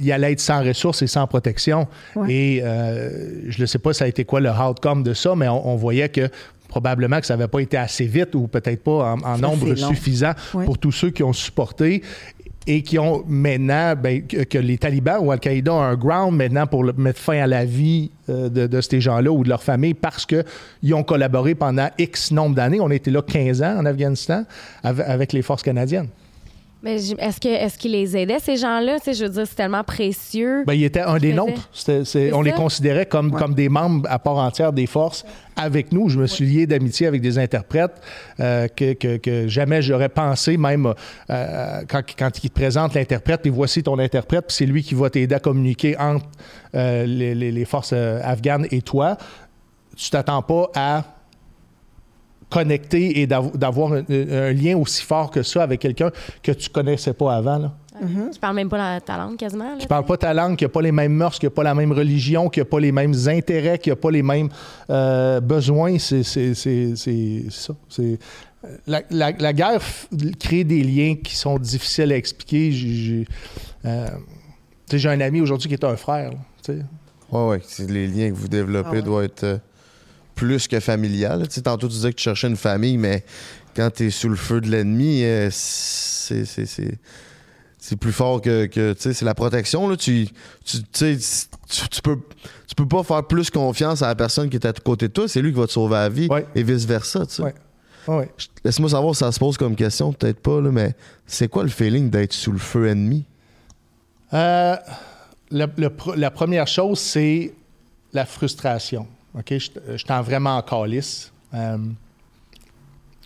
[0.00, 1.86] il allait être sans ressources et sans protection.
[2.14, 2.32] Ouais.
[2.32, 5.48] Et euh, je ne sais pas ça a été quoi le outcome de ça, mais
[5.48, 6.28] on, on voyait que
[6.68, 9.74] probablement que ça n'avait pas été assez vite ou peut-être pas en, en Ça, nombre
[9.74, 10.64] suffisant Ouais.
[10.64, 12.02] pour tous ceux qui ont supporté
[12.68, 16.66] et qui ont maintenant, ben, que, que les talibans ou Al-Qaïda ont un ground maintenant
[16.66, 19.62] pour le- mettre fin à la vie euh, de, de ces gens-là ou de leur
[19.62, 22.80] famille parce qu'ils ont collaboré pendant X nombre d'années.
[22.80, 24.42] On été là 15 ans en Afghanistan
[24.82, 26.08] avec, avec les forces canadiennes.
[26.86, 28.98] Mais est-ce que est-ce qu'ils les aidaient ces gens-là?
[29.00, 30.62] Tu sais, je veux dire, c'est tellement précieux.
[30.66, 31.68] Ben, ils étaient un des nôtres.
[32.32, 35.24] On les considérait comme, comme des membres à part entière des forces
[35.56, 36.08] avec nous.
[36.08, 38.00] Je me suis lié d'amitié avec des interprètes
[38.40, 40.94] euh, que, que- que jamais j'aurais pensé, même
[41.30, 44.94] euh, quand, quand ils te présentent l'interprète, puis voici ton interprète, puis c'est lui qui
[44.94, 46.26] va t'aider à communiquer entre
[46.74, 49.16] euh, les, les- les forces euh, afghanes et toi.
[49.96, 51.04] Tu t'attends pas à
[52.50, 56.10] connecter et d'av- d'avoir un, un lien aussi fort que ça avec quelqu'un
[56.42, 57.58] que tu connaissais pas avant.
[57.58, 57.72] Là.
[58.32, 59.70] Tu parles même pas la, ta langue quasiment.
[59.70, 61.62] Là, Qui parle pas ta langue, qui n'a pas les mêmes mœurs, qui n'a pas
[61.62, 64.48] la même religion, qui n'a pas les mêmes intérêts, qui n'a pas les mêmes
[64.90, 65.98] euh, besoins.
[65.98, 67.74] C'est c'est- c'est- c'est ça.
[67.88, 68.18] C'est-
[68.86, 72.72] La, la- la guerre f- crée des liens qui sont difficiles à expliquer.
[72.72, 73.26] J'ai- J'ai
[73.86, 76.30] euh, un ami aujourd'hui qui est un frère.
[76.32, 76.78] là, tu sais.
[77.32, 79.02] Ouais, Les liens que vous développez Ah ouais.
[79.02, 79.58] doivent être euh,
[80.36, 81.48] plus que familial.
[81.48, 83.24] Tu sais, tantôt, tu disais que tu cherchais une famille, mais
[83.74, 86.36] quand tu es sous le feu de l'ennemi, euh, c'est.
[88.00, 89.88] plus fort que, que tu sais, c'est la protection.
[89.88, 89.96] Là.
[89.96, 90.28] Tu,
[90.64, 91.16] tu, tu sais,
[91.68, 92.18] tu, tu peux,
[92.68, 95.26] tu peux pas faire plus confiance à la personne qui est à côté de toi.
[95.28, 96.46] C'est lui qui va te sauver la vie Ouais.
[96.54, 97.26] et vice-versa.
[97.26, 97.42] tu sais.
[98.08, 98.28] Ouais.
[98.64, 100.94] Laisse-moi savoir si ça se pose comme question, peut-être pas, là, mais
[101.26, 103.24] c'est quoi le feeling d'être sous le feu ennemi?
[104.32, 104.76] Euh,
[105.50, 107.52] le- le pr- la première chose, c'est
[108.12, 109.08] la frustration.
[109.38, 109.54] OK?
[110.06, 111.32] T'en vraiment en calice.
[111.54, 111.78] Euh,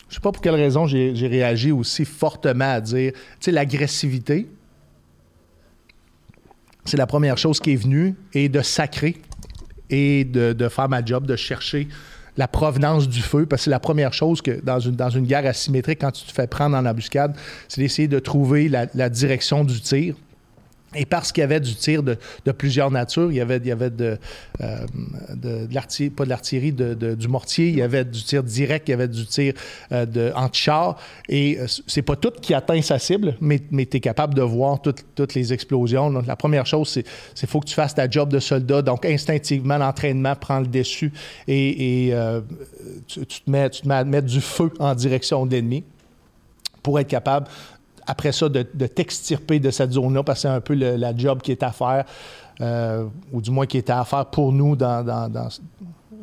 [0.09, 4.49] je sais pas pour quelle raison j'ai réagi aussi fortement à dire, tu sais, l'agressivité,
[6.85, 9.17] c'est la première chose qui est venue, et de sacrer
[9.89, 11.89] et de, faire ma job, de chercher
[12.37, 15.27] la provenance du feu, parce que c'est la première chose que dans une, dans une
[15.27, 17.37] guerre asymétrique, quand tu te fais prendre en embuscade,
[17.69, 20.17] c'est d'essayer de trouver la direction du tir.
[20.97, 22.17] Et parce qu'il y avait du tir de,
[22.53, 24.19] plusieurs natures, il y avait, il y avait de,
[24.61, 24.87] euh,
[25.35, 28.95] de, l'artillerie, pas de l'artillerie, du mortier, il y avait du tir direct, il y
[28.95, 29.55] avait du tir
[29.93, 30.97] euh, anti-char.
[31.29, 34.43] Et euh, c'est pas tout qui atteint sa cible, mais, mais tu es capable de
[34.43, 36.11] voir toutes, les explosions.
[36.11, 38.83] Donc, la première chose, c'est qu'il faut que tu fasses ta job de soldat.
[38.83, 41.13] Donc, instinctivement, l'entraînement prend le dessus
[41.47, 42.41] et, euh,
[43.07, 45.85] tu, te mets, du feu en direction de l'ennemi
[46.83, 47.47] pour être capable,
[48.11, 51.43] après ça, de, de t'extirper de cette zone-là, parce que c'est un peu la job
[51.43, 52.05] qui est à faire,
[52.61, 55.49] euh, ou du moins qui était à faire pour nous dans,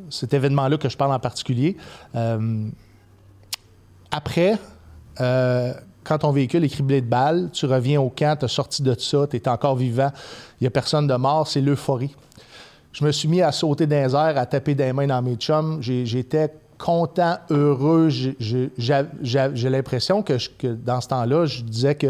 [0.10, 1.78] cet événement-là que je parle en particulier.
[2.14, 2.68] Euh,
[4.12, 4.58] après,
[5.22, 5.74] euh,
[6.04, 8.94] quand ton véhicule est criblé de balles, tu reviens au camp, tu as sorti de
[9.00, 10.12] ça, tu es encore vivant,
[10.60, 12.14] il n'y a personne de mort, c'est l'euphorie.
[12.92, 15.78] Je me suis mis à sauter dans les à taper des mains dans mes chums.
[15.82, 18.10] J'étais content, heureux.
[18.10, 18.70] J'ai-
[19.70, 20.34] l'impression que,
[20.74, 22.08] dans ce temps-là, je disais que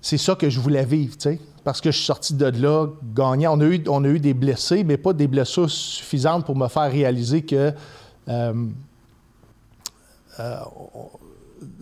[0.00, 1.40] c'est ça que je voulais vivre, tu sais.
[1.64, 3.56] Parce que je suis sorti de là gagnant.
[3.56, 6.68] On a, eu, on a eu des blessés, mais pas des blessures suffisantes pour me
[6.68, 7.72] faire réaliser que.
[8.28, 8.52] euh,
[10.40, 10.56] euh,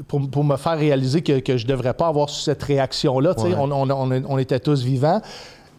[0.06, 3.34] pour, pour me faire réaliser que, que je ne devrais pas avoir cette réaction-là.
[3.40, 3.54] Ouais.
[3.58, 3.70] On-
[4.28, 5.20] on était tous vivants.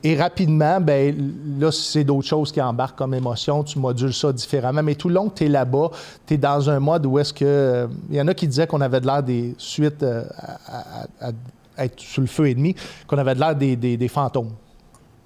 [0.05, 1.15] Et rapidement, ben
[1.59, 3.63] là, c'est d'autres choses qui embarquent comme émotion.
[3.63, 4.83] Tu modules ça différemment.
[4.83, 5.91] Mais tout le long que tu es là-bas,
[6.27, 7.45] tu es dans un mode où est-ce que.
[7.45, 10.51] euh, Il y en a qui disaient qu'on avait de l'air des suites euh, à,
[10.67, 11.31] à- à-
[11.77, 12.75] à être sous le feu ennemi,
[13.07, 14.51] qu'on avait de l'air des, des- des fantômes.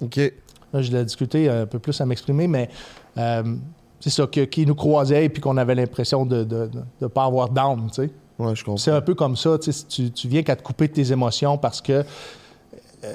[0.01, 0.17] OK.
[0.73, 2.69] Là, je l'ai discuté un peu plus à m'exprimer, mais
[3.17, 3.55] euh,
[3.99, 6.69] c'est ça, qui nous croisait et puis qu'on avait l'impression de ne de,
[7.01, 8.09] de pas avoir d'âme, tu sais.
[8.38, 8.78] Ouais, je comprends.
[8.78, 11.57] C'est un peu comme ça, tu tu, tu viens qu'à te couper de tes émotions
[11.57, 12.03] parce que
[13.03, 13.13] euh,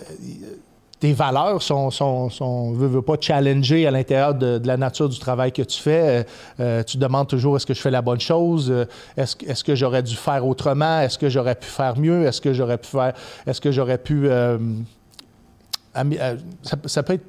[1.03, 5.09] tes valeurs sont, sont, sont veux, veux pas, challengées à l'intérieur de, de la nature
[5.09, 6.21] du travail que tu fais.
[6.21, 6.23] Euh,
[6.61, 8.71] euh, tu demandes toujours est-ce que je fais la bonne chose?
[8.71, 8.85] Euh,
[9.17, 11.01] Est-ce, que- j'aurais dû faire autrement?
[11.01, 12.25] Est-ce que j'aurais pu faire mieux?
[12.25, 13.15] Est-ce que j'aurais pu faire.
[13.49, 14.29] Est-ce que j'aurais pu.
[14.31, 14.59] euh,
[16.63, 17.27] ça, ça peut être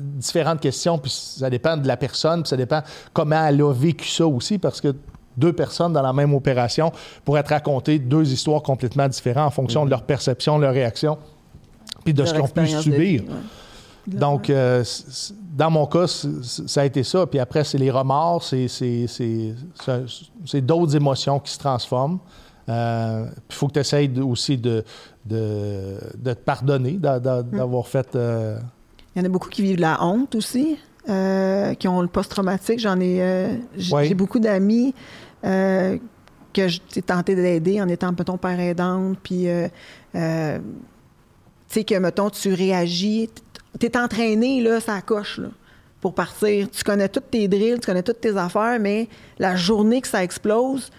[0.00, 4.06] différentes questions, puis ça dépend de la personne, puis ça dépend comment elle a vécu
[4.06, 4.94] ça aussi, parce que
[5.36, 6.92] deux personnes dans la même opération
[7.24, 11.18] pourraient te raconter deux histoires complètement différentes en fonction de leur perception, leur réaction,
[12.12, 13.22] puis de ce expérience de subir.
[13.22, 13.34] vie, ouais.
[14.18, 14.82] Donc, euh,
[15.54, 17.26] dans mon cas, ça a été ça.
[17.26, 19.54] Puis après, c'est les remords, c'est- c'est c'est-
[19.84, 20.04] c'est-
[20.46, 22.18] c'est d'autres émotions qui se transforment.
[22.70, 24.82] Euh, puis il faut que tu essayes aussi de,
[25.26, 28.14] de, de te pardonner d'a- d'avoir fait.
[28.16, 28.58] euh,
[29.14, 30.78] Il y en a beaucoup qui vivent de la honte aussi,
[31.08, 32.78] euh, qui ont le post-traumatique.
[32.78, 34.94] J'en ai, j'ai beaucoup d'amis
[35.42, 39.68] que j'ai tenté d'aider en étant, mettons, père aidante, puis, euh,
[41.68, 43.30] sais, que, mettons, tu réagis,
[43.78, 45.48] tu es entraîné, là, ça coche, là,
[46.00, 46.70] pour partir.
[46.70, 49.08] Tu connais toutes tes drills, tu connais toutes tes affaires, mais
[49.38, 50.90] la journée que ça explose,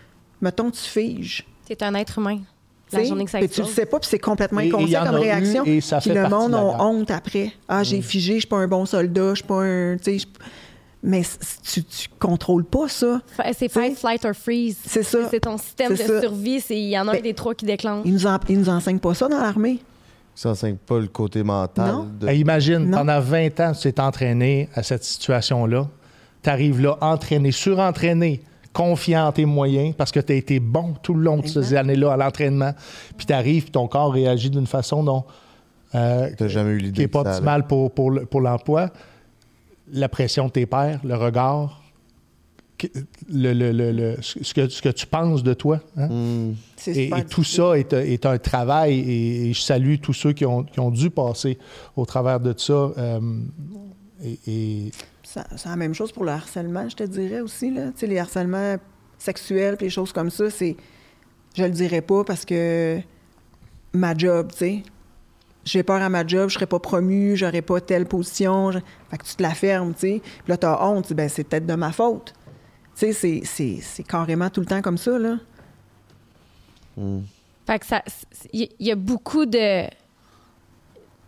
[0.41, 1.45] mettons, tu figes.
[1.67, 2.39] C'est un être humain.
[2.91, 3.75] La journée que ça puis tu le explose.
[3.75, 5.63] sais pas, puis c'est complètement inconscient en comme a eu, réaction.
[5.65, 7.53] et ça puis fait le partie monde a honte après.
[7.67, 9.97] Ah, j'ai figé, je suis pas un bon soldat, je suis pas un.
[9.97, 10.19] Tu
[11.03, 11.21] mais
[11.63, 13.21] tu, tu contrôles pas ça.
[13.57, 14.77] C'est fight, flight or freeze.
[14.85, 15.19] C'est ça.
[15.29, 16.19] C'est ton système de ça.
[16.19, 16.59] survie.
[16.59, 18.01] c'est- Il y en a un Ben, des trois qui déclenche.
[18.05, 19.79] Ils nous, en- ils nous enseignent pas ça dans l'armée.
[20.35, 21.91] Ça enseigne pas le côté mental.
[21.91, 22.07] Non.
[22.19, 22.97] de- imagine, Non.
[22.99, 25.87] pendant 20 ans, tu t'es entraîné à cette situation-là.
[26.41, 30.93] Tu arrives là, entraîné, surentraîné, confiant en tes moyens parce que tu as été bon
[31.03, 32.71] tout le long de ces années-là à l'entraînement.
[33.17, 35.25] Puis tu arrives, puis ton corps réagit d'une façon dont,
[35.95, 38.89] euh, T'as jamais eu qui l'idée n'est que pas optimale pour, pour, pour l'emploi.
[39.91, 41.81] La pression de tes pairs, le regard,
[43.31, 45.79] le, le- le- le- ce, que, ce que tu penses de toi.
[45.97, 46.51] hein?
[46.75, 50.45] C'est Et, tout ça est, est un travail et, et je salue tous ceux qui
[50.45, 51.57] ont, qui ont dû passer
[51.95, 52.73] au travers de ça.
[52.97, 53.19] euh,
[54.23, 54.91] et,
[55.23, 57.71] C'est la même chose pour le harcèlement, je te dirais aussi.
[57.73, 57.87] Là.
[57.91, 58.75] Tu sais, les harcèlements
[59.17, 60.75] sexuels, puis les choses comme ça, c'est.
[61.55, 62.99] Je le dirais pas parce que
[63.93, 64.83] ma job, tu sais.
[65.65, 68.71] J'ai peur à ma job, je serais pas promu, j'aurais pas telle position.
[68.71, 68.79] je-
[69.11, 70.21] Fait que tu te la fermes, tu sais.
[70.23, 72.33] Puis là, t'as honte, ben, c'est peut-être de ma faute.
[72.99, 75.37] Tu sais, c'est- c'est c'est carrément tout le temps comme ça, là.
[77.65, 78.03] Fait que ça,
[78.51, 79.85] il y, y a beaucoup de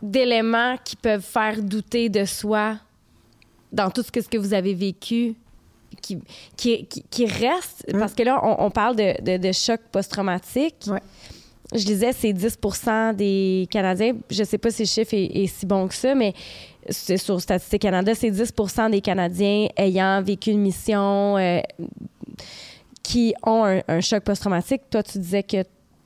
[0.01, 2.75] d'éléments qui peuvent faire douter de soi
[3.71, 5.35] dans tout ce que, ce que vous avez vécu,
[6.01, 6.17] qui,
[6.57, 7.99] qui, qui, qui reste, Mm.
[7.99, 10.75] parce que là, on, on parle de, de, de choc post-traumatique.
[10.87, 10.99] Ouais.
[11.73, 14.13] Je disais, c'est 10% des Canadiens.
[14.29, 16.33] Je sais pas si le chiffre est, est si bon que ça, mais
[16.89, 21.59] c'est sur Statistique Canada, c'est 10% des Canadiens ayant vécu une mission euh,
[23.03, 24.81] qui ont un, un choc post-traumatique.
[24.89, 25.63] Toi, tu disais que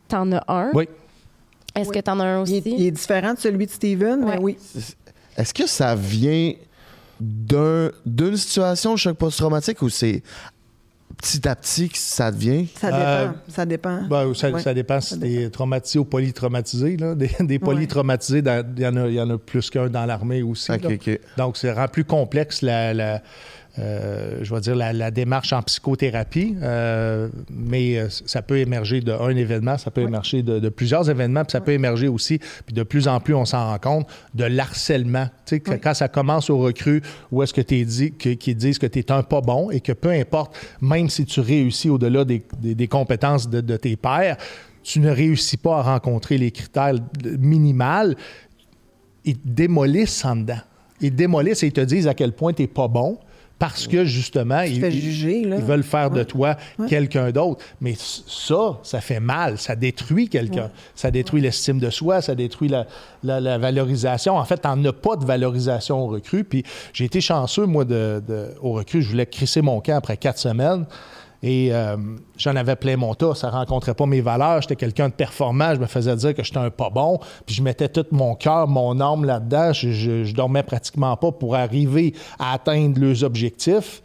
[0.10, 0.72] tu en as un.
[0.74, 0.88] oui,
[1.76, 1.96] Est-ce Oui.
[1.96, 2.56] que tu en as un Il aussi?
[2.58, 4.36] est, il est différent de celui de Steven, Ouais.
[4.36, 4.58] mais oui.
[5.38, 6.54] Est-ce que ça vient
[7.20, 10.22] d'un- d'une situation, le choc post-traumatique, ou c'est
[11.18, 12.68] petit à petit que ça devient?
[12.80, 13.00] Ça dépend.
[13.06, 14.02] Euh, ça dépend.
[14.04, 14.62] Ben, ça, Ouais.
[14.62, 16.98] ça dépend si Ça tu es traumatisé ou polytraumatisé.
[16.98, 17.16] Là.
[17.16, 20.42] Des, des polytraumatisés, il y, en a- il y en a plus qu'un dans l'armée
[20.44, 20.72] aussi.
[20.72, 20.90] Ok, là.
[20.94, 21.20] ok.
[21.38, 23.22] Donc, ça rend plus complexe la, la,
[23.78, 29.02] euh, je vais dire la, la démarche en psychothérapie, euh, mais euh, ça peut émerger
[29.02, 32.74] d'un événement, ça peut émerger de, de plusieurs événements, puis ça peut émerger aussi, puis
[32.74, 35.26] de plus en plus on s'en rend compte, de l'harcèlement.
[35.46, 35.80] Tu sais, Oui.
[35.82, 37.02] quand ça commence au recrue,
[37.32, 39.82] où est-ce que tu dit, que- qu'ils disent que tu es un pas bon et
[39.82, 43.96] que peu importe, même si tu réussis au-delà des, des- des compétences de, de tes
[43.98, 44.38] pairs,
[44.84, 46.94] tu ne réussis pas à rencontrer les critères
[47.40, 48.16] minimales,
[49.24, 50.60] ils te démolissent en dedans.
[51.02, 53.18] Ils te démolissent et ils te disent à quel point tu n'es pas bon
[53.58, 56.88] parce que justement, ils, juger, veulent faire de toi Ouais.
[56.88, 57.64] quelqu'un d'autre.
[57.80, 60.70] Mais ça, ça fait mal, ça détruit quelqu'un.
[60.94, 62.86] Ça détruit l'estime de soi, ça détruit la,
[63.24, 64.36] la- la valorisation.
[64.38, 66.44] En fait, tu n'en as pas de valorisation au recrue.
[66.44, 69.02] Puis j'ai été chanceux, moi, de, de- au recrue.
[69.02, 70.86] Je voulais crisser mon camp après quatre semaines.
[71.48, 71.96] Et euh,
[72.38, 73.36] j'en avais plein mon tas.
[73.36, 74.64] Ça rencontrait pas mes valeurs.
[74.64, 75.76] J'étais quelqu'un de performant.
[75.76, 77.20] Je me faisais dire que j'étais un pas bon.
[77.46, 79.72] Puis je mettais tout mon cœur, mon âme là-dedans.
[79.72, 84.02] Je, dormais pratiquement pas pour arriver à atteindre leurs objectifs.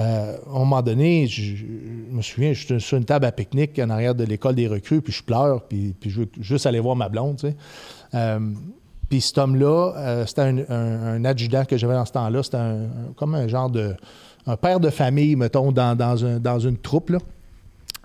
[0.00, 1.64] Euh, à un moment donné, je,
[2.10, 5.02] me souviens, je suis sur une table à pique-nique en arrière de l'école des recrues,
[5.02, 7.56] puis je pleure, puis, je veux juste aller voir ma blonde, tu sais.
[8.14, 8.40] Euh,
[9.08, 12.42] puis cet homme-là, c'était un, un- adjudant que j'avais dans ce temps-là.
[12.42, 13.94] C'était un- comme un genre de...
[14.46, 17.12] un père de famille, mettons, dans, dans, un- dans une troupe,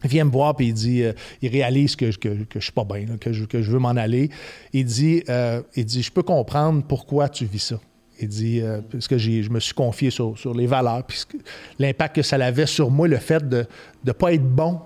[0.04, 2.72] vient me voir puis il dit, euh, il réalise que, je- que, que je suis
[2.72, 4.30] pas bien, que, je, veux m'en aller.
[4.74, 7.80] Il dit, euh, il dit, je peux comprendre pourquoi tu vis ça.
[8.20, 11.20] Il dit, euh, parce que je me suis confié sur, les valeurs, puis
[11.78, 13.66] l'impact que ça avait sur moi, le fait de
[14.06, 14.80] ne pas être bon,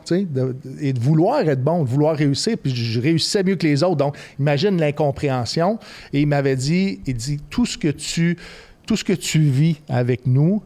[0.82, 3.95] et de vouloir être bon, de vouloir réussir, puis je, réussissais mieux que les autres.
[3.95, 5.80] Donc, imagine l'incompréhension.
[6.12, 10.62] Et il m'avait dit, il dit, tout ce que tu vis avec nous,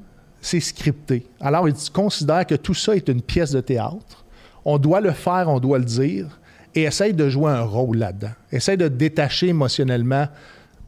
[0.46, 1.26] c'est scripté.
[1.42, 4.24] Alors, il considère que tout ça est une pièce de théâtre.
[4.64, 6.40] On doit le faire, on doit le dire,
[6.76, 8.34] et essaye de jouer un rôle là-dedans.
[8.52, 10.28] Essaye de te détacher émotionnellement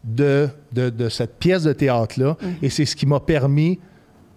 [0.04, 2.38] de, de, de cette pièce de théâtre-là.
[2.62, 3.80] Et c'est ce qui m'a permis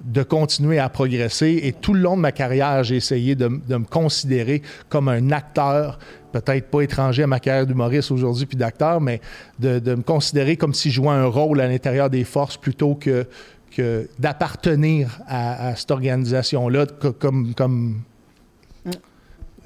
[0.02, 1.60] de continuer à progresser.
[1.64, 5.32] Et tout le long de ma carrière, j'ai essayé de, de me considérer comme un
[5.32, 5.98] acteur,
[6.32, 9.20] peut-être pas étranger à ma carrière d'humoriste aujourd'hui puis d'acteur, mais
[9.58, 12.94] de, de me considérer comme si je jouais un rôle à l'intérieur des forces plutôt
[12.94, 13.26] que,
[13.70, 18.02] que d'appartenir à, à cette organisation-là co- comme, comme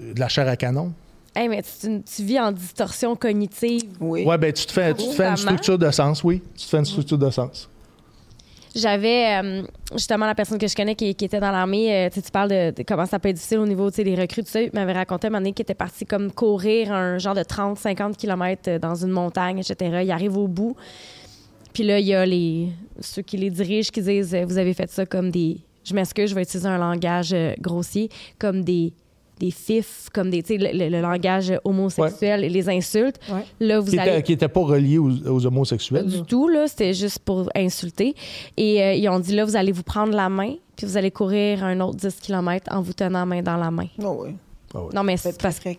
[0.00, 0.92] de la chair à canon.
[1.36, 3.90] Hey, mais tu, tu vis en distorsion cognitive.
[4.00, 4.24] Oui.
[4.24, 6.42] Ouais, ben tu te fais, tu te fais une structure de sens, oui.
[6.56, 7.68] Tu te fais une structure de sens.
[8.76, 11.94] J'avais euh, justement la personne que je connais qui, qui était dans l'armée.
[11.94, 14.14] euh, tu sais, tu parles de, de comment ça peut être difficile au niveau des
[14.16, 14.60] recrues, tout ça.
[14.62, 18.16] Il m'avait raconté un moment donné qu'il était parti comme courir un genre de 30-50
[18.16, 20.00] km dans une montagne, etc.
[20.02, 20.76] Il arrive au bout.
[21.74, 22.68] Puis là, il y a les,
[23.00, 25.58] ceux qui les dirigent qui disent euh, Vous avez fait ça comme des.
[25.84, 28.08] Je m'excuse, je vais utiliser un langage euh, grossier,
[28.38, 28.94] comme des
[29.40, 33.18] des fifs, comme des, tu sais, le, le- le langage homosexuel et les insultes.
[33.28, 33.42] Ouais.
[33.58, 34.22] Là, vous Qui allez...
[34.28, 36.06] n'était pas relié aux, aux Pas homosexuels.
[36.06, 36.68] du tout, là.
[36.68, 38.14] C'était juste pour insulter.
[38.56, 41.10] Et euh, ils ont dit, là, vous allez vous prendre la main, puis vous allez
[41.10, 43.88] courir un autre 10 km en vous tenant main dans la main.
[44.00, 44.30] Oh, oui.
[44.94, 45.70] Non, mais C'est parce que,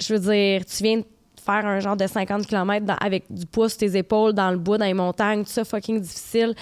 [0.00, 1.04] je veux dire, tu viens de
[1.46, 4.76] faire un genre de 50 km avec du poids sur tes épaules, dans le bois,
[4.78, 6.54] dans les montagnes, tout ça fucking difficile.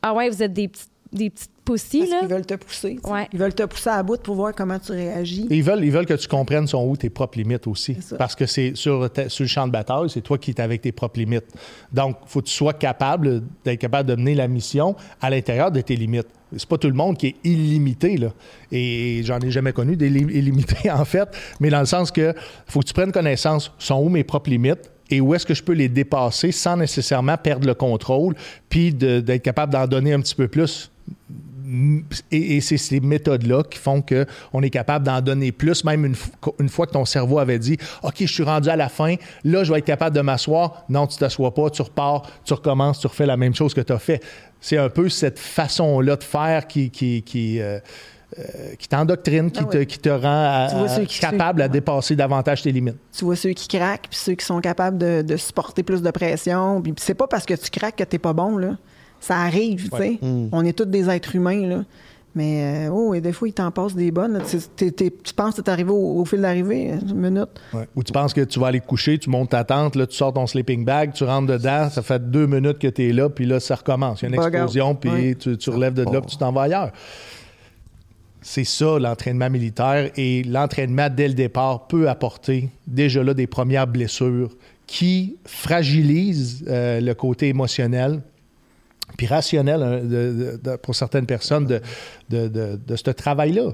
[0.00, 2.18] Ah ouais, vous êtes des petites, des petites poussies, Parce là.
[2.20, 2.98] qu'ils veulent te pousser.
[3.04, 3.26] Ouais.
[3.32, 5.46] Ils veulent te pousser à bout pour voir comment tu réagis.
[5.50, 7.96] Et ils veulent, ils veulent que tu comprennes sont où tes propres limites aussi.
[8.18, 10.92] Parce que c'est sur, sur le champ de bataille, c'est toi qui es avec tes
[10.92, 11.46] propres limites.
[11.92, 15.70] Donc, il faut que tu sois capable d'être capable de mener la mission à l'intérieur
[15.72, 16.28] de tes limites.
[16.56, 18.28] C'est pas tout le monde qui est illimité, là.
[18.70, 21.28] Et j'en ai jamais connu des lim- illimités, en fait.
[21.58, 22.32] Mais dans le sens que
[22.66, 25.62] faut que tu prennes connaissance, sont où mes propres limites et où est-ce que je
[25.62, 28.34] peux les dépasser sans nécessairement perdre le contrôle,
[28.68, 30.90] puis d'être capable d'en donner un petit peu plus
[32.30, 36.14] et, et c'est ces méthodes-là qui font qu'on est capable d'en donner plus, même une,
[36.14, 39.14] fo- une fois que ton cerveau avait dit OK, je suis rendu à la fin,
[39.44, 40.84] là, je vais être capable de m'asseoir.
[40.88, 43.92] Non, tu t'assois pas, tu repars, tu recommences, tu refais la même chose que tu
[43.92, 44.22] as fait.
[44.60, 46.90] C'est un peu cette façon-là de faire qui.
[46.90, 47.78] qui, qui euh,
[48.36, 51.62] euh, qui t'endoctrine, qui, Ah te, qui te rend à- vois ceux à- qui- capable
[51.62, 51.68] à ouais.
[51.70, 52.96] dépasser davantage tes limites.
[53.16, 56.10] Tu vois ceux qui craquent, puis ceux qui sont capables de, de supporter plus de
[56.10, 56.82] pression.
[56.82, 58.76] Puis c'est pas parce que tu craques que t'es pas bon, là.
[59.26, 60.18] Ça arrive, tu sais.
[60.52, 61.84] On est tous des êtres humains, là.
[62.36, 64.42] Mais, euh, oh, et des fois, il t'en passe des bonnes.
[64.50, 67.48] Tu, t'es- t'es- tu penses que t'es arrivé au, au fil d'arrivée, une minute.
[67.94, 70.16] Ou tu penses que tu vas aller te coucher, tu montes ta tente, là, tu
[70.16, 73.28] sors ton sleeping bag, tu rentres dedans, ça fait deux minutes que tu es là,
[73.30, 74.20] puis là, ça recommence.
[74.22, 76.90] Il y a une explosion, puis tu relèves de là, puis tu t'en vas ailleurs.
[78.42, 80.10] C'est ça, l'entraînement militaire.
[80.16, 84.50] Et l'entraînement, dès le départ, peut apporter déjà là des premières blessures
[84.86, 88.20] qui fragilisent euh, le côté émotionnel
[89.16, 91.80] puis rationnel hein, de- de- pour certaines personnes de-
[92.76, 93.72] de ce travail-là.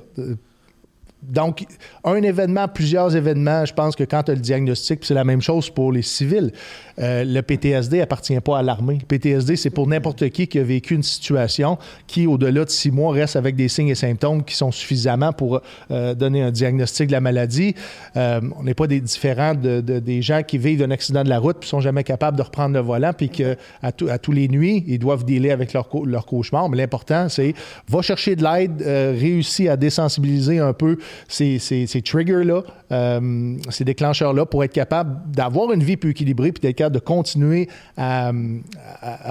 [1.23, 1.65] Donc,
[2.03, 5.43] un événement, plusieurs événements, je pense que quand tu as le diagnostic, c'est la même
[5.43, 6.51] chose pour les civils,
[6.99, 8.99] euh, le PTSD appartient pas à l'armée.
[9.01, 12.91] Le PTSD, c'est pour n'importe qui qui a vécu une situation qui, au-delà de six
[12.91, 15.61] mois, reste avec des signes et symptômes qui sont suffisants pour
[15.91, 17.75] euh, donner un diagnostic de la maladie.
[18.17, 21.29] Euh, on n'est pas des différents de, de- des gens qui vivent un accident de
[21.29, 24.49] la route puis sont jamais capables de reprendre le volant, puis qu'à à tous les
[24.49, 26.69] nuits, ils doivent dealer avec leur, leur cauchemar.
[26.69, 27.55] Mais l'important, c'est
[27.89, 30.97] va chercher de l'aide, réussis à désensibiliser un peu
[31.29, 36.61] ces, ces- triggers-là, euh, ces déclencheurs-là, pour être capable d'avoir une vie plus équilibrée, puis
[36.61, 38.33] d'être capable de continuer à,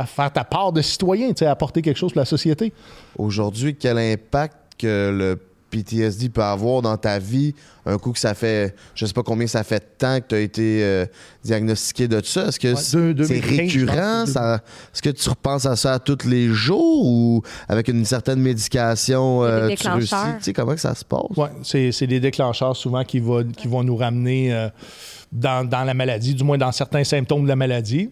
[0.06, 2.74] faire ta part de citoyen, à apporter quelque chose pour la société.
[3.18, 7.54] Aujourd'hui, quel impact que le PTSD peut avoir dans ta vie
[7.86, 10.36] un coup que ça fait, je sais pas combien ça fait de temps que tu
[10.36, 11.06] as été euh,
[11.44, 12.48] diagnostiqué de ça?
[12.48, 14.56] Est-ce que Ouais, c'est deux- c'est 2015, je récurrent?
[14.94, 19.70] Est-ce que tu repenses à ça tous les jours ou avec une certaine médication, euh,
[19.76, 20.10] tu réussis?
[20.10, 20.38] déclencheurs.
[20.40, 21.22] Tu sais, comment que ça se passe?
[21.36, 24.70] Oui, c'est c'est des déclencheurs souvent qui, va- qui vont nous ramener euh,
[25.32, 28.10] dans, dans la maladie, du moins dans certains symptômes de la maladie.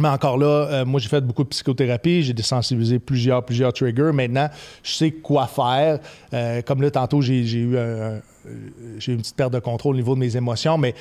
[0.00, 4.10] Mais encore là, euh, moi, j'ai fait beaucoup de psychothérapie, j'ai désensibilisé plusieurs, plusieurs triggers.
[4.12, 4.48] Maintenant,
[4.82, 5.98] je sais quoi faire.
[6.32, 8.20] Euh, comme là, tantôt, j'ai eu, un-
[9.06, 10.94] une petite perte de contrôle au niveau de mes émotions, mais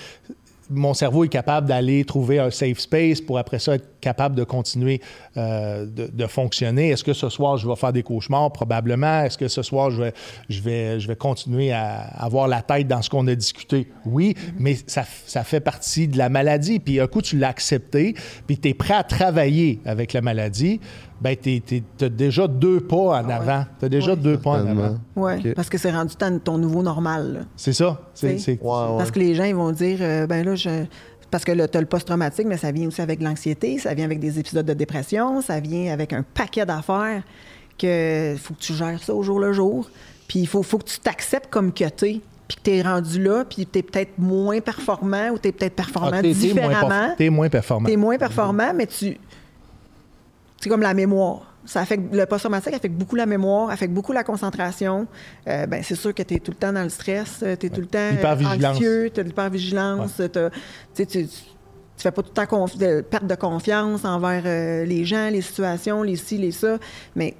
[0.69, 4.43] mon cerveau est capable d'aller trouver un safe space pour après ça être capable de
[4.43, 5.01] continuer
[5.37, 6.89] euh, de, fonctionner.
[6.89, 8.51] Est-ce que ce soir, je vais faire des cauchemars?
[8.51, 9.23] Probablement.
[9.23, 13.35] Est-ce que ce soir, je vais, continuer à avoir la tête dans ce qu'on a
[13.35, 13.87] discuté?
[14.05, 16.79] Oui, mais ça, ça fait partie de la maladie.
[16.79, 18.15] Puis un coup, tu l'as accepté,
[18.47, 20.79] puis tu es prêt à travailler avec la maladie,
[21.21, 21.61] ben tu
[22.01, 23.65] as déjà deux pas en avant.
[23.79, 24.17] Tu as déjà Ouais.
[24.17, 24.97] deux pas en avant.
[25.15, 27.33] Oui, parce que c'est rendu ton, ton nouveau normal.
[27.33, 27.39] là.
[27.55, 27.99] C'est ça.
[28.13, 28.43] C'est, Tu sais.
[28.57, 28.97] c'est- Ouais, ouais.
[28.97, 30.69] Parce que les gens, ils vont dire, euh, ben là, je.
[31.31, 34.19] Parce que tu as le post-traumatique, mais ça vient aussi avec l'anxiété, ça vient avec
[34.19, 37.21] des épisodes de dépression, ça vient avec un paquet d'affaires
[37.77, 39.89] que faut que tu gères ça au jour le jour.
[40.27, 43.45] Puis il faut, faut que tu t'acceptes comme que t'es, puis que t'es rendu là,
[43.45, 46.89] puis t'es peut-être moins performant ou t'es peut-être performant Ah, t'es- t'es moins différemment.
[46.89, 47.87] perf- t'es moins performant.
[47.89, 49.17] T'es moins performant, mais tu.
[50.59, 51.53] C'est comme la mémoire.
[51.65, 55.07] Ça affecte, le post-traumatique affecte beaucoup la mémoire, affecte beaucoup la concentration.
[55.47, 57.69] Euh, ben, c'est sûr que tu es tout le temps dans le stress, tu es
[57.69, 60.29] tout le temps euh, anxieux, tu as de l'hypervigilance, ouais.
[60.95, 61.05] tu,
[61.99, 65.41] tu fais pas tout le temps de perte de confiance envers euh, les gens, les
[65.41, 66.77] situations, les ci, les ça.
[67.13, 67.35] Mais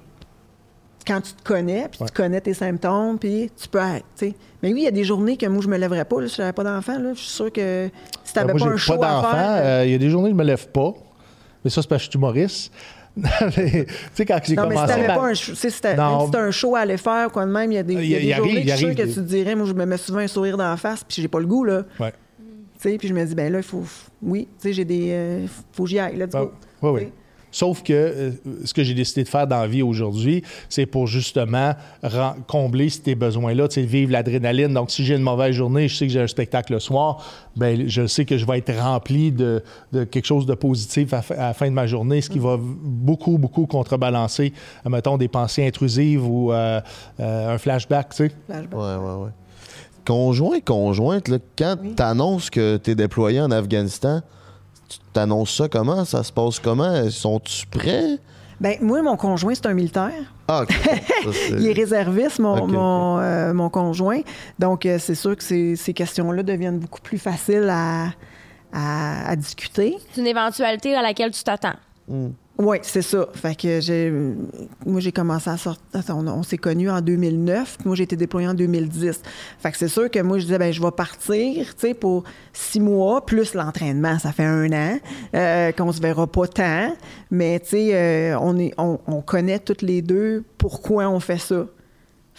[1.06, 4.80] quand tu te connais, puis tu connais tes symptômes, puis tu peux être, Mais oui,
[4.80, 6.64] il y a des journées que moi, je me lèverais pas, là, si j'avais pas
[6.64, 7.14] d'enfant, là.
[7.14, 7.90] Je suis sûr que
[8.22, 9.64] si t'avais ben, pas un pas faire...
[9.64, 10.92] Euh, il y a des journées où je me lève pas.
[11.64, 12.70] Mais ça, c'est parce que je suis humoriste.
[13.52, 14.74] tu sais, quand j'ai commencé...
[14.74, 17.50] mais si t'avais pas un show, si c'était un show à aller faire, quoi de
[17.50, 19.66] même, il y a des, il y a des journées que, tu te dirais, moi,
[19.66, 21.84] je me mets souvent un sourire d'en face, puis j'ai pas le goût, là.
[21.98, 22.12] Ouais.
[22.80, 23.84] Tu sais, puis je me dis, ben là, il faut...
[24.22, 25.08] Oui, tu sais, j'ai des...
[25.10, 27.08] Euh, faut que j'y aille, là, tu Oui, oui.
[27.52, 28.30] Sauf que euh,
[28.64, 31.74] ce que j'ai décidé de faire dans la vie aujourd'hui, c'est pour justement
[32.46, 34.72] combler ces besoins-là, tu sais, vivre l'adrénaline.
[34.72, 37.24] Donc, si j'ai une mauvaise journée, je sais que j'ai un spectacle le soir,
[37.56, 39.62] ben je sais que je vais être rempli de,
[39.92, 43.66] quelque chose de positif à, la fin de ma journée, ce qui va beaucoup, beaucoup
[43.66, 44.52] contrebalancer,
[44.88, 46.80] mettons, des pensées intrusives ou euh,
[47.20, 48.32] euh, un flashback, tu sais.
[48.46, 48.72] Flashback.
[48.72, 49.30] Ouais, ouais, ouais.
[50.06, 54.22] Conjoint, conjointe, là, quand tu annonces que tu es déployé en Afghanistan,
[54.90, 56.04] tu t'annonces ça comment?
[56.04, 57.08] Ça se passe comment?
[57.10, 58.18] Sont-tu prêts?
[58.60, 60.12] Ben moi, mon conjoint, c'est un militaire.
[60.46, 60.64] Ah,
[61.50, 64.20] Il est réserviste, mon, euh, mon, conjoint.
[64.58, 68.08] Donc, euh, c'est sûr que ces, ces questions-là deviennent beaucoup plus faciles à,
[68.72, 69.96] à, discuter.
[70.12, 71.76] C'est une éventualité à laquelle tu t'attends.
[72.06, 72.30] Hmm.
[72.62, 73.26] Oui, c'est ça.
[73.32, 74.12] Fait que j'ai,
[74.84, 76.02] moi, j'ai commencé à sortir.
[76.10, 77.78] On, s'est connus en 2009.
[77.86, 79.22] Moi, j'ai été déployée en 2010.
[79.58, 82.24] Fait que c'est sûr que moi, je disais, ben, je vais partir, tu sais, pour
[82.52, 84.18] six mois, plus l'entraînement.
[84.18, 84.98] Ça fait un an
[85.34, 86.94] euh, qu'on se verra pas tant.
[87.30, 91.64] Mais, tu sais, euh, on, est, on connaît toutes les deux pourquoi on fait ça.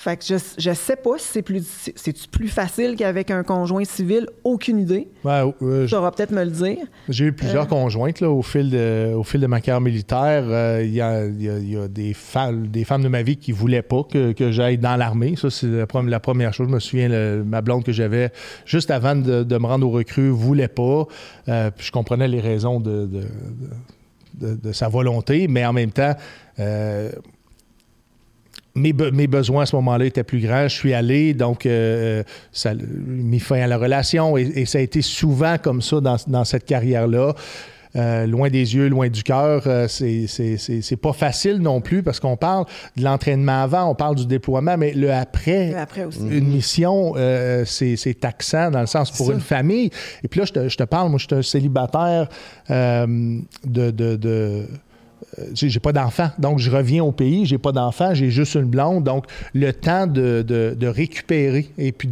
[0.02, 3.86] Fait que je, je sais pas si c'est plus c'est plus facile qu'avec un conjoint
[3.86, 5.08] civil, aucune idée.
[5.28, 5.52] Euh,
[5.84, 6.80] tu sauras peut-être me le dire.
[7.08, 7.68] J'ai eu plusieurs euh.
[7.68, 10.44] conjointes là, au, fil de, au fil de ma carrière militaire.
[10.48, 13.84] Euh, il y, a, y, a, des, femmes, des femmes de ma vie qui voulaient
[13.84, 15.36] pas que, que j'aille dans l'armée.
[15.36, 16.68] Ça, c'est la, première chose.
[16.68, 17.08] Je me souviens,
[17.44, 18.32] ma blonde que j'avais
[18.66, 21.06] juste avant de, de, me rendre au recrues voulait pas.
[21.46, 23.08] puis je comprenais les raisons de,
[24.40, 26.16] de, de, sa volonté, mais en même temps
[28.76, 30.68] mes, besoins à ce moment-là étaient plus grands.
[30.68, 34.82] Je suis allé, donc euh, ça a mis fin à la relation et, ça a
[34.82, 37.34] été souvent comme ça dans, cette carrière-là.
[37.98, 42.38] Euh, loin des yeux, loin du cœur, euh, c'est pas facile non plus parce qu'on
[42.38, 42.64] parle
[42.96, 45.76] de l'entraînement avant, on parle du déploiement, mais le après,
[46.22, 47.16] une mission,
[47.66, 49.90] c'est taxant dans le sens pour une famille.
[50.24, 52.30] Et puis là, je te, je te parle, moi, je suis un célibataire
[52.70, 54.66] de, de euh,
[55.54, 56.30] j'ai pas d'enfant.
[56.40, 59.04] Donc, je reviens au pays, j'ai pas d'enfant, j'ai juste une blonde.
[59.04, 62.10] Donc, le temps de, récupérer et puis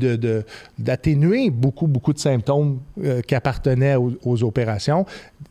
[0.77, 5.05] d'atténuer beaucoup, beaucoup de symptômes euh, qui appartenaient aux, opérations.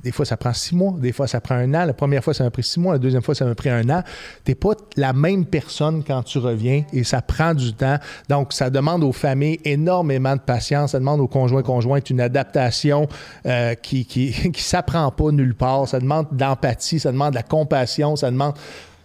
[0.08, 1.84] Des fois, ça prend six mois, des fois, ça prend un an.
[1.84, 3.90] La première fois, ça m'a pris six mois, la deuxième fois, ça m'a pris un
[3.90, 4.02] an.
[4.42, 7.98] Tu pas la même personne quand tu reviens et ça prend du temps.
[8.30, 13.06] Donc, ça demande aux familles énormément de patience, ça demande aux conjoints conjointes une adaptation
[13.44, 15.86] euh, qui ne s'apprend pas nulle part.
[15.86, 18.54] Ça demande d'empathie, ça demande de la compassion, ça demande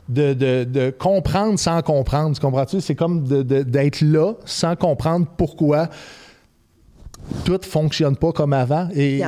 [0.08, 2.34] de, comprendre sans comprendre.
[2.34, 2.80] Tu comprends-tu?
[2.80, 5.90] C'est comme d'être là sans comprendre pourquoi
[7.46, 8.88] tout fonctionne pas comme avant.
[8.96, 9.22] Et,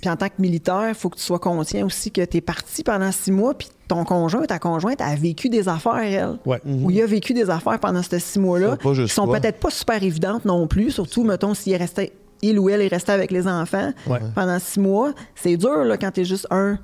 [0.00, 2.40] puis, en, tant que militaire, il faut que tu sois conscient aussi que tu es
[2.40, 6.38] parti pendant six mois, puis ton conjoint, ta conjointe a vécu des affaires, elle.
[6.64, 10.02] Ou il a vécu des affaires pendant ces six mois-là qui sont peut-être pas super
[10.02, 13.46] évidentes non plus, surtout, mettons, s'il est resté, il ou elle est resté avec les
[13.46, 13.92] enfants
[14.34, 15.12] pendant six mois.
[15.34, 16.78] C'est dur là, quand tu es juste un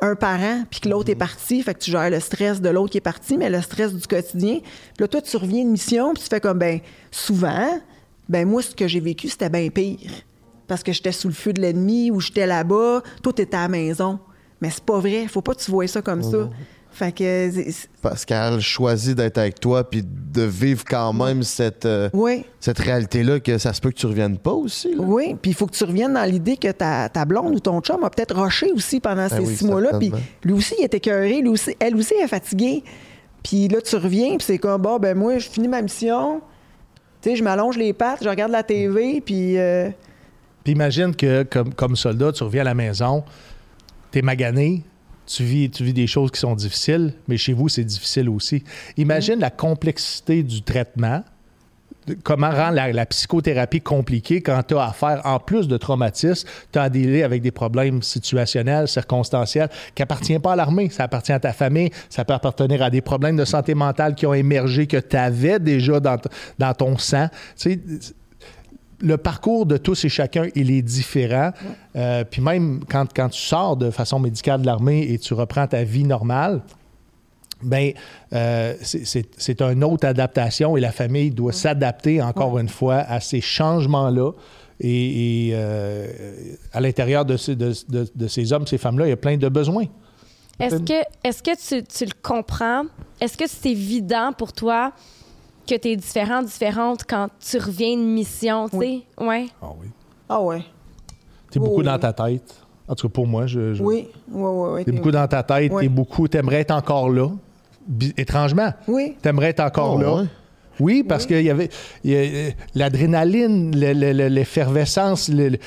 [0.00, 1.18] un parent, puis que l'autre est mhm.
[1.18, 3.92] parti, fait que tu gères le stress de l'autre qui est parti, mais le stress
[3.92, 4.60] du quotidien.
[4.60, 6.80] Puis là, toi, tu reviens de mission, puis tu fais comme, ben
[7.10, 7.80] souvent,
[8.28, 10.10] ben moi, ce que j'ai vécu, c'était bien pire.
[10.66, 13.68] Parce que j'étais sous le feu de l'ennemi ou j'étais là-bas, toi, t'étais à la
[13.68, 14.18] maison.
[14.60, 16.36] Mais c'est pas vrai, faut pas que tu vois ça comme ça.
[16.36, 16.50] Mhm.
[16.90, 17.50] Fait que.
[18.02, 22.08] Parce qu'elle choisit d'être avec toi puis de vivre quand même cette, euh,
[22.58, 24.94] cette réalité-là que ça se peut que tu reviennes pas aussi.
[24.98, 27.80] Oui, puis il faut que tu reviennes dans l'idée que ta, ta, blonde ou ton
[27.80, 29.98] chum a peut-être rushé aussi pendant ben ces six mois-là.
[29.98, 30.10] Puis
[30.42, 32.82] lui aussi, il était écœuré, lui aussi, elle aussi, elle est fatiguée.
[33.44, 36.40] Puis là, tu reviens, puis c'est comme, bon, ben moi, je finis ma mission.
[37.20, 39.58] Tu sais, je m'allonge les pattes, je regarde la TV, puis.
[39.58, 39.90] Euh,
[40.62, 43.24] puis imagine que, comme, comme soldat, tu reviens à la maison,
[44.10, 44.82] t'es magané,
[45.26, 48.64] tu vis, tu vis des choses qui sont difficiles, mais chez vous, c'est difficile aussi.
[48.96, 51.22] Imagine la complexité du traitement.
[52.22, 56.82] Comment rendre la, psychothérapie compliquée quand tu as affaire, en plus de traumatisme, tu as
[56.82, 60.90] à dealer avec des problèmes situationnels, circonstanciels, qui n'appartiennent pas à l'armée.
[60.90, 64.26] Ça appartient à ta famille, ça peut appartenir à des problèmes de santé mentale qui
[64.26, 66.16] ont émergé, que tu avais déjà dans,
[66.58, 67.28] dans ton sang.
[67.56, 67.80] Tu
[69.00, 71.52] le parcours de tous et chacun, il est différent.
[71.96, 75.66] Euh, puis même quand, quand, tu sors de façon médicale de l'armée et tu reprends
[75.66, 76.62] ta vie normale,
[77.62, 77.92] ben,
[78.32, 82.96] euh, c'est- c'est c'est une autre adaptation et la famille doit s'adapter encore une fois
[82.96, 84.32] à ces changements-là.
[84.80, 86.06] Et, et, euh,
[86.72, 89.36] à l'intérieur de, ces- de- de- de ces hommes, ces femmes-là, il y a plein
[89.36, 89.86] de besoins.
[90.60, 90.92] Est-ce que,
[91.24, 92.84] est que tu, tu le comprends?
[93.20, 94.92] Est-ce que c'est évident pour toi
[95.68, 99.02] que tu es différent, différente quand tu reviens d'une mission, tu sais?
[99.20, 99.46] Ouais.
[99.60, 99.86] Ah oui.
[100.28, 100.62] Ah ouais.
[101.50, 101.84] Tu es beaucoup Oui.
[101.84, 102.54] dans ta tête.
[102.86, 104.68] En tout cas, pour moi, je, je- Oui, oui, oui.
[104.74, 104.84] oui.
[104.84, 105.82] T'es beaucoup dans ta tête, Oui.
[105.82, 107.28] t'es beaucoup, t'aimerais être encore là.
[108.16, 109.16] Étrangement, Oui.
[109.22, 110.14] t'aimerais être encore Oh, là.
[110.14, 110.24] ouais?
[110.80, 111.70] Oui, parce qu'il y avait
[112.04, 115.28] il y a, l'adrénaline, le- le- le- l'effervescence.
[115.28, 115.58] le- le-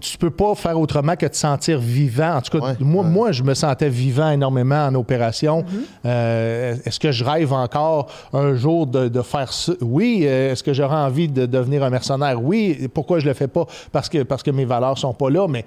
[0.00, 2.36] tu peux pas faire autrement que de te sentir vivant.
[2.36, 3.10] En tout cas, Ouais, moi, ouais.
[3.10, 5.60] moi, je me sentais vivant énormément en opération.
[5.62, 6.06] Mm-hmm.
[6.06, 9.72] Euh, est-ce que je rêve encore un jour de, de faire ça?
[9.82, 10.22] Oui.
[10.24, 12.42] Euh, Est-ce que j'aurais envie de devenir un mercenaire?
[12.42, 12.88] Oui.
[12.94, 13.66] Pourquoi je le fais pas?
[13.92, 15.66] Parce que, parce que mes valeurs sont pas là, mais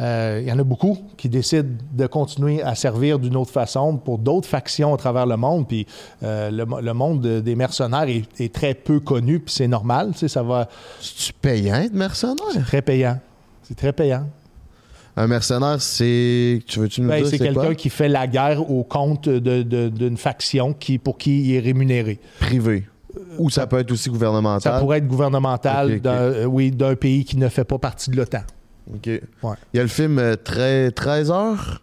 [0.00, 3.96] euh, il y en a beaucoup qui décident de continuer à servir d'une autre façon
[3.96, 5.68] pour d'autres factions à travers le monde.
[5.68, 5.86] Puis
[6.22, 9.68] euh, le, mo- le monde de- des mercenaires est, est très peu connu, puis c'est
[9.68, 10.10] normal.
[10.12, 10.68] Tu sais, ça va
[11.00, 12.36] C'est-tu payant être mercenaire?
[12.66, 13.18] très payant.
[13.62, 14.26] C'est très payant.
[15.16, 16.60] Un mercenaire, c'est.
[16.66, 20.16] Tu veux-tu nous Ben, dire c'est c'est quelqu'un qui fait la guerre au compte d'une
[20.16, 22.18] faction qui, pour qui il est rémunéré.
[22.40, 22.84] Privé.
[23.38, 24.60] Ou ça peut être aussi gouvernemental?
[24.72, 28.40] Ça pourrait être gouvernemental, euh, oui, d'un pays qui ne fait pas partie de l'OTAN.
[28.92, 29.06] OK.
[29.06, 29.54] Ouais.
[29.72, 31.82] Il y a le film euh, Très- 13 heures?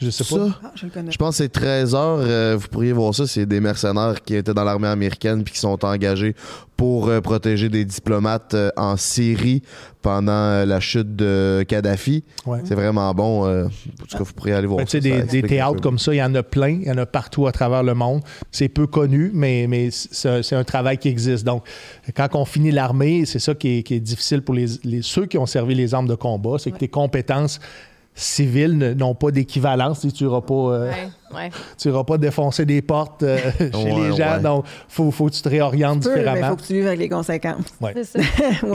[0.00, 0.36] Je sais Ça?
[0.36, 0.60] pas.
[0.64, 1.10] Ah, je le connais.
[1.10, 2.18] Je pense que c'est 13 heures.
[2.20, 3.26] euh, vous pourriez voir ça.
[3.26, 6.34] C'est des mercenaires qui étaient dans l'armée américaine puis qui sont engagés
[6.76, 9.62] pour euh, protéger des diplomates euh, en Syrie
[10.00, 12.22] pendant euh, la chute de Kadhafi.
[12.46, 12.60] Ouais.
[12.64, 13.46] C'est vraiment bon.
[13.46, 13.68] euh, en
[14.06, 15.02] tout cas, vous pourriez aller voir Ben, tu ça.
[15.02, 15.80] sais, ça des, des explique un théâtres peu.
[15.80, 17.94] comme ça, il y en a plein, il y en a partout à travers le
[17.94, 18.22] monde.
[18.52, 21.44] C'est peu connu, mais, mais c'est c'est un travail qui existe.
[21.44, 21.64] Donc,
[22.14, 25.26] quand on finit l'armée, c'est ça qui est, qui est difficile pour les, les- ceux
[25.26, 27.58] qui ont servi les armes de combat, c'est que tes compétences
[28.20, 30.06] civiles ne- n'ont pas d'équivalence.
[30.14, 30.90] Tu n'iras pas, euh,
[31.32, 31.50] Ouais,
[31.86, 32.02] ouais.
[32.06, 34.36] pas défoncer des portes euh, chez Ouais, les gens.
[34.36, 34.40] ouais.
[34.42, 36.48] Donc, il faut, faut que tu te réorientes Tu peux, mais il différemment.
[36.50, 37.64] faut que tu vives avec les conséquences.
[38.04, 38.18] Ça.
[38.20, 38.22] Et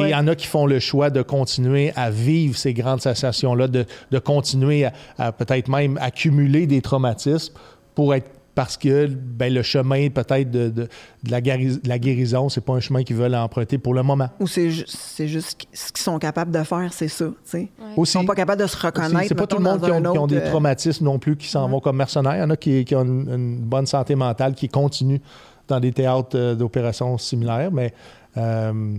[0.03, 3.67] il y en a qui font le choix de continuer à vivre ces grandes sensations-là,
[3.67, 7.53] de, de continuer à, à peut-être même accumuler des traumatismes
[7.95, 10.87] pour être parce que ben, le chemin peut-être de, de-
[11.23, 14.03] de la, guéri- de la guérison, c'est pas un chemin qu'ils veulent emprunter pour le
[14.03, 14.29] moment.
[14.39, 17.25] Ou c'est ju- c'est juste ce qu'ils sont capables de faire, c'est ça.
[17.53, 17.67] Ils
[17.97, 19.27] Aussi, sont pas capables de se reconnaître.
[19.27, 21.67] c'est pas tout le monde qui ont, qui des euh, traumatismes non plus qui s'en
[21.67, 22.35] vont comme mercenaires.
[22.35, 25.21] Il y en a qui, qui ont une, une bonne santé mentale, qui continuent
[25.67, 27.93] dans des théâtres euh, d'opérations similaires, mais
[28.37, 28.97] euh,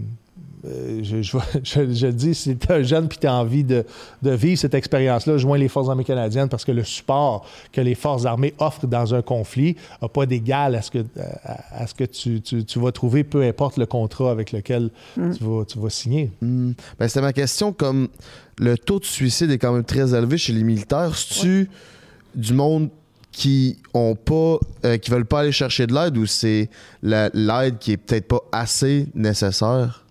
[0.67, 3.35] euh, je, je, je- je le dis, si tu es un jeune et tu as
[3.35, 3.85] envie de,
[4.23, 7.95] de vivre cette expérience-là, joins les Forces armées canadiennes parce que le support que les
[7.95, 11.05] Forces armées offrent dans un conflit n'a pas d'égal à ce que,
[11.45, 14.91] à, à ce que tu, tu- tu vas trouver, peu importe le contrat avec lequel
[15.15, 16.31] tu, vas, tu vas signer.
[16.41, 16.73] Hmm.
[16.99, 17.73] Ben, c'était ma question.
[17.73, 18.09] Comme
[18.59, 21.69] le taux de suicide est quand même très élevé chez les militaires, c'est-tu
[22.35, 22.89] du monde
[23.33, 26.71] qui ont pas, euh, qui veulent pas aller chercher de l'aide ou c'est
[27.03, 30.04] la- l'aide qui est peut-être pas assez nécessaire?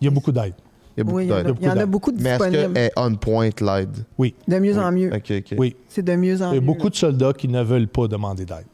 [0.00, 0.54] Il y a beaucoup d'aide.
[0.96, 1.56] Il y a beaucoup Oui, il y en a- d'aide.
[1.60, 4.04] il y en a beaucoup de Mais est-ce qu'elle est on point l'aide?
[4.18, 5.10] Oui, De mieux en mieux.
[5.14, 5.54] Ok, ok.
[5.58, 5.76] oui.
[5.88, 6.66] C'est de mieux en Il y a mieux.
[6.66, 8.66] beaucoup de soldats qui ne veulent pas demander d'aide.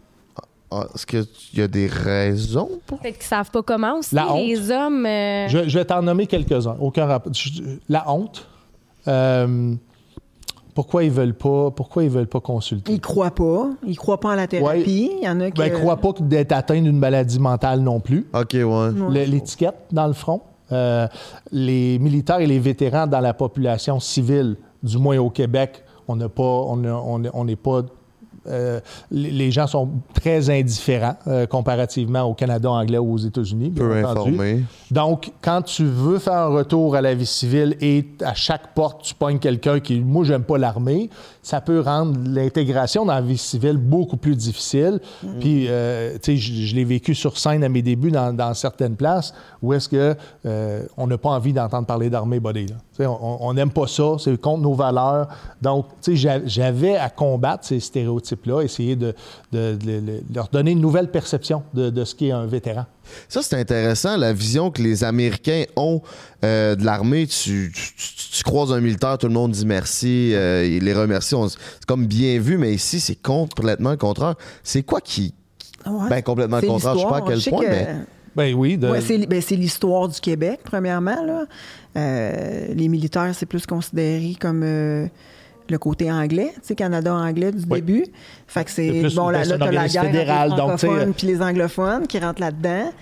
[0.70, 1.24] Ah, Est-ce qu'il
[1.54, 2.98] y a des raisons pour?
[2.98, 4.14] Peut-être qu'ils savent pas comment aussi.
[4.14, 4.44] La honte.
[4.46, 5.06] les hommes.
[5.06, 6.76] euh, Je, je vais t'en nommer quelques-uns.
[6.80, 7.32] Aucun rapport.
[7.88, 8.48] La honte.
[9.06, 9.74] Euh,
[10.74, 12.92] pourquoi ils veulent pas Pourquoi ils veulent pas consulter?
[12.92, 13.68] Ils croient pas.
[13.86, 15.10] Ils croient pas en la thérapie.
[15.20, 15.58] Il y en a qui.
[15.60, 18.26] Ben, ils croient pas d'être atteint d'une maladie mentale non plus.
[18.34, 19.24] Ok, ouais.
[19.26, 20.40] L'étiquette dans le front.
[20.72, 21.06] Euh,
[21.52, 26.28] les militaires et les vétérans dans la population civile, du moins au Québec, on n'a
[26.28, 27.82] pas, on a- on a- on n'est pas.
[28.46, 28.78] euh,
[29.10, 33.70] les gens sont très indifférents euh, comparativement au Canada anglais ou aux États-Unis.
[33.70, 34.32] Peu entendu.
[34.34, 34.64] informé.
[34.90, 39.02] Donc, quand tu veux faire un retour à la vie civile et à chaque porte,
[39.02, 41.08] tu pognes quelqu'un qui, moi, j'aime pas l'armée,
[41.44, 44.98] ça peut rendre l'intégration dans la vie civile beaucoup plus difficile.
[45.40, 48.52] Puis, euh, tu sais, je, je l'ai vécu sur scène à mes débuts dans, dans
[48.54, 50.16] certaines places où est-ce que
[50.46, 52.66] euh, on n'a pas envie d'entendre parler d'armée, buddy.
[52.66, 52.76] là.
[52.96, 55.28] Tu sais, On n'aime pas ça, c'est contre nos valeurs.
[55.62, 59.14] Donc, tu sais, j'a- j'avais à combattre ces stéréotypes-là, essayer de,
[59.52, 62.86] de- de- de leur donner une nouvelle perception de, de ce qu'est un vétéran.
[63.28, 66.02] Ça, c'est intéressant, la vision que les Américains ont
[66.44, 67.26] euh, de l'armée.
[67.26, 70.92] Tu, tu- tu- tu croises un militaire, tout le monde dit merci, euh, il les
[70.94, 71.34] remercie.
[71.48, 74.34] C'est comme bien vu, mais ici, c'est complètement le contraire.
[74.62, 75.34] C'est quoi qui.
[75.86, 76.08] Ouais.
[76.08, 76.94] Ben, complètement le C'est contraire?
[76.94, 77.60] Je sais pas à l'histoire.
[77.60, 78.04] quel point, que- mais.
[78.36, 81.22] Ben oui, de- Ouais, c'est ben, c'est l'histoire du Québec, premièrement.
[81.24, 81.44] Là.
[81.96, 85.06] Euh, les militaires, c'est plus considéré comme euh,
[85.70, 87.80] le côté anglais, tu sais, Canada anglais du Oui.
[87.80, 88.04] début.
[88.46, 91.26] Fait que C'est bon, là, là t'as la guerre fédéral, entre les francophones euh, puis
[91.26, 92.92] les anglophones qui rentrent là-dedans.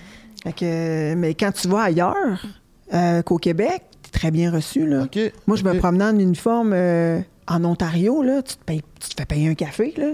[0.43, 2.45] Fait que, mais quand tu vas ailleurs
[2.93, 4.85] euh, qu'au Québec, t'es très bien reçu.
[4.87, 5.05] Là.
[5.47, 9.15] Moi, je me promenais en uniforme euh, en Ontario, là, tu, te payes- tu te
[9.17, 9.93] fais payer un café.
[9.97, 10.11] Là.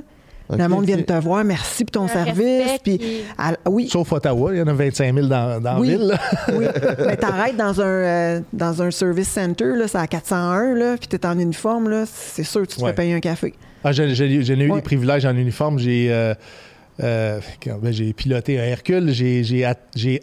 [0.57, 2.79] Le monde vient de te voir, merci pour ton service.
[2.83, 2.99] Puis,
[3.67, 3.87] oui.
[3.87, 5.89] Sauf Ottawa, il y en a 25 000 dans, dans oui.
[5.89, 6.19] la ville.
[6.53, 6.65] oui,
[7.05, 11.07] mais t'arrêtes dans un, euh, dans un service center, là, c'est à 401, là, puis
[11.07, 13.53] t'es en uniforme, là, c'est sûr que tu te fais payer un café.
[13.83, 15.79] Ah, j'ai, eu des privilèges en uniforme.
[15.79, 16.07] J'ai...
[16.11, 16.33] Euh,
[17.01, 19.65] euh, ben, j'ai piloté un Hercule, j'ai,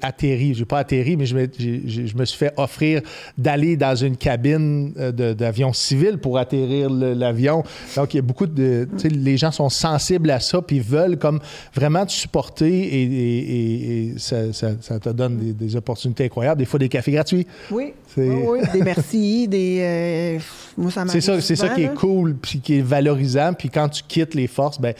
[0.03, 3.01] atterri, j'ai pas atterri, mais je me, je me suis fait offrir
[3.39, 7.63] d'aller dans une cabine euh, d'avion civil pour atterrir l'avion.
[7.97, 8.89] Donc, il y a beaucoup de.
[9.05, 11.41] Les gens sont sensibles à ça, puis veulent comme
[11.75, 16.59] vraiment te supporter et, et, ça, ça, te donne des, opportunités incroyables.
[16.59, 17.47] Des fois, des cafés gratuits.
[17.71, 17.93] Oui.
[18.17, 19.79] oui, des merci, des.
[19.81, 20.39] Euh,
[20.77, 23.53] moi, ça C'est ça, c'est ça qui est cool, puis qui est valorisant.
[23.55, 24.95] Puis quand tu quittes les forces, ben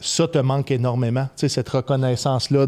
[0.00, 1.24] ça te manque énormément.
[1.36, 2.66] Tu sais, cette reconnaissance-là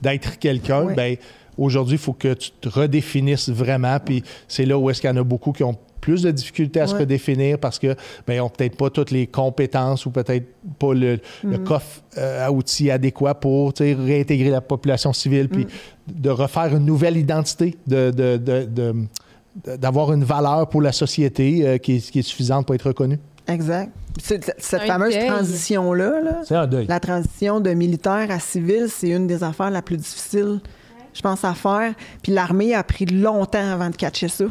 [0.00, 1.16] d'être quelqu'un, ben,
[1.58, 3.98] aujourd'hui, il faut que tu te redéfinisses vraiment.
[4.00, 6.80] Puis c'est là où est-ce qu'il y en a beaucoup qui ont plus de difficultés
[6.80, 7.94] à se redéfinir parce que
[8.26, 10.46] ben, n'ont peut-être pas toutes les compétences ou peut-être
[10.78, 11.58] pas le, mm.
[11.58, 16.20] coffre euh, à outils adéquat pour réintégrer la population civile, puis mm.
[16.20, 18.10] de refaire une nouvelle identité, de,
[19.64, 23.20] d'avoir une valeur pour la société euh, qui, est, suffisante pour être reconnue.
[23.48, 23.92] Exact.
[24.20, 24.54] Cette,
[24.86, 26.42] fameuse transition-là,
[26.86, 30.60] la transition de militaire à civil, c'est une des affaires la plus difficiles,
[31.14, 31.94] je pense, à faire.
[32.22, 34.44] Puis l'armée a pris longtemps avant de catcher ça.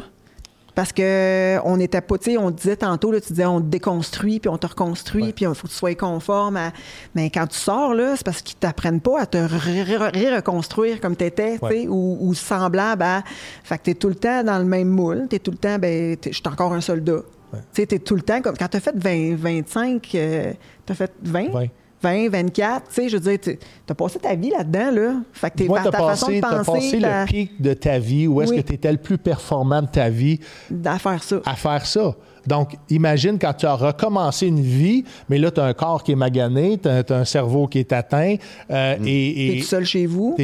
[0.74, 3.66] Parce que on était pas, tu sais, on disait tantôt, là, tu disais on te
[3.66, 6.58] déconstruit, puis on te reconstruit, puis il faut que tu sois conforme.
[7.14, 11.24] Mais quand tu sors, là, c'est parce qu'ils t'apprennent pas à te reconstruire comme tu
[11.24, 13.22] étais, tu sais, ou, semblable à.
[13.64, 15.58] Fait que tu es tout le temps dans le même moule, tu es tout le
[15.58, 17.20] temps, ben, je suis encore un soldat.
[17.74, 21.12] Tu sais, tout le temps, comme quand tu as fait 20, 25, tu as fait
[21.22, 21.48] 20?
[21.52, 21.66] 20.
[22.02, 23.58] 24, tu sais, je veux dire, tu
[23.88, 25.14] as passé ta vie là-dedans, là.
[25.32, 26.56] Fait que t'es ta façon de penser.
[26.56, 29.82] As passé le pic de ta vie, où est-ce que tu étais le plus performant
[29.82, 30.40] de ta vie?
[30.84, 31.40] À faire ça.
[31.44, 32.14] À faire ça.
[32.44, 36.10] Donc, imagine quand tu as recommencé une vie, mais là, tu as un corps qui
[36.10, 38.34] est magané, tu as, un cerveau qui est atteint.
[38.70, 39.06] Euh, mm.
[39.06, 40.36] et, et, seul chez vous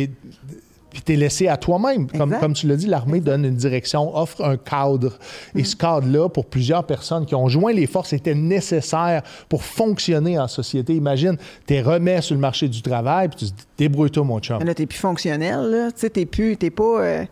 [0.91, 2.11] puis tu es laissé à toi-même.
[2.11, 5.19] Comme, comme tu l'as dit, l'armée donne une direction, offre un cadre.
[5.55, 10.39] Et ce cadre-là, pour plusieurs personnes qui ont joint les forces, était nécessaire pour fonctionner
[10.39, 10.95] en société.
[10.95, 11.37] Imagine,
[11.67, 14.63] tu es remis sur le marché du travail, puis tu te dis, débrouille-toi, mon chum.
[14.63, 15.93] Là, tu plus fonctionnel, là.
[15.93, 17.03] Tu sais, t'es plus, t'es pas...
[17.03, 17.25] Euh,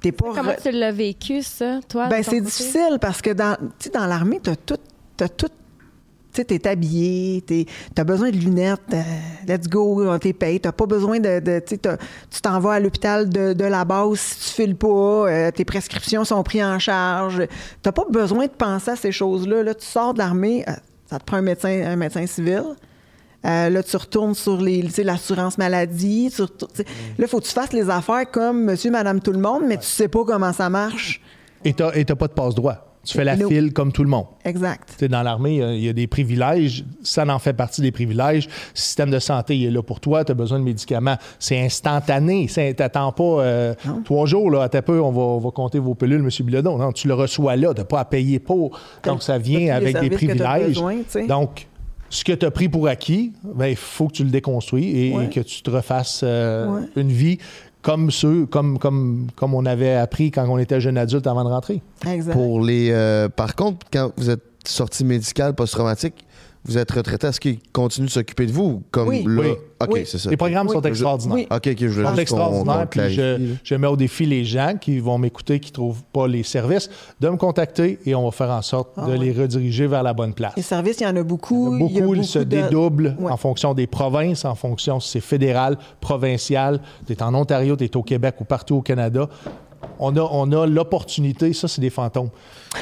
[0.00, 2.08] pas Comment tu l'as vécu, ça, toi?
[2.08, 3.56] Ben, c'est difficile parce que dans,
[3.92, 4.78] dans l'armée, tu as tout,
[5.20, 5.50] as tout
[6.42, 7.66] tu es habillé, tu
[7.96, 9.02] as besoin de lunettes, euh,
[9.46, 10.60] let's go, on t'es payé.
[10.60, 11.60] Tu pas besoin de.
[11.66, 16.24] tu t'en vas à l'hôpital de, la base si tu files pas, euh, tes prescriptions
[16.24, 17.46] sont prises en charge.
[17.82, 19.62] Tu pas besoin de penser à ces choses-là.
[19.62, 20.72] Là, tu sors de l'armée, euh,
[21.10, 22.64] ça te prend un médecin, un médecin civil.
[23.44, 26.32] là, tu retournes sur l'assurance maladie.
[26.38, 26.42] Mm.
[26.42, 26.84] Là,
[27.18, 29.86] il faut que tu fasses les affaires comme monsieur, madame, tout le monde, mais tu
[29.86, 31.20] sais pas comment ça marche.
[31.64, 32.87] Et tu n'as pas de passe-droit.
[33.04, 34.26] Tu fais la file comme tout le monde.
[34.44, 35.04] Exact.
[35.04, 36.84] dans l'armée, il y, a des privilèges.
[37.02, 38.46] Ça en fait partie des privilèges.
[38.46, 40.24] Le système de santé il est là pour toi.
[40.24, 41.16] Tu as besoin de médicaments.
[41.38, 42.48] C'est instantané.
[42.52, 44.50] Tu n'attends pas euh, trois jours.
[44.50, 46.46] Là, à peu, on va, on va compter vos pilules, M.
[46.46, 46.76] Bilodeau.
[46.76, 47.72] Non, tu le reçois là.
[47.72, 48.78] Tu n'as pas à payer pour.
[49.04, 50.80] Donc, ça vient avec des privilèges.
[51.28, 51.66] Donc,
[52.10, 55.28] ce que tu as pris pour acquis, il ben, faut que tu le déconstruis et,
[55.30, 57.38] que tu te refasses euh, une vie
[57.82, 61.48] comme ceux, comme, comme, comme on avait appris quand on était jeune adulte avant de
[61.48, 61.82] rentrer.
[62.06, 62.32] Exact.
[62.32, 66.26] Pour les, euh, par contre, quand vous êtes sorti médical post-traumatique,
[66.64, 68.82] vous êtes retraité, est-ce qu'ils continuent de s'occuper de vous?
[68.90, 69.24] Comme oui.
[69.26, 69.42] Là?
[69.42, 69.48] Oui.
[69.80, 70.28] OK, c'est ça.
[70.28, 71.46] Les programmes sont extraordinaires.
[71.50, 72.86] OK, OK, je veux juste extraordinaires.
[72.90, 76.26] Puis je, je, mets au défi les gens qui vont m'écouter, qui ne trouvent pas
[76.26, 76.90] les services,
[77.20, 80.14] de me contacter et on va faire en sorte ah de les rediriger vers la
[80.14, 80.54] bonne place.
[80.56, 81.74] Les services, il y en a beaucoup.
[81.74, 85.20] Il y a beaucoup, ils se dédoublent en fonction des provinces, en fonction si c'est
[85.20, 86.80] fédéral, provincial.
[87.06, 89.28] Tu es en Ontario, tu es au Québec ou partout au Canada
[89.98, 92.30] on a, l'opportunité, ça c'est des fantômes,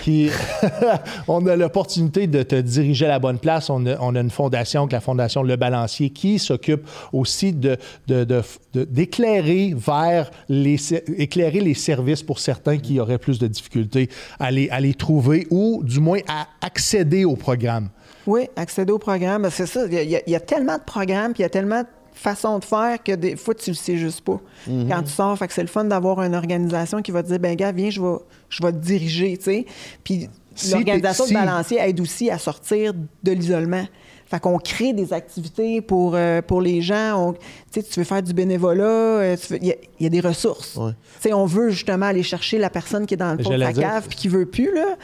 [0.02, 0.30] qui,
[1.28, 3.70] on a l'opportunité de te diriger à la bonne place.
[3.70, 7.54] On a, une fondation, la Fondation Le Balancier, qui s'occupe aussi
[8.74, 10.76] d'éclairer vers les,
[11.74, 16.46] services pour certains qui auraient plus de difficultés à les, trouver ou du moins à
[16.60, 17.88] accéder au programme.
[18.26, 19.86] Oui, accéder au programme, c'est ça.
[19.86, 21.86] Il y, a, il y, a, tellement de programmes, puis il y a tellement de
[22.18, 24.40] façon de faire que des fois, tu le sais juste pas.
[24.66, 24.88] Mhm.
[24.88, 27.38] Quand tu sors, fait que c'est le fun d'avoir une organisation qui va te dire,
[27.38, 28.16] ben gars, viens, je vais,
[28.48, 29.66] je vais te diriger, tu sais.
[30.02, 30.28] Puis
[30.70, 33.86] l'organisation de Balancier aide aussi à sortir de l'isolement.
[34.28, 37.34] Fait qu'on crée des activités pour, euh, pour les gens.
[37.72, 40.76] Tu tu veux faire du bénévolat, euh, il y, a des ressources.
[41.32, 44.06] On veut justement aller chercher la personne qui est dans le fond de la cave
[44.08, 44.96] puis qui veut plus, là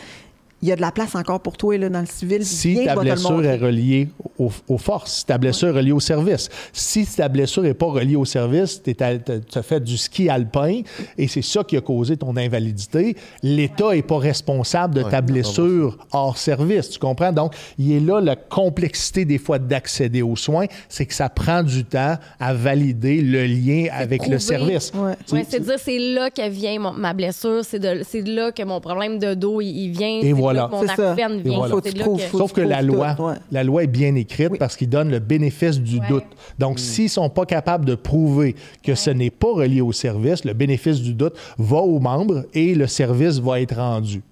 [0.63, 2.45] il y a de la place encore pour toi là, dans le civil.
[2.47, 4.09] Si ta blessure est reliée
[4.39, 6.49] aux, aux forces, si ta blessure est reliée au service.
[6.73, 10.83] Si ta blessure n'est pas reliée au service, tu as fait du ski alpin
[11.19, 15.99] et c'est ça qui a causé ton invalidité, l'État n'est pas responsable de ta blessure
[16.13, 16.91] hors service.
[16.91, 17.33] Tu comprends?
[17.33, 21.63] Donc, il est là la complexité des fois d'accéder aux soins, c'est que ça prend
[21.63, 24.35] du temps à valider le lien avec prouver.
[24.37, 24.93] le service.
[24.95, 28.33] Ouais, c'est de dire c'est là que vient mon- ma blessure, c'est de, c'est de
[28.35, 30.69] là que mon problème de dos il, il vient, Et voilà.
[30.69, 31.29] mon vient.
[31.57, 31.75] voilà.
[31.75, 33.35] Faut que là Sauf que la loi, tout, ouais.
[33.51, 34.59] la loi est bien écrite Oui.
[34.59, 36.09] parce qu'il donne le bénéfice du Ouais.
[36.09, 36.25] doute.
[36.59, 40.53] Donc, s'ils sont pas capables de prouver que ce n'est pas relié au service, le
[40.55, 44.23] bénéfice du doute va aux membres et le service va être rendu.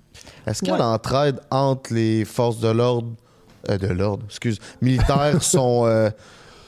[0.47, 0.79] Est-ce que Ouais.
[0.79, 3.09] l'entraide entre les forces de l'ordre,
[3.69, 5.83] euh, de l'ordre, excuse, militaires sont.
[5.87, 6.11] euh,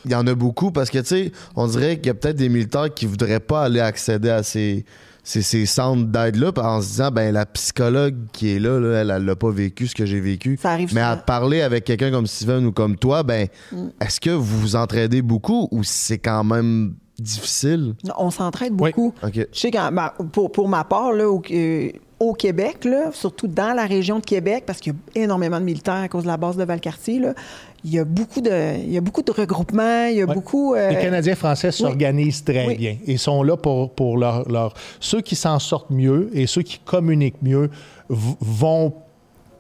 [0.04, 2.34] Il y en a beaucoup parce que, tu sais, on dirait qu'il y a peut-être
[2.36, 4.84] des militaires qui voudraient pas aller accéder à ces,
[5.24, 9.10] ces, ces centres d'aide-là en se disant, ben la psychologue qui est là, là, elle,
[9.10, 10.58] elle l'a pas vécu ce que j'ai vécu.
[10.60, 13.88] Ça arrive Mais à parler avec quelqu'un comme Steven ou comme toi, ben, Mm.
[14.00, 17.94] est-ce que vous vous entraidez beaucoup ou c'est quand même difficile?
[18.18, 18.90] On s'entraide Oui.
[18.94, 19.14] beaucoup.
[19.32, 23.46] Je sais qu'en- ben, pour, pour ma part, là, au, euh, au Québec, là, surtout
[23.48, 26.28] dans la région de Québec, parce qu'il y a énormément de militaires à cause de
[26.28, 27.34] la base de Valcartier, là,
[27.84, 30.34] il y a beaucoup de, il y a beaucoup de regroupements, il y a Ouais.
[30.34, 30.74] beaucoup.
[30.74, 32.76] euh, Les Canadiens français s'organisent très Oui.
[32.76, 36.62] bien et sont là pour, pour leur, leur- Ceux qui s'en sortent mieux et ceux
[36.62, 37.70] qui communiquent mieux
[38.08, 38.92] vont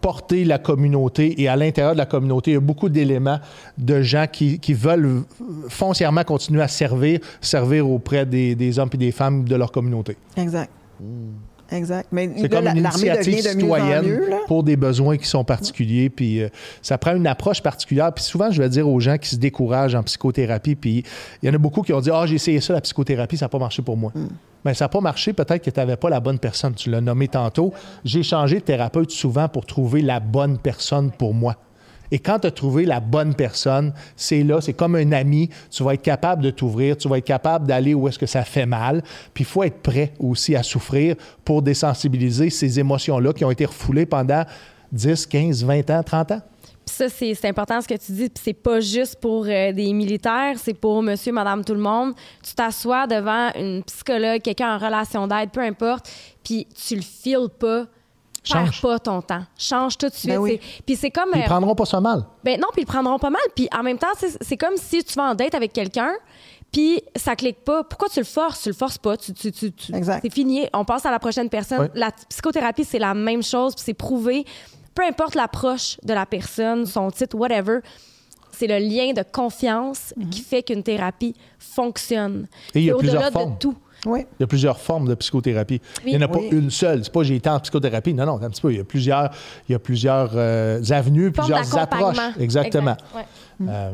[0.00, 3.38] porter la communauté et à l'intérieur de la communauté, il y a beaucoup d'éléments
[3.78, 5.22] de gens qui, qui veulent
[5.68, 10.16] foncièrement continuer à servir, servir auprès des, des hommes et des femmes de leur communauté.
[10.36, 10.70] Exact.
[11.72, 12.08] Exact.
[12.12, 16.10] Mais C'est comme une l'armée initiative de citoyenne mieux, pour des besoins qui sont particuliers.
[16.10, 16.48] Puis euh,
[16.82, 18.12] ça prend une approche particulière.
[18.12, 21.04] Puis souvent, je vais dire aux gens qui se découragent en psychothérapie, puis
[21.42, 23.46] il y en a beaucoup qui ont dit Ah, j'ai essayé ça, la psychothérapie, ça
[23.46, 24.12] n'a pas marché pour moi.
[24.64, 26.74] Mais ça n'a pas marché, peut-être que tu n'avais pas la bonne personne.
[26.74, 27.72] Tu l'as nommé tantôt.
[28.04, 31.56] J'ai changé de thérapeute souvent pour trouver la bonne personne pour moi.
[32.12, 35.48] Et quand tu as trouvé la bonne personne, c'est là, c'est comme un ami.
[35.70, 38.44] Tu vas être capable de t'ouvrir, tu vas être capable d'aller où est-ce que ça
[38.44, 39.02] fait mal.
[39.32, 43.64] Puis il faut être prêt aussi à souffrir pour désensibiliser ces émotions-là qui ont été
[43.64, 44.44] refoulées pendant
[44.92, 46.40] 10, 15, 20 ans, 30 ans.
[46.84, 48.28] Puis ça, c'est important ce que tu dis.
[48.28, 52.12] Puis c'est pas juste pour euh, des militaires, c'est pour monsieur, madame, tout le monde.
[52.42, 56.10] Tu t'assois devant une psychologue, quelqu'un en relation d'aide, peu importe,
[56.44, 57.86] puis tu le files pas.
[58.50, 58.82] Perds Change.
[58.82, 59.42] pas ton temps.
[59.56, 60.30] Change tout de suite.
[60.32, 60.60] Ben oui.
[60.84, 61.30] Puis c'est comme.
[61.34, 62.24] Ils euh, prendront pas ça mal.
[62.42, 63.42] ben non, puis ils prendront pas mal.
[63.54, 64.08] Puis en même temps,
[64.40, 66.10] c'est comme si tu vas en date avec quelqu'un,
[66.72, 67.84] puis ça clique pas.
[67.84, 68.62] Pourquoi tu le forces?
[68.62, 69.16] Tu le forces pas.
[69.16, 70.20] Tu, tu, tu, tu- Exact.
[70.24, 70.66] C'est fini.
[70.72, 71.88] On passe à la prochaine personne.
[71.94, 74.44] La psychothérapie, c'est la même chose, puis c'est prouvé.
[74.94, 77.78] Peu importe l'approche de la personne, son titre, whatever,
[78.50, 82.46] c'est le lien de confiance qui fait qu'une thérapie fonctionne.
[82.74, 83.54] Et il y a plusieurs au-delà formes.
[83.54, 83.76] de tout.
[84.06, 84.20] Oui.
[84.38, 85.80] Il y a plusieurs formes de psychothérapie.
[86.04, 86.48] Il n'y en a Oui.
[86.50, 87.04] pas une seule.
[87.04, 88.14] C'est pas j'ai été en psychothérapie.
[88.14, 88.72] Non, non, un petit peu.
[88.72, 89.30] Il y a plusieurs,
[89.68, 92.16] il y a plusieurs euh, avenues, Forme plusieurs approches.
[92.40, 92.92] Exactement.
[92.92, 93.04] Exact.
[93.60, 93.66] Ouais.
[93.68, 93.92] Euh,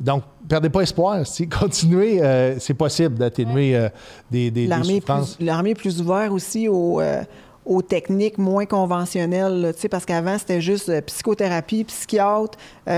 [0.00, 1.26] donc, perdez pas espoir.
[1.26, 3.88] Si continuez, euh, c'est possible d'atténuer euh,
[4.30, 5.36] des, des, des L'armée est souffrances.
[5.36, 7.22] plus, l'armée est plus ouverte aussi aux, euh,
[7.64, 12.58] aux techniques moins conventionnelles, là, tu sais, parce qu'avant, c'était juste euh, psychothérapie, psychiatre.
[12.86, 12.92] tu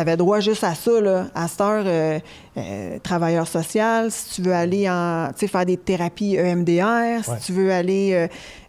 [0.00, 1.00] avais droit juste à ça.
[1.00, 1.26] Là.
[1.34, 2.20] À cette heure,
[2.58, 7.36] euh, travailleur social, si tu veux aller en, faire des thérapies EMDR, si Ouais.
[7.44, 8.12] tu veux aller...
[8.14, 8.28] euh,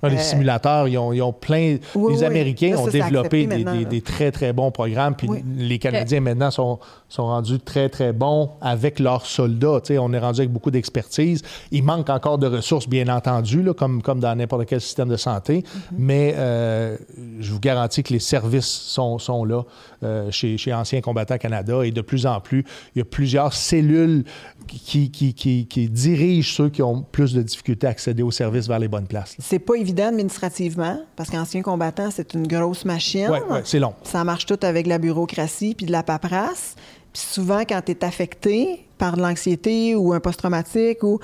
[0.10, 1.78] les euh, simulateurs, ils ont, ils ont plein.
[1.96, 2.26] Oui, les oui.
[2.26, 5.16] Américains Là, ça, ont développé des, très, très bons programmes.
[5.16, 5.44] Puis Oui.
[5.58, 9.80] les Canadiens, maintenant, sont, sont rendus très, très bons avec leurs soldats.
[9.82, 11.42] Tu sais, on est rendu avec beaucoup d'expertise.
[11.72, 15.18] Il manque encore de ressources, bien entendu, là, comme, comme dans n'importe quel système de
[15.18, 15.60] santé.
[15.60, 15.96] Mm-hmm.
[15.98, 16.98] Mais euh,
[17.40, 19.64] je vous garantis que les services sont, sont là
[20.30, 21.84] chez, chez Anciens Combattants Canada.
[21.84, 22.66] Et de plus en plus,
[22.96, 24.24] il y a plusieurs cellules
[24.68, 28.68] qui, qui, qui, qui dirigent ceux qui ont plus de difficultés à accéder aux services
[28.68, 29.36] vers les bonnes places.
[29.40, 33.30] C'est pas évident administrativement, parce qu'ancien combattant, c'est une grosse machine.
[33.30, 33.94] Ouais, ouais, c'est long.
[34.04, 36.76] Ça marche tout avec la bureaucratie puis de la paperasse.
[37.14, 41.20] Puis souvent, quand tu es affecté par de l'anxiété ou un post-traumatique, ou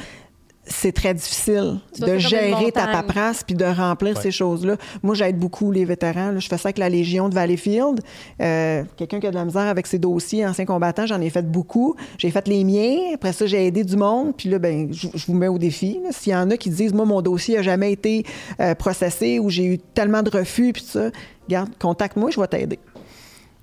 [0.65, 4.21] c'est très difficile Ça, de gérer ta paperasse puis de remplir Ouais.
[4.21, 4.77] ces choses-là.
[5.01, 6.31] Moi, j'aide beaucoup les vétérans.
[6.31, 6.39] là.
[6.39, 7.99] Je fais ça avec la Légion de Valleyfield.
[8.41, 11.45] Euh, Quelqu'un qui a de la misère avec ses dossiers, anciens combattants, j'en ai fait
[11.49, 11.95] beaucoup.
[12.17, 13.13] J'ai fait les miens.
[13.13, 14.33] Après ça, j'ai aidé du monde.
[14.37, 15.99] Puis là, ben, je, je vous mets au défi.
[16.11, 18.23] S'il y en a qui disent, moi, mon dossier n'a jamais été
[18.59, 21.09] euh, processé ou j'ai eu tellement de refus, puis ça,
[21.47, 22.79] regarde, contacte-moi, je vais t'aider.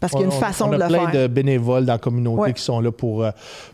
[0.00, 1.22] Parce qu'il y a une On- façon on a de le plein faire.
[1.22, 2.52] de bénévoles dans la communauté Ouais.
[2.54, 3.30] qui sont là pour, euh,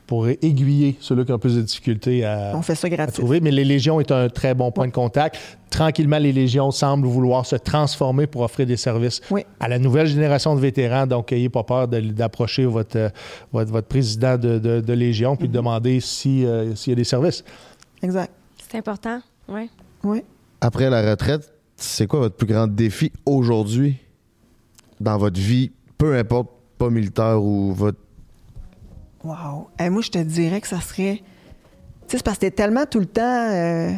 [0.09, 3.15] pour aiguiller ceux-là qui ont plus de difficultés à, On fait ça à gratuit.
[3.15, 3.40] trouver.
[3.40, 5.39] Mais les Légions est un très bon point de contact.
[5.70, 9.44] Tranquillement, les Légions semblent vouloir se transformer pour offrir des services Oui.
[9.61, 11.07] à la nouvelle génération de vétérans.
[11.07, 13.09] Donc, n'ayez pas peur d'approcher votre, euh,
[13.53, 15.39] votre, votre président de, de- de Légion Mm-hmm.
[15.39, 17.44] puis de demander si, euh, s'il y a des services.
[18.03, 18.32] Exact.
[18.69, 19.20] C'est important.
[19.48, 19.69] Ouais.
[20.03, 20.23] Oui.
[20.61, 23.97] Après la retraite, c'est quoi votre plus grand défi aujourd'hui?
[24.98, 27.98] dans votre vie, peu importe, pas militaire ou votre.
[29.24, 29.68] Wow.
[29.81, 31.16] Eh, moi, je te dirais que ça serait.
[31.16, 33.90] Tu sais, c'est parce que t'es tellement tout le temps euh,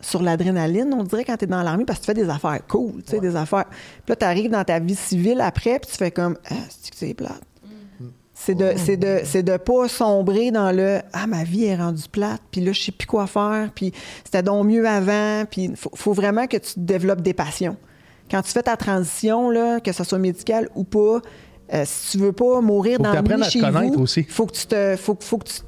[0.00, 3.02] sur l'adrénaline, on dirait, quand t'es dans l'armée, parce que tu fais des affaires cool,
[3.02, 3.66] tu sais, des affaires.
[3.68, 6.96] Puis là, t'arrives dans ta vie civile après, puis tu fais comme, ah, c'est que
[6.96, 7.42] c'est plate?
[8.36, 12.08] C'est de, c'est de, c'est de pas sombrer dans le Ah, ma vie est rendue
[12.10, 13.92] plate, puis là, je sais plus quoi faire, puis
[14.24, 17.76] c'était donc mieux avant, puis il faut, faut vraiment que tu développes des passions.
[18.30, 21.20] Quand tu fais ta transition, là, que ce soit médical ou pas,
[21.72, 24.22] euh, si tu veux pas mourir Faut dans le à te chez connaître vous, aussi.
[24.24, 25.60] faut que tu te, faut, faut que tu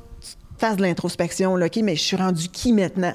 [0.58, 1.54] fasses de l'introspection.
[1.54, 3.14] OK, mais je suis rendu qui maintenant?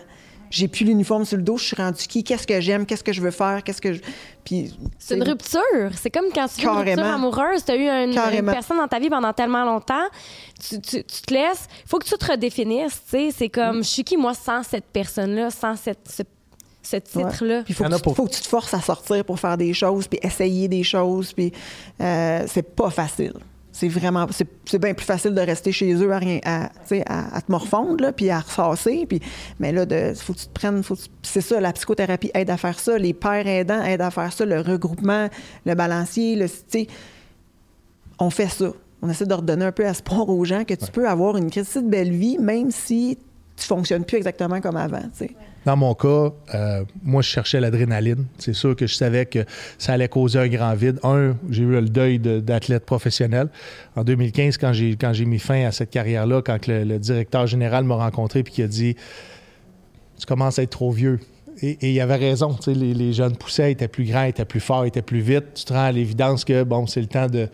[0.49, 2.25] J'ai plus l'uniforme sur le dos, je suis rendu qui?
[2.25, 2.85] Qu'est-ce que j'aime?
[2.85, 3.63] Qu'est-ce que je veux faire?
[3.63, 4.01] Qu'est-ce que je.
[4.43, 4.77] Puis.
[4.99, 5.61] C'est une rupture.
[5.95, 7.01] C'est comme quand tu fais une Carrément.
[7.03, 8.51] rupture amoureuse, tu as eu une, une Carrément.
[8.51, 10.03] personne dans ta vie pendant tellement longtemps,
[10.59, 11.67] tu, tu- tu te laisses.
[11.87, 12.99] faut que tu te redéfinisses.
[13.07, 13.83] C'est comme, Mm.
[13.83, 16.23] je suis qui, moi, sans cette personne-là, sans cette, ce,
[16.81, 17.63] ce titre-là.
[17.63, 19.57] Puis il faut, que tu- pour- faut que tu te forces à sortir pour faire
[19.57, 21.51] des choses, puis essayer des choses, puis
[22.01, 23.33] euh, c'est pas facile.
[23.73, 27.03] C'est vraiment, c'est, bien plus facile de rester chez eux à rien, à, tu sais,
[27.07, 29.21] à, à te morfondre, là, puis à ressasser, puis,
[29.59, 32.57] mais là, de, faut que tu te prennes, faut c'est ça, la psychothérapie aide à
[32.57, 35.29] faire ça, les pères aidants aident à faire ça, le regroupement,
[35.65, 36.87] le balancier, le, tu sais,
[38.19, 38.71] on fait ça.
[39.01, 41.73] On essaie de redonner un peu espoir aux gens que tu peux avoir une crise
[41.73, 43.17] de belle vie, même si
[43.55, 45.31] tu fonctionnes plus exactement comme avant, tu sais.
[45.65, 48.25] Dans mon cas, euh, moi, je cherchais l'adrénaline.
[48.39, 49.45] C'est sûr que je savais que
[49.77, 50.99] ça allait causer un grand vide.
[51.03, 53.47] Un, j'ai eu le deuil de- d'athlète professionnel.
[53.95, 57.45] En 2015, quand j'ai quand j'ai mis fin à cette carrière-là, quand le, le directeur
[57.45, 58.95] général m'a rencontré et qui a dit
[60.19, 61.19] Tu commences à être trop vieux.
[61.61, 62.55] Et, il avait raison.
[62.67, 65.53] Les, les jeunes poussaient, étaient plus grands, étaient plus forts, étaient plus vite.
[65.53, 67.47] Tu te rends à l'évidence que, bon, c'est le temps de,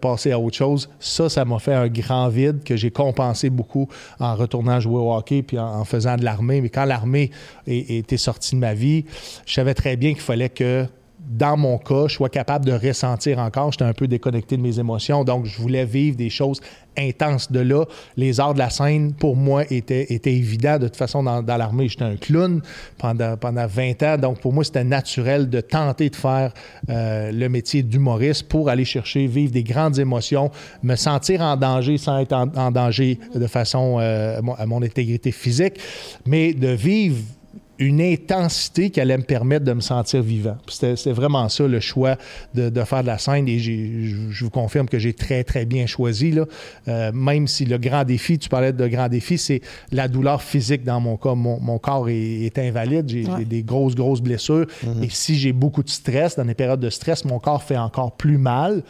[0.00, 0.88] passer à autre chose.
[0.98, 5.12] Ça, ça m'a fait un grand vide que j'ai compensé beaucoup en retournant jouer au
[5.12, 6.62] hockey puis en, faisant de l'armée.
[6.62, 7.30] Mais quand l'armée
[7.66, 9.04] était sortie de ma vie,
[9.44, 10.86] je savais très bien qu'il fallait que
[11.28, 13.72] dans mon cas, je sois capable de ressentir encore.
[13.72, 16.60] J'étais un peu déconnecté de mes émotions, donc je voulais vivre des choses
[16.98, 17.50] intenses.
[17.50, 17.84] De là,
[18.16, 20.78] les arts de la scène, pour moi, étaient, étaient évidents.
[20.78, 22.60] De toute façon, dans, l'armée, j'étais un clown
[22.98, 26.52] pendant, pendant 20 ans, donc pour moi, c'était naturel de tenter de faire
[26.88, 30.50] euh, le métier d'humoriste pour aller chercher, vivre des grandes émotions,
[30.82, 35.78] me sentir en danger sans être en, danger de façon euh, à mon intégrité physique,
[36.26, 37.18] mais de vivre
[37.82, 40.56] une intensité qui allait me permettre de me sentir vivant.
[40.68, 42.16] C'était vraiment ça le choix
[42.54, 45.86] de, de faire de la scène et je vous confirme que j'ai très, très bien
[45.86, 46.30] choisi.
[46.32, 46.44] Là.
[46.88, 49.60] Euh, même si le grand défi, tu parlais de grand défi, c'est
[49.90, 51.34] la douleur physique dans mon cas.
[51.34, 53.44] Mon, mon corps est, est invalide, j'ai Ouais.
[53.44, 54.66] des grosses, grosses blessures.
[55.02, 58.12] Et si j'ai beaucoup de stress, dans des périodes de stress, mon corps fait encore
[58.16, 58.82] plus mal.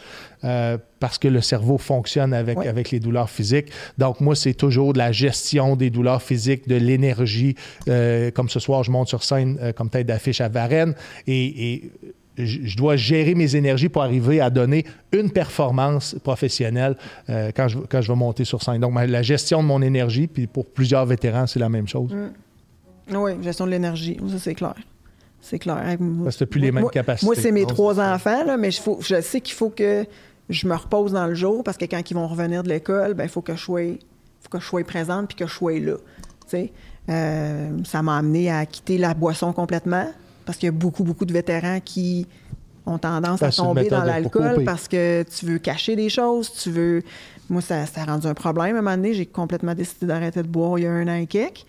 [0.44, 3.68] Euh, parce que le cerveau fonctionne avec, avec les douleurs physiques.
[3.98, 7.54] Donc, moi, c'est toujours de la gestion des douleurs physiques, de l'énergie.
[7.88, 10.94] Euh, comme ce soir, je monte sur scène euh, comme tête d'affiche à Varennes
[11.26, 11.90] et, et
[12.38, 16.96] je dois gérer mes énergies pour arriver à donner une performance professionnelle
[17.28, 18.80] euh, quand, je, quand je vais monter sur scène.
[18.80, 22.10] Donc, ma- la gestion de mon énergie, puis pour plusieurs vétérans, c'est la même chose.
[23.12, 24.74] Oui, gestion de l'énergie, ça c'est clair.
[25.44, 25.98] C'est clair.
[26.22, 27.26] Parce que plus les mêmes Moi- capacités.
[27.26, 30.06] Moi, c'est mes Non, trois enfants, là, mais faut- je sais qu'il faut que
[30.48, 33.24] je me repose dans le jour parce que quand ils vont revenir de l'école, ben,
[33.24, 33.82] il faut que je sois,
[34.40, 35.94] faut que je sois présente puis que je sois là.
[37.08, 40.06] Euh, ça m'a amené à quitter la boisson complètement
[40.44, 42.26] parce qu'il y a beaucoup, beaucoup de vétérans qui
[42.84, 47.02] ont tendance à tomber dans l'alcool parce que tu veux cacher des choses, tu veux...
[47.48, 48.76] Moi, ça, ça a rendu un problème.
[48.76, 51.14] À un moment donné, j'ai complètement décidé d'arrêter de boire il y a un an
[51.14, 51.64] et quelques.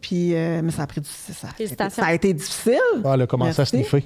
[0.00, 1.08] Puis, euh, mais ça a pris du...
[1.08, 2.02] Ça, ça, Félicitations.
[2.02, 2.78] ça a été difficile.
[3.04, 4.04] Ah, elle a commencé à sniffer.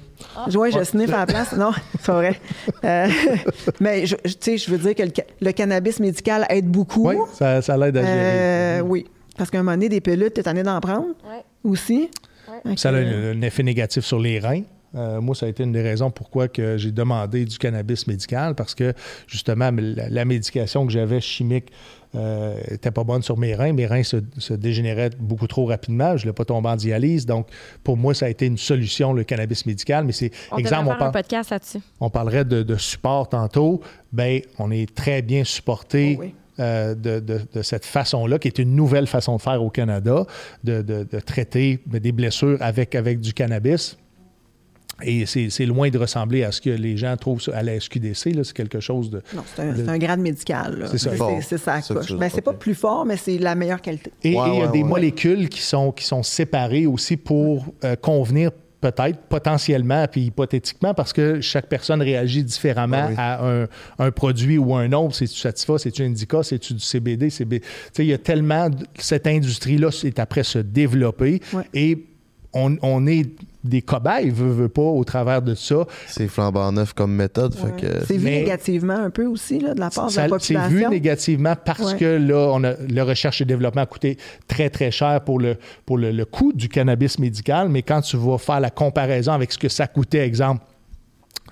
[0.55, 1.53] Oui, je sniffe à la place.
[1.53, 1.71] Non,
[2.01, 2.39] c'est vrai.
[2.83, 3.07] Euh,
[3.79, 7.07] mais tu sais, je veux dire que le, ca- le cannabis médical aide beaucoup.
[7.09, 8.13] Oui, ça, ça l'aide à gérer.
[8.15, 9.05] Euh, oui.
[9.37, 11.43] Parce qu'à un moment donné, des pilules, tu es tanné d'en prendre Ouais.
[11.63, 12.09] aussi.
[12.77, 14.61] Ça a un, un effet négatif sur les reins.
[14.95, 18.55] Euh, moi, ça a été une des raisons pourquoi que j'ai demandé du cannabis médical
[18.55, 18.93] parce que
[19.27, 21.71] justement, la, la médication que j'avais chimique
[22.71, 23.73] n'était pas bonne sur mes reins.
[23.73, 26.15] Mes reins se, se dégénéraient beaucoup trop rapidement.
[26.15, 27.25] Je ne l'ai pas tombé en dialyse.
[27.25, 27.47] Donc,
[27.83, 30.05] pour moi, ça a été une solution, le cannabis médical.
[30.05, 31.79] Mais c'est, On exemple, on, un par- podcast là-dessus.
[31.99, 33.81] on parlerait de, de support tantôt.
[34.13, 36.15] Ben, on est très bien supporté.
[36.17, 36.33] Oh oui.
[36.59, 40.25] euh, de, de- de cette façon-là, qui est une nouvelle façon de faire au Canada,
[40.63, 43.97] de, de- de traiter des blessures avec, avec du cannabis.
[45.03, 48.13] Et c'est loin de ressembler à ce que les gens trouvent à la SQDC.
[48.43, 49.21] C'est quelque chose de.
[49.35, 50.87] Non, c'est un, grade médical.
[50.89, 51.11] C'est ça.
[51.41, 51.81] C'est ça.
[51.81, 52.07] Coche.
[52.07, 54.13] dire, c'est pas plus fort, mais c'est la meilleure qualité.
[54.23, 54.89] Et Ouais, et il y a ouais, des ouais.
[54.89, 58.51] molécules qui sont, qui sont séparées aussi pour euh, convenir
[58.81, 63.57] peut-être, potentiellement, puis hypothétiquement, parce que chaque personne réagit différemment Ah oui.
[63.57, 63.67] à un,
[64.07, 65.15] un produit ou un autre.
[65.15, 67.59] C'est-tu Sativa, c'est-tu Indica, c'est-tu du CBD, CB...
[67.61, 68.69] Tu sais, il y a tellement...
[68.99, 71.63] Cette industrie-là est après se développer Ouais.
[71.73, 72.05] et
[72.55, 73.27] on, on est
[73.63, 75.85] des cobayes, veut, veut pas, au travers de ça.
[76.07, 77.55] C'est flambant neuf comme méthode.
[77.77, 80.29] que- C'est vu mais- négativement un peu aussi là, de la part de la C'est
[80.29, 80.69] population.
[80.69, 81.97] vu négativement parce Ouais.
[81.97, 84.17] que là, on a, le recherche et développement a coûté
[84.47, 87.69] très, très cher pour, le, pour le, le coût du cannabis médical.
[87.69, 90.61] Mais quand tu vas faire la comparaison avec ce que ça coûtait, exemple,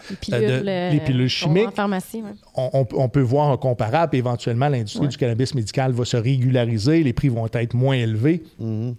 [0.10, 1.68] Les pilules, Euh, de- euh, les pilules vend chimiques.
[1.68, 2.32] En pharmacie, ouais.
[2.56, 4.16] on, on- on peut voir un comparable.
[4.18, 5.08] Éventuellement, l'industrie Ouais.
[5.08, 8.44] du cannabis médical va se régulariser, les prix vont être moins élevés.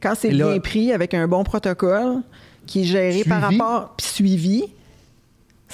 [0.03, 2.23] Quand c'est bien pris avec un bon protocole
[2.67, 4.65] qui est géré par rapport puis suivi,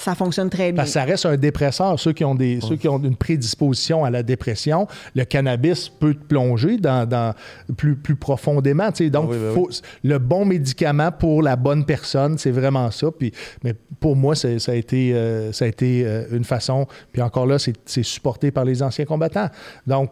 [0.01, 0.77] ça fonctionne très bien.
[0.77, 1.99] Parce que ça reste un dépresseur.
[1.99, 6.13] Ceux qui ont, des, ceux qui ont une prédisposition à la dépression, le cannabis peut
[6.13, 7.33] te plonger dans, dans
[7.77, 8.91] plus, plus profondément.
[8.91, 9.09] tu sais.
[9.09, 9.69] Donc, Ah oui, ben faut-
[10.03, 13.07] le bon médicament pour la bonne personne, c'est vraiment ça.
[13.11, 13.31] Puis,
[13.63, 16.87] mais pour moi, ça a été, euh, ça a été euh, une façon.
[17.11, 19.49] Puis encore là, c'est supporté par les anciens combattants.
[19.87, 20.11] Donc,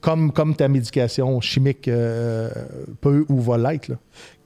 [0.00, 2.48] comme, comme ta médication chimique euh,
[3.00, 3.90] peut ou va l'être.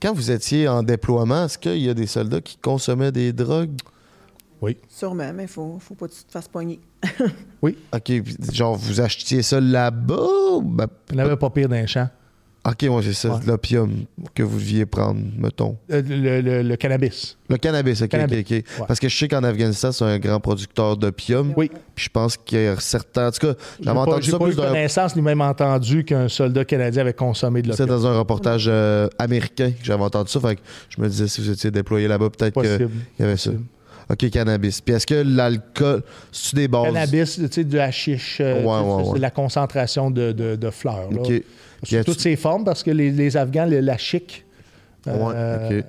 [0.01, 3.75] Quand vous étiez en déploiement, est-ce qu'il y a des soldats qui consommaient des drogues?
[4.63, 4.77] Oui.
[4.87, 6.79] Sûrement, mais il faut, faut pas que tu te fasses pogner.
[7.61, 7.71] OK,
[8.03, 10.61] puis genre vous achetiez ça là-bas?
[10.63, 12.07] ben, Il n'avait pas pire d'un champ.
[12.65, 13.41] OK, moi c'est ça, Ouais.
[13.45, 15.75] l'opium que vous deviez prendre, mettons.
[15.91, 17.37] Euh, le, le- le cannabis.
[17.49, 18.49] Le cannabis, OK, Cannabis, OK, OK.
[18.51, 18.85] ouais.
[18.87, 21.53] Parce que je sais qu'en Afghanistan, c'est un grand producteur d'opium.
[21.57, 21.69] Oui.
[21.93, 23.27] Puis je pense qu'il y a certains...
[23.27, 26.63] En tout cas, j'avais entendu ça pas plus eu connaissance ni même entendu qu'un soldat
[26.63, 27.99] canadien avait consommé de C'est l'opium.
[27.99, 30.39] dans un reportage euh, américain que j'avais entendu ça.
[30.39, 33.51] Fait que je me disais, si vous étiez déployé là-bas, peut-être qu'il y avait ça.
[34.09, 34.81] OK, cannabis.
[34.81, 36.85] Puis est-ce que l'alcool, c'est des bases?
[36.85, 38.65] Cannabis, tu sais, du hashish, euh, Ouais,
[38.95, 39.19] ouais, c'est ouais.
[39.19, 41.09] la concentration de, de- de fleurs.
[41.11, 41.19] là.
[41.21, 41.27] OK.
[41.27, 41.41] Sous
[41.83, 44.45] Puis as-tu- toutes ses formes, parce que les, les Afghans, le- la chic,
[45.07, 45.85] euh, Ouais, OK.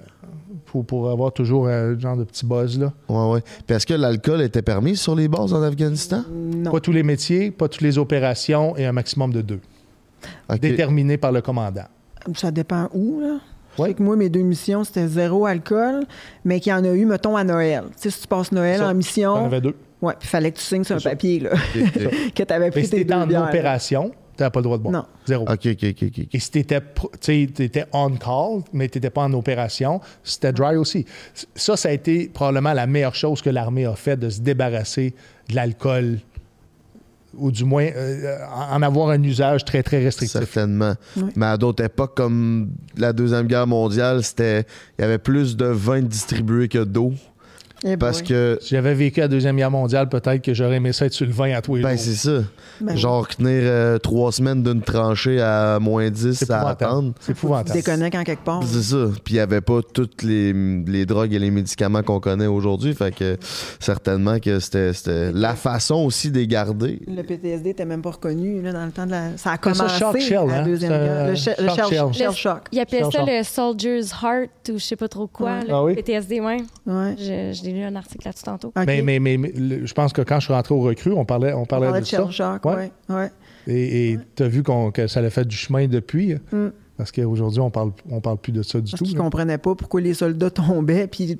[0.67, 2.79] pour, pour avoir toujours un genre de petit buzz.
[2.79, 2.93] Là.
[3.09, 3.41] Ouais, ouais.
[3.67, 6.25] Puis est-ce que l'alcool était permis sur les bases en Afghanistan?
[6.33, 6.71] Non.
[6.73, 9.61] Pas tous les métiers, pas toutes les opérations et un maximum de deux,
[10.49, 10.59] OK.
[10.61, 11.85] déterminé par le commandant.
[12.35, 13.39] Ça dépend où, là.
[13.77, 13.89] Je Ouais.
[13.89, 16.05] sais que moi, mes deux missions, c'était zéro alcool,
[16.45, 17.85] mais qu'il y en a eu, mettons, à Noël.
[17.97, 19.75] Tu sais, si tu passes Noël Ça, en On en mission, avait deux.
[20.03, 21.11] ouais, puis il fallait que tu signes sur un ça.
[21.11, 21.51] papier, là,
[22.35, 23.43] que tu avais pris si tes deux en bières.
[23.45, 24.93] opération, t'avais pas le droit de boire.
[24.93, 25.05] Non.
[25.27, 25.45] Zéro.
[25.45, 26.27] OK, OK, OK, OK.
[26.33, 31.05] Et si tu étais, on call, mais tu n'étais pas en opération, c'était dry aussi.
[31.55, 35.15] Ça, ça a été probablement la meilleure chose que l'armée a fait de se débarrasser
[35.49, 36.19] de l'alcool,
[37.39, 38.39] ou du moins euh,
[38.71, 40.41] en avoir un usage très, très restrictif.
[40.41, 40.95] Certainement.
[41.17, 41.31] Oui.
[41.37, 44.65] Mais à d'autres époques, comme la Deuxième Guerre mondiale, c'était
[44.99, 47.13] il y avait plus de vin distribué que d'eau.
[47.87, 48.29] Eh Parce boy.
[48.29, 51.27] que, Si j'avais vécu la Deuxième Guerre mondiale, peut-être que j'aurais aimé ça être sur
[51.27, 51.99] le vin à tous les ben, jours.
[51.99, 52.45] c'est ça.
[52.81, 57.13] Ben, Genre, tenir euh, trois semaines d'une tranchée à moins 10 C'est à attendre.
[57.21, 57.73] C'est tu épouvantable.
[57.79, 58.63] déconnectes en quelque part.
[58.65, 59.07] C'est ça.
[59.23, 62.95] Puis il n'y avait pas toutes les, les drogues et les médicaments qu'on connaît aujourd'hui.
[62.95, 63.37] Fait que
[63.81, 67.01] certainement que c'était c'était la façon aussi de les garder.
[67.07, 69.37] Le PTSD n'était même pas reconnu là, dans le temps de la.
[69.37, 70.65] Ça a C'est commencé ça, shock shell, la hein?
[70.65, 71.27] deuxième un guerre.
[71.29, 72.13] Le, shell, shell.
[72.15, 72.61] shell shock.
[72.73, 75.65] Il appelait ça le Soldier's Heart ou je sais pas trop quoi, Ouais.
[75.67, 75.95] le Ah oui?
[75.97, 76.59] PTSD, ouais.
[76.87, 77.15] Ouais.
[77.19, 78.69] Je- J'ai lu un article là-dessus tantôt.
[78.69, 78.85] OK.
[78.87, 81.25] Mais, mais, mais, mais le- je pense que quand je suis rentré au recru, on
[81.25, 82.61] parlait, on On parlait, parlait de, de ça.
[82.65, 82.91] Ouais.
[83.09, 83.31] ouais.
[83.67, 86.35] Et tu as vu qu'on- que ça a fait du chemin depuis.
[86.53, 86.69] Mm.
[86.97, 89.05] Parce qu'aujourd'hui, on parle, on parle plus de ça du Parce tout.
[89.05, 89.23] qu'ils là.
[89.25, 91.39] comprenaient pas pourquoi les soldats tombaient, puis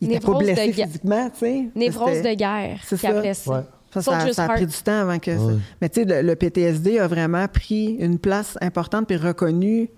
[0.00, 0.86] ils n'étaient pas blessés guerre.
[0.86, 1.64] physiquement, tu sais.
[1.74, 3.08] Névrose de guerre, C'est ça.
[3.10, 3.50] appelait ça.
[3.52, 3.60] Ouais.
[3.92, 5.42] Ça, ça, ça a pris du temps avant que ça.
[5.44, 5.54] Ouais.
[5.82, 9.90] Mais tu sais, le, le PTSD a vraiment pris une place importante puis reconnu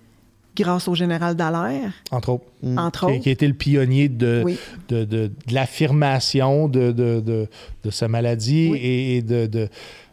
[0.57, 2.45] grâce au général Dallaire, Entre autres.
[2.77, 3.23] entre Qui, autres.
[3.23, 4.59] qui a été le pionnier de, Oui.
[4.89, 7.49] de, de- de l'affirmation de, de, de,
[7.85, 8.79] de sa maladie Oui.
[8.79, 9.47] et, et de.
[9.47, 9.69] de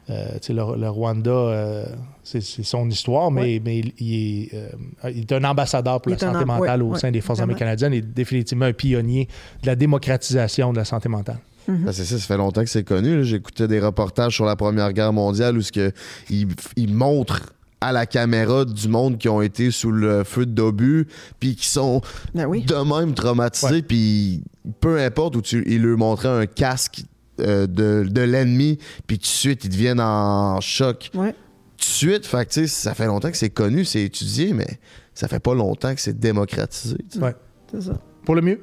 [0.10, 1.86] euh, tu sais, le, le Rwanda, euh,
[2.24, 3.62] c'est c'est son histoire, mais, Oui.
[3.66, 4.70] mais il, il est, euh,
[5.12, 7.42] il est un ambassadeur pour Il la santé mentale oui, au oui, sein des Forces
[7.42, 9.28] armées canadiennes et définitivement un pionnier
[9.64, 11.40] de la démocratisation de la santé mentale.
[11.68, 13.18] Ben, c'est ça, ça fait longtemps que c'est connu.
[13.18, 13.24] là.
[13.24, 15.92] J'écoutais des reportages sur la Première Guerre mondiale où ce que
[16.30, 17.42] ils montrent
[17.82, 21.08] à la caméra du monde qui ont été sous le feu d'obus
[21.40, 22.02] puis qui sont
[22.34, 22.64] Ben oui.
[22.64, 24.44] de même traumatisés puis
[24.80, 27.04] peu importe où tu ils leur montraient un casque
[27.40, 31.34] euh, de, de l'ennemi puis tout de suite ils deviennent en choc Ouais.
[31.34, 34.80] tout de suite fait que ça fait longtemps que c'est connu c'est étudié mais
[35.14, 36.98] ça fait pas longtemps que c'est démocratisé.
[37.20, 37.36] Ouais.
[37.72, 37.94] C'est ça.
[38.24, 38.60] Pour le mieux.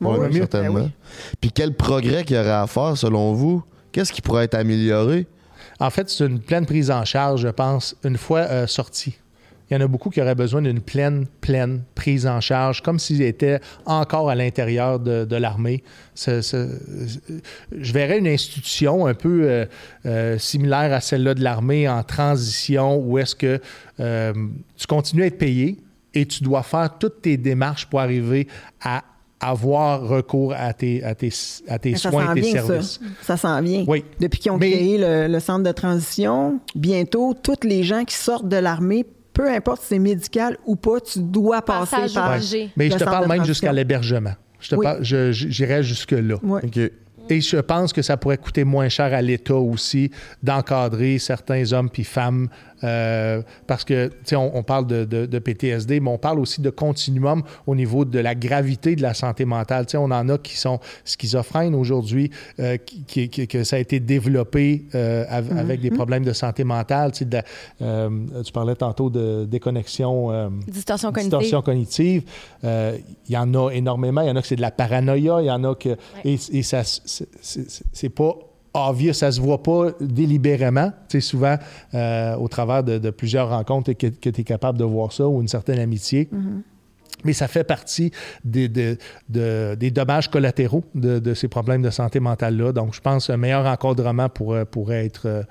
[0.00, 0.32] Ouais, Oui, mieux.
[0.40, 0.74] certainement.
[0.80, 0.90] Ben oui.
[1.42, 3.62] Puis quel progrès qu'il y aurait à faire selon vous?
[3.92, 5.26] Qu'est-ce qui pourrait être amélioré?
[5.80, 9.16] En fait, c'est une pleine prise en charge, je pense, une fois euh, sorti.
[9.70, 12.98] Il y en a beaucoup qui auraient besoin d'une pleine, pleine prise en charge, comme
[12.98, 15.84] s'ils étaient encore à l'intérieur de, l'armée.
[16.26, 19.66] Je verrais une institution un peu euh,
[20.06, 23.60] euh, similaire à celle-là de l'armée en transition, où est-ce que
[24.00, 24.32] euh,
[24.76, 25.78] tu continues à être payé
[26.14, 28.48] et tu dois faire toutes tes démarches pour arriver
[28.82, 29.04] à
[29.40, 31.30] avoir recours à tes, à tes,
[31.68, 33.00] à tes soins tes vient, services.
[33.22, 33.36] ça.
[33.36, 33.84] Ça s'en vient.
[33.88, 34.04] Oui.
[34.20, 38.14] Depuis qu'ils ont Mais- créé le, le centre de transition, bientôt, tous les gens qui
[38.14, 42.32] sortent de l'armée peu importe si c'est médical ou pas, tu dois passer Passage par.
[42.34, 42.68] obligé.
[42.76, 44.32] Mais Le je te parle même jusqu'à l'hébergement.
[44.58, 44.84] Je te Oui.
[44.84, 46.34] parle, j'irais jusque-là.
[46.42, 46.60] Ouais.
[47.30, 50.10] Et je pense que ça pourrait coûter moins cher à l'État aussi
[50.42, 52.48] d'encadrer certains hommes puis femmes
[52.84, 56.38] euh, parce que, tu sais, on, on parle de, de- de PTSD, mais on parle
[56.40, 59.86] aussi de continuum au niveau de la gravité de la santé mentale.
[59.86, 64.00] Tu sais, on en a qui sont schizophrènes aujourd'hui, euh, qui, que ça a été
[64.00, 67.12] développé euh, av- avec des problèmes de santé mentale.
[67.12, 67.44] Tu, sais, de la-
[67.82, 68.10] euh,
[68.44, 70.50] tu parlais tantôt de déconnexion.
[70.66, 71.30] Distorsion cognitive.
[71.38, 72.22] distorsion cognitive.
[72.62, 74.20] Il y en a énormément.
[74.22, 75.40] Il y en a que c'est de la paranoïa.
[75.40, 75.96] Il y en a que.
[76.24, 78.34] Et, et ça, c'est pas
[78.74, 80.90] obvious, ça se voit pas délibérément.
[81.08, 81.56] Tu sais, souvent,
[81.94, 85.40] euh, au travers de, de plusieurs rencontres, que, tu es capable de voir ça ou
[85.40, 86.28] une certaine amitié.
[87.24, 88.12] Mais ça fait partie
[88.44, 88.96] des, de-
[89.28, 92.72] de- des dommages collatéraux de, ces problèmes de santé mentale-là.
[92.72, 95.42] Donc, je pense qu'un meilleur encadrement pourrait, être euh,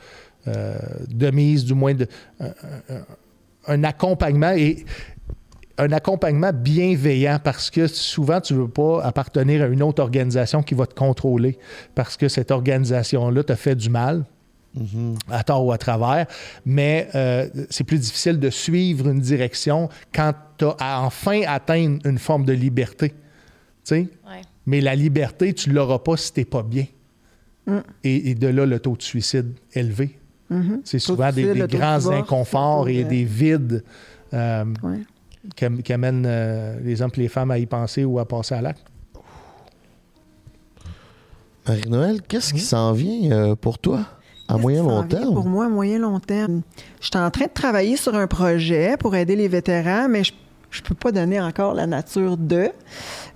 [0.48, 0.78] euh,
[1.10, 2.08] de mise, du moins de,
[2.40, 3.02] un, un-
[3.68, 4.84] un accompagnement et
[5.80, 10.62] un accompagnement bienveillant parce que souvent, tu ne veux pas appartenir à une autre organisation
[10.62, 11.58] qui va te contrôler
[11.96, 14.26] parce que cette organisation-là te fait du mal
[15.32, 16.28] à tort ou à travers,
[16.64, 22.20] mais euh, c'est plus difficile de suivre une direction quand tu as enfin atteint une
[22.20, 23.10] forme de liberté.
[23.10, 23.16] Tu
[23.84, 24.00] sais?
[24.28, 24.42] Ouais.
[24.68, 26.86] Mais la liberté, tu ne l'auras pas si tu n'es pas bien.
[28.04, 30.18] Et, et de là, le taux de suicide élevé.
[30.84, 33.84] C'est souvent de des, suicide, des le taux de grands inconforts et de- des vides
[34.34, 35.00] euh, Ouais.
[35.56, 38.28] Qui, am- qui amènent euh, les hommes et les femmes à y penser ou à
[38.28, 38.84] passer à l'acte.
[41.68, 44.00] Marie-Noël, qu'est-ce qui s'en vient euh, pour toi
[44.48, 45.34] à moyen long terme?
[45.36, 46.62] Pour moi, à moyen long terme?
[47.00, 50.32] Je suis en train de travailler sur un projet pour aider les vétérans, mais je
[50.82, 52.70] ne peux pas donner encore la nature de.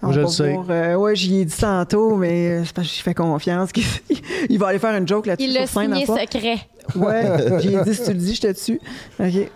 [0.02, 0.58] On je va le sais.
[0.70, 3.84] euh, ouais, j'y ai dit tantôt, mais c'est parce que j'y fais confiance qu'il
[4.50, 6.58] il va aller faire une joke là-dessus Il l'a signé secret.
[6.96, 8.80] Ouais, j'y ai dit, si tu le dis, je te tue.
[9.20, 9.52] OK.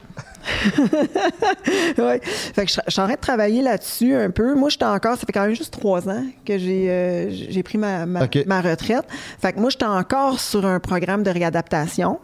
[1.97, 2.19] ouais.
[2.23, 4.55] Fait que je, je suis en train de travailler là-dessus un peu.
[4.55, 7.77] Moi, j'étais encore, ça fait quand même juste trois ans que j'ai euh, j'ai pris
[7.77, 8.21] ma, ma,
[8.61, 9.05] retraite.
[9.41, 12.19] Fait que moi, j'étais encore sur un programme de réadaptation.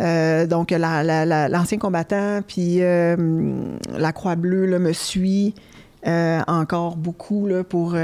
[0.00, 3.16] Euh, donc, la- la- la- l'ancien combattant, puis euh,
[3.96, 5.54] la Croix-Bleue là, me suit
[6.06, 7.94] euh, encore beaucoup là, pour,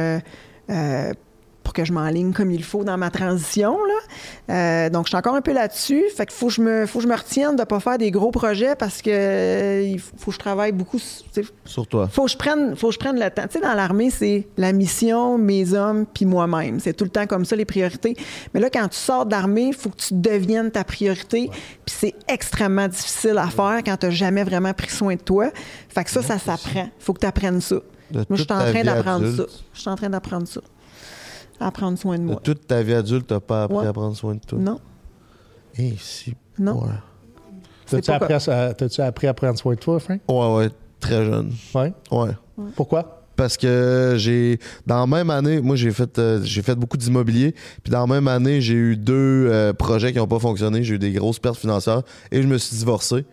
[1.69, 3.77] pour que je m'enligne comme il faut dans ma transition.
[3.85, 4.55] Là.
[4.55, 6.03] Euh, donc, je suis encore un peu là-dessus.
[6.17, 7.99] Fait qu'il faut que je me, faut que je me retienne de ne pas faire
[7.99, 10.99] des gros projets parce que euh, il faut que je travaille beaucoup.
[11.67, 12.09] Sur toi.
[12.11, 13.43] faut que je prenne faut que je prenne le temps.
[13.43, 16.81] Tu sais, dans l'armée, c'est la mission, mes hommes, puis moi-même.
[16.81, 18.17] C'est tout le temps comme ça, les priorités.
[18.55, 21.51] Mais là, quand tu sors de l'armée, il faut que tu deviennes ta priorité.
[21.85, 25.51] Puis c'est extrêmement difficile à faire quand tu n'as jamais vraiment pris soin de toi.
[25.91, 26.89] Fait que ça, ça s'apprend.
[26.99, 27.77] faut que tu apprennes ça.
[28.11, 29.45] Moi, je suis en train d'apprendre ça.
[29.75, 30.63] Je suis en train d'apprendre ça.
[31.61, 32.41] À prendre soin de De moi.
[32.43, 33.87] toute ta vie adulte, t'as pas appris Ouais.
[33.87, 34.59] à prendre soin de toi?
[34.59, 34.79] Non,
[35.77, 36.35] Eh, si.
[36.59, 36.83] non.
[36.83, 36.89] Ouais.
[37.87, 40.21] T'as-tu appris, à- appris à prendre soin de toi, Frank?
[40.29, 40.71] ouais, ouais,
[41.01, 41.53] très jeune.
[41.75, 41.87] Oui.
[42.11, 42.31] Ouais.
[42.77, 43.15] Pourquoi?
[43.37, 47.55] Parce que j'ai dans la même année, moi j'ai fait euh, j'ai fait beaucoup d'immobilier,
[47.85, 50.95] puis dans la même année, j'ai eu deux euh, projets qui n'ont pas fonctionné, j'ai
[50.97, 52.03] eu des grosses pertes financières
[52.33, 53.25] et je me suis divorcé.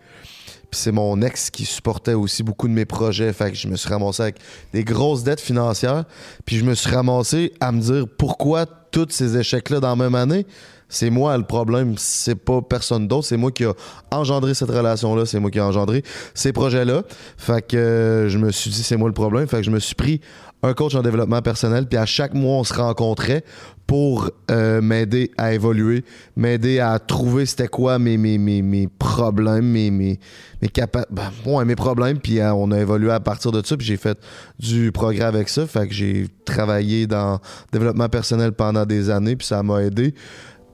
[0.72, 3.88] C'est mon ex qui supportait aussi beaucoup de mes projets, fait que je me suis
[3.88, 4.36] ramassé avec
[4.72, 6.04] des grosses dettes financières,
[6.44, 9.96] puis je me suis ramassé à me dire pourquoi tous ces échecs là dans la
[9.96, 10.46] même année.
[10.88, 13.72] C'est moi le problème, c'est pas personne d'autre, c'est moi qui a
[14.12, 17.02] engendré cette relation-là, c'est moi qui a engendré ces projets-là.
[17.36, 19.80] Fait que euh, je me suis dit c'est moi le problème, fait que je me
[19.80, 20.20] suis pris
[20.62, 23.44] un coach en développement personnel, puis à chaque mois on se rencontrait
[23.86, 26.04] pour euh, m'aider à évoluer,
[26.34, 30.18] m'aider à trouver c'était quoi mes, mes, mes, mes problèmes, mes, mes,
[30.60, 33.76] mes capa- ben, ouais, mes problèmes, puis euh, on a évolué à partir de ça,
[33.76, 34.18] puis j'ai fait
[34.58, 37.38] du progrès avec ça, fait que j'ai travaillé dans
[37.72, 40.14] développement personnel pendant des années, puis ça m'a aidé.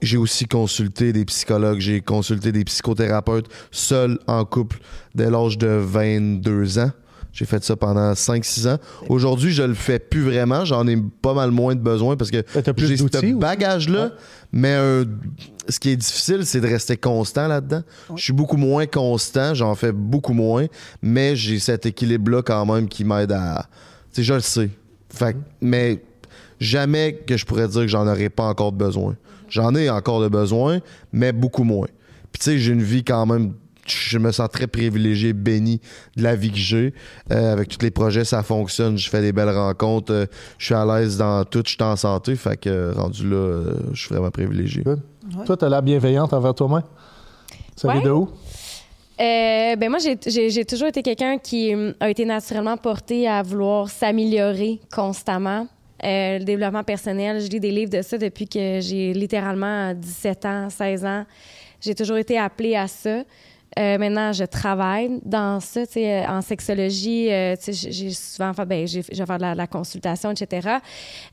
[0.01, 4.79] J'ai aussi consulté des psychologues, j'ai consulté des psychothérapeutes seul en couple
[5.13, 6.91] dès l'âge de 22 ans.
[7.33, 8.77] J'ai fait ça pendant 5-6 ans.
[9.09, 10.65] Aujourd'hui, je le fais plus vraiment.
[10.65, 12.41] J'en ai pas mal moins de besoin parce que
[12.73, 13.03] plus j'ai ce
[13.39, 14.05] bagage-là.
[14.05, 14.11] Ouais.
[14.51, 15.03] Mais euh,
[15.67, 17.81] ce qui est difficile, c'est de rester constant là-dedans.
[18.15, 20.67] Je suis beaucoup moins constant, j'en fais beaucoup moins,
[21.01, 23.65] mais j'ai cet équilibre-là quand même qui m'aide à.
[24.13, 24.69] Tu sais, je le sais.
[25.09, 26.03] Fait que- mais
[26.59, 29.15] jamais que je pourrais dire que j'en aurais pas encore de besoin.
[29.49, 30.81] J'en ai encore de besoin,
[31.11, 31.87] mais beaucoup moins.
[32.31, 33.53] Puis tu sais, j'ai une vie quand même.
[33.85, 35.81] Je me sens très privilégié, béni
[36.15, 36.93] de la vie que j'ai.
[37.31, 38.97] Euh, avec tous les projets, ça fonctionne.
[38.97, 40.13] Je fais des belles rencontres.
[40.13, 40.25] euh,
[40.57, 41.61] je suis à l'aise dans tout.
[41.65, 42.35] Je suis en santé.
[42.35, 44.83] Fait que euh, rendu là, euh, je suis vraiment privilégié.
[44.83, 45.01] Good.
[45.45, 46.83] Toi, tu as l'air bienveillante envers toi-même.
[47.75, 48.05] Ça vient Ouais.
[48.05, 48.29] de où?
[49.19, 54.79] Euh, ben moi, j'ai- toujours été quelqu'un qui a été naturellement porté à vouloir s'améliorer
[54.93, 55.67] constamment.
[56.03, 60.45] Euh, le développement personnel, je lis des livres de ça depuis que j'ai littéralement 17
[60.45, 61.25] ans, 16 ans.
[61.79, 63.23] J'ai toujours été appelée à ça.
[63.79, 67.31] Euh, maintenant, je travaille dans ça, tu sais, en sexologie.
[67.31, 70.77] euh, j'ai souvent fait, ben, j'ai faire de la, consultation, etc.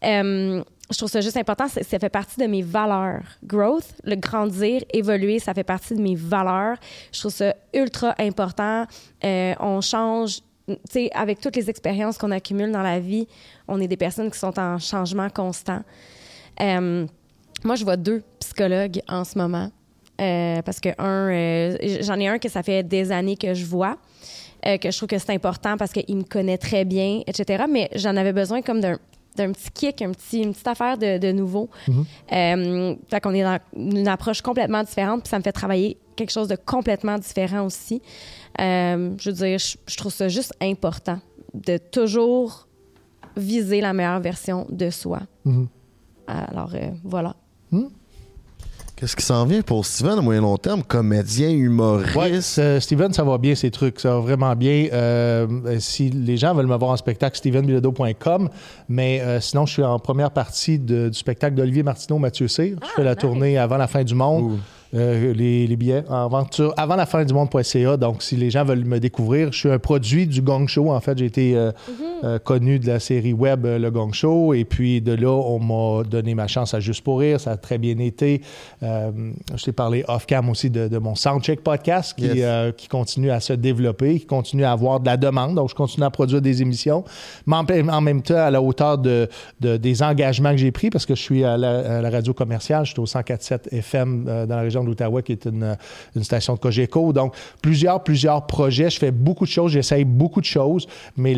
[0.05, 1.69] Euh, je trouve ça juste important.
[1.69, 3.23] Ça fait partie de mes valeurs.
[3.45, 6.77] Growth, le grandir, évoluer, ça fait partie de mes valeurs.
[7.13, 8.87] Je trouve ça ultra important.
[9.25, 13.29] Euh, on change, tu sais, avec toutes les expériences qu'on accumule dans la vie,
[13.69, 15.83] on est des personnes qui sont en changement constant.
[16.61, 17.07] Euh,
[17.63, 19.71] moi, je vois deux psychologues en ce moment.
[20.21, 23.65] Euh, parce que un, euh, j'en ai un que ça fait des années que je
[23.65, 23.97] vois,
[24.67, 27.65] euh, que je trouve que c'est important parce qu'il me connaît très bien, etc.
[27.71, 28.99] Mais j'en avais besoin comme d'un
[29.37, 31.71] d'un petit kick, un petit, une petite affaire de, de nouveau.
[32.33, 36.33] Euh, fait qu'on est dans une approche complètement différente, puis ça me fait travailler quelque
[36.33, 38.03] chose de complètement différent aussi.
[38.59, 41.21] Je veux dire, je, je trouve ça juste important
[41.55, 42.67] de toujours
[43.37, 45.21] viser la meilleure version de soi.
[45.45, 45.69] Mhm.
[46.27, 47.35] Alors, euh, voilà.
[49.01, 50.83] Qu'est-ce qui s'en vient pour Steven à moyen long terme?
[50.83, 52.15] Comédien, humoriste?
[52.61, 53.99] Ouais, Steven, ça va bien, ces trucs.
[53.99, 54.89] Ça va vraiment bien.
[54.93, 55.47] Euh,
[55.79, 58.51] si les gens veulent me voir en spectacle, stevenbilodeau.com.
[58.91, 62.77] Mais euh, sinon, je suis en première partie de- du spectacle d'Olivier Martineau, Mathieu Cyr.
[62.83, 64.59] Je fais la tournée avant la fin du monde.
[64.93, 67.97] Euh, les, les billets en vente sur avant la fin du monde.ca.
[67.97, 70.91] Donc, si les gens veulent me découvrir, je suis un produit du Gong Show.
[70.91, 71.71] En fait, j'ai été euh,
[72.25, 74.53] euh, connu de la série web Le Gong Show.
[74.53, 77.39] Et puis, de là, on m'a donné ma chance à Juste pour rire.
[77.39, 78.41] Ça a très bien été.
[78.83, 79.13] Euh,
[79.55, 82.37] je t'ai parlé off-cam aussi de, de mon Soundcheck podcast qui, Yes.
[82.41, 85.55] euh, qui continue à se développer, qui continue à avoir de la demande.
[85.55, 87.05] Donc, je continue à produire des émissions,
[87.47, 89.29] mais en, même temps à la hauteur de,
[89.61, 92.35] de- des engagements que j'ai pris parce que je suis à la, à la radio
[92.35, 92.85] commerciale.
[92.87, 95.77] Je suis au 104.7 FM euh, dans la région de l'Outaouais, qui est une,
[96.17, 97.13] une station de Cogeco.
[97.13, 98.91] Donc, plusieurs, plusieurs projets.
[98.91, 100.87] Je fais beaucoup de choses, j'essaye beaucoup de choses,
[101.17, 101.35] mais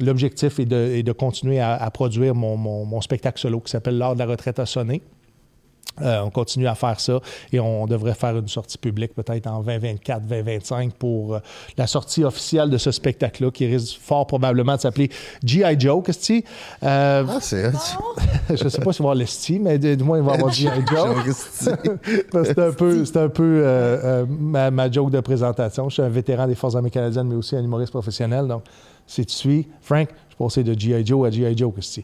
[0.00, 4.14] l'objectif est de, de continuer à, à produire mon, mon- spectacle solo qui s'appelle L'heure
[4.14, 5.02] de la retraite a sonné.
[6.00, 7.20] Euh, on continue à faire ça
[7.52, 11.40] et on devrait faire une sortie publique peut-être en 2024, 2025 pour euh,
[11.76, 15.10] la sortie officielle de ce spectacle-là qui risque fort probablement de s'appeler
[15.44, 15.78] G.I.
[15.78, 16.46] Joe, qu'est-ce que?
[16.82, 17.72] Euh, Ah, c'est
[18.50, 20.50] je sais pas si on va avoir le style, mais du moins, il va avoir
[20.50, 20.70] G.I.
[20.90, 21.36] Joe.
[22.32, 25.88] C'est un peu, un peu ma, ma joke de présentation.
[25.88, 28.46] Je suis un vétéran des Forces armées canadiennes, mais aussi un humoriste professionnel.
[28.46, 28.62] Donc,
[29.06, 31.04] si tu suis, Frank, je suis passé de G.I.
[31.04, 31.56] Joe à G.I.
[31.56, 31.72] Joe.
[31.74, 32.00] qu'est-ce?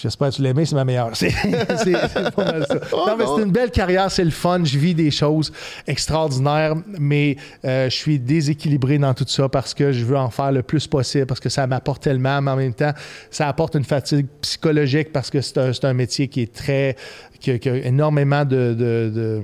[0.00, 1.10] J'espère que tu l'aimais, c'est ma meilleure.
[1.16, 2.74] C'est pas mal ça.
[2.92, 4.62] non, mais c'est une belle carrière, c'est le fun.
[4.64, 5.52] Je vis des choses
[5.88, 10.52] extraordinaires, mais euh, je suis déséquilibré dans tout ça parce que je veux en faire
[10.52, 12.92] le plus possible, parce que ça m'apporte tellement, mais en même temps,
[13.30, 16.94] ça apporte une fatigue psychologique parce que c'est un, métier qui est très.
[17.40, 19.42] qui a, qui a énormément de- de- de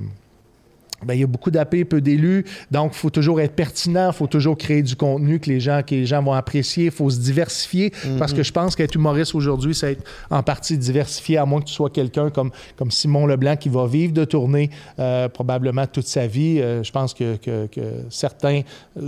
[1.05, 2.45] ben, il y a beaucoup d'AP, peu d'élus.
[2.71, 5.81] Donc, il faut toujours être pertinent, il faut toujours créer du contenu que les gens,
[5.85, 6.85] que les gens vont apprécier.
[6.85, 10.77] Il faut se diversifier parce que je pense qu'être humoriste aujourd'hui, c'est être en partie
[10.77, 14.25] diversifié, à moins que tu sois quelqu'un comme, comme Simon Leblanc qui va vivre de
[14.25, 14.69] tournée
[14.99, 16.59] euh, probablement toute sa vie.
[16.59, 18.61] Euh, je pense que, que- que certains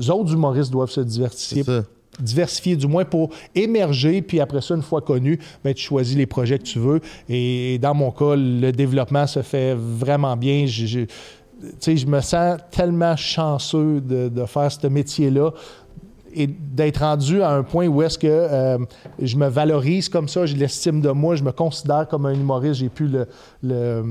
[0.10, 1.64] autres humoristes doivent se diversifier
[2.20, 6.26] diversifier du moins pour émerger, puis après ça, une fois connu, ben, tu choisis les
[6.26, 7.00] projets que tu veux.
[7.30, 10.66] Et dans mon cas, le développement se fait vraiment bien.
[10.66, 11.00] Je, je-
[11.86, 15.52] je me sens tellement chanceux de, de faire ce métier-là
[16.34, 18.78] et d'être rendu à un point où est-ce que euh,
[19.20, 22.76] je me valorise comme ça, j'ai l'estime de moi, je me considère comme un humoriste,
[22.82, 23.28] j'ai plus le,
[23.64, 24.04] le,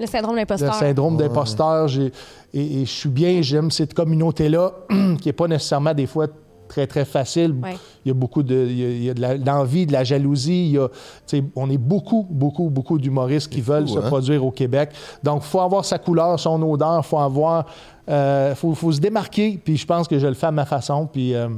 [0.00, 1.88] Le syndrome de le syndrome d'imposteur.
[1.88, 2.12] j'ai-
[2.54, 4.72] Et, et je suis bien, j'aime cette communauté-là,
[5.20, 6.26] qui n'est pas nécessairement des fois
[6.68, 7.54] très, très facile.
[7.62, 7.76] Ouais.
[8.04, 10.04] Il y a beaucoup de, il y a, il y a de l'envie, de la
[10.04, 10.66] jalousie.
[10.66, 10.94] Il y a, tu
[11.38, 14.08] sais, on est beaucoup, beaucoup, beaucoup d'humoristes qui veulent fou, se hein?
[14.08, 14.90] produire au Québec.
[15.22, 17.66] Donc, il faut avoir sa couleur, son odeur, il faut avoir...
[18.08, 21.06] euh, faut, faut se démarquer, puis je pense que je le fais à ma façon,
[21.06, 21.34] puis...
[21.34, 21.48] euh,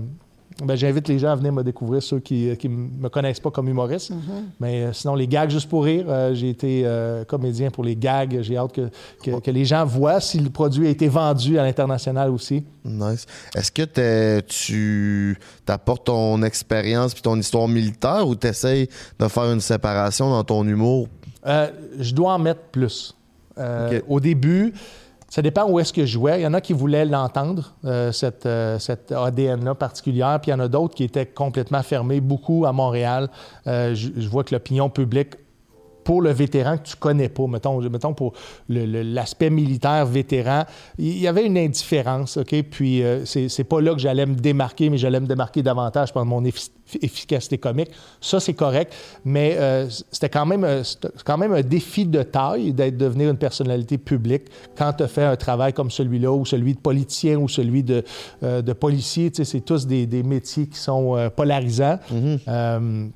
[0.75, 2.69] J'invite les gens à venir me découvrir, ceux qui ne
[3.03, 4.11] me connaissent pas comme humoriste.
[4.59, 7.95] Mais euh, sinon, les gags juste pour rire, euh, j'ai été euh, comédien pour les
[7.95, 8.39] gags.
[8.41, 8.89] J'ai hâte que,
[9.23, 12.65] que- que les gens voient si le produit a été vendu à l'international aussi.
[12.85, 13.27] Nice.
[13.55, 13.83] Est-ce que
[14.41, 15.39] tu
[15.69, 18.89] apportes ton expérience puis ton histoire militaire ou tu essaies
[19.19, 21.09] de faire une séparation dans ton humour?
[21.47, 21.69] Euh,
[22.01, 23.15] je dois en mettre plus.
[23.59, 24.01] Euh.
[24.09, 24.73] Au début,
[25.29, 26.41] ça dépend où est-ce que je jouais.
[26.41, 28.79] Il y en a qui voulaient l'entendre, euh, cette, euh,
[29.11, 33.29] ADN-là particulière, puis il y en a d'autres qui étaient complètement fermés, beaucoup à Montréal.
[33.67, 35.35] Euh, je vois que l'opinion publique
[36.07, 38.33] pour le vétéran que tu connais pas, mettons, mettons pour
[38.69, 40.63] l'aspect militaire vétéran,
[40.99, 42.55] il y avait une indifférence, OK?
[42.71, 46.25] Puis euh, c'est pas là que j'allais me démarquer, mais j'allais me démarquer davantage par
[46.25, 46.71] mon effi-
[47.03, 47.91] efficacité comique.
[48.21, 50.85] Ça, c'est correct, mais euh, c'était quand même, euh,
[51.25, 54.45] quand même un défi de taille d'être devenir une personnalité publique
[54.79, 58.05] quand tu fais un travail comme celui-là, ou celui de politicien, ou celui de,
[58.45, 59.33] euh, de policier.
[59.33, 61.99] Tu sais, c'est tous des, des métiers qui sont euh, polarisants.
[62.47, 63.09] Euh,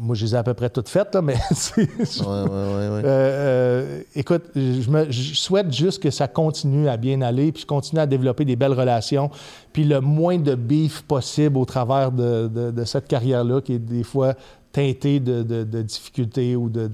[0.00, 1.34] moi, je les ai à peu près toutes faites, là, mais
[1.66, 3.02] Ouais, ouais, ouais.
[3.04, 7.62] Euh, euh, écoute, je, me- je souhaite juste que ça continue à bien aller, puis
[7.62, 9.30] je continue à développer des belles relations,
[9.72, 13.78] puis le moins de beef possible au travers de, de- de cette carrière-là, qui est
[13.78, 14.34] des fois
[14.72, 15.42] teintée de,
[15.82, 16.88] difficultés ou de...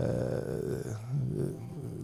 [0.00, 0.40] euh,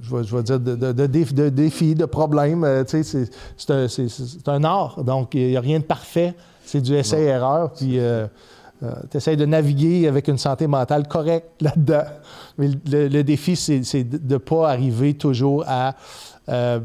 [0.02, 2.64] je, vais, je vais dire de, de- de déf- de défis, de problèmes.
[2.64, 6.34] euh, c'est- c'est un, c'est- c'est un art, donc il n'y a rien de parfait.
[6.64, 7.98] C'est du essai-erreur, puis...
[9.11, 12.05] tu essaies de naviguer avec une santé mentale correcte là-dedans.
[12.59, 15.94] Mais le, défi, c'est de ne pas arriver toujours à.
[16.48, 16.81] euh,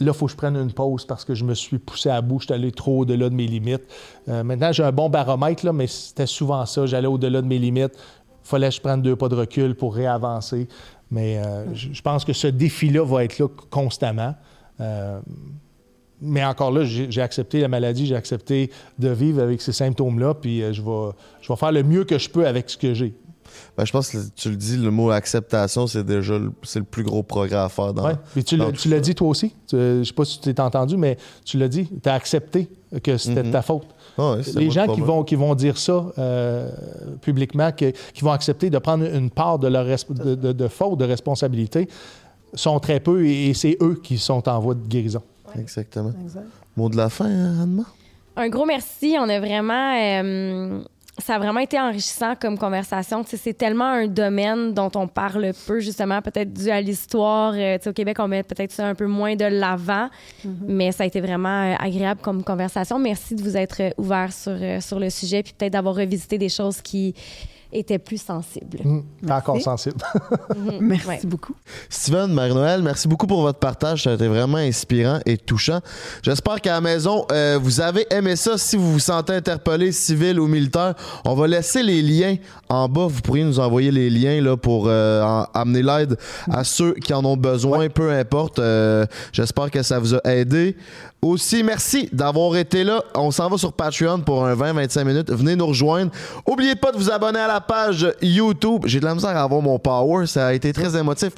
[0.00, 2.20] là, il faut que je prenne une pause parce que je me suis poussé à
[2.20, 3.84] bout, je suis allé trop au-delà de mes limites.
[4.28, 6.86] Euh, maintenant, j'ai un bon baromètre, là, mais c'était souvent ça.
[6.86, 7.94] J'allais au-delà de mes limites.
[7.94, 10.68] Il fallait que je prenne deux pas de recul pour réavancer.
[11.10, 14.34] Mais euh, je pense que ce défi-là va être là constamment.
[16.22, 20.34] Euh, mais encore là, j'ai accepté la maladie, j'ai accepté de vivre avec ces symptômes-là,
[20.34, 21.10] puis euh, je, vais,
[21.42, 23.14] je vais faire le mieux que je peux avec ce que j'ai.
[23.78, 26.84] Ben, je pense que tu le dis, le mot acceptation, c'est déjà le, c'est le
[26.84, 28.04] plus gros progrès à faire dans.
[28.06, 28.14] Ouais.
[28.34, 29.54] Puis tu dans l'as- tu dit toi aussi.
[29.66, 31.88] Tu- je sais pas si tu t'es entendu, mais tu l'as dit.
[32.02, 32.68] Tu as accepté
[33.02, 33.86] que c'était de ta faute.
[34.18, 36.70] Ah Les gens qui vont, qui vont dire ça euh,
[37.22, 40.68] publiquement, que- qui vont accepter de prendre une part de leur resp- de, de- de
[40.68, 41.88] faute, de responsabilité,
[42.54, 45.22] sont très peu et, et c'est eux qui sont en voie de guérison.
[45.58, 46.12] Exactement.
[46.22, 46.46] Exact.
[46.76, 47.84] Mot de la fin, hein, Anne-Ma?
[48.36, 49.16] Un gros merci.
[49.18, 49.94] On a vraiment.
[49.96, 50.82] euh,
[51.18, 53.24] ça a vraiment été enrichissant comme conversation.
[53.24, 57.54] Tu sais, c'est tellement un domaine dont on parle peu, justement, peut-être dû à l'histoire.
[57.56, 60.08] Euh, tu sais, au Québec, on met peut-être ça un peu moins de l'avant,
[60.66, 62.98] mais ça a été vraiment euh, agréable comme conversation.
[62.98, 66.50] Merci de vous être ouvert sur, euh, sur le sujet, puis peut-être d'avoir revisité des
[66.50, 67.14] choses qui
[67.78, 68.78] étaient plus sensibles.
[68.78, 68.84] T'es
[69.22, 69.32] Merci.
[69.50, 69.96] encore sensible.
[70.80, 71.20] Merci Ouais.
[71.24, 71.54] beaucoup.
[71.88, 74.04] Steven, Marie-Noël, merci beaucoup pour votre partage.
[74.04, 75.80] Ça a été vraiment inspirant et touchant.
[76.22, 78.58] J'espère qu'à la maison, euh, vous avez aimé ça.
[78.58, 80.94] Si vous vous sentez interpellé, civil ou militaire,
[81.24, 82.36] on va laisser les liens
[82.68, 83.06] en bas.
[83.06, 86.16] Vous pourriez nous envoyer les liens là, pour euh, en- amener l'aide
[86.50, 88.58] à ceux qui en ont besoin, peu importe.
[88.58, 90.76] Euh, J'espère que ça vous a aidé.
[91.22, 93.02] Aussi, merci d'avoir été là.
[93.14, 95.30] On s'en va sur Patreon pour un 20-25 minutes.
[95.32, 96.12] Venez nous rejoindre.
[96.46, 98.82] Oubliez pas de vous abonner à la page YouTube.
[98.86, 100.26] J'ai de la misère à avoir mon power.
[100.26, 101.32] Ça a été très émotif.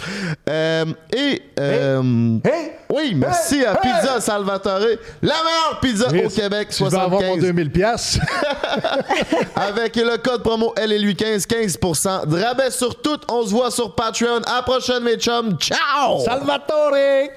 [0.48, 0.84] Euh,
[1.16, 1.40] et...
[1.58, 2.72] euh, Hey!
[2.90, 4.80] Oui, merci à Pizza Salvatore,
[5.22, 7.42] la meilleure pizza au Québec, si je veux avoir mon 75.
[7.42, 8.18] 2000 pièces.
[9.56, 13.20] Avec le code promo LLU15, 15% de rabais sur tout.
[13.28, 14.40] On se voit sur Patreon.
[14.46, 15.56] À la prochaine, mes chums.
[15.58, 16.20] Ciao!
[16.24, 16.96] Salvatore!
[16.96, 17.30] Et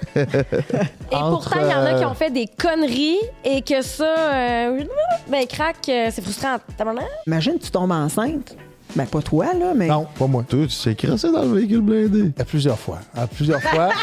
[1.12, 4.16] Entre, pourtant, il y en a qui euh, ont fait des conneries et que ça,
[4.18, 4.84] euh,
[5.28, 6.58] ben, crack, euh, c'est frustrant.
[6.78, 7.06] Tabarnak.
[7.28, 8.56] Imagine, tu tombes enceinte.
[8.96, 9.88] Ben, pas toi, là, mais.
[9.88, 10.44] Non, pas moi.
[10.48, 12.32] Toi, tu t'es crassé dans le véhicule blindé.
[12.40, 13.00] À plusieurs fois.
[13.16, 13.90] À plusieurs fois.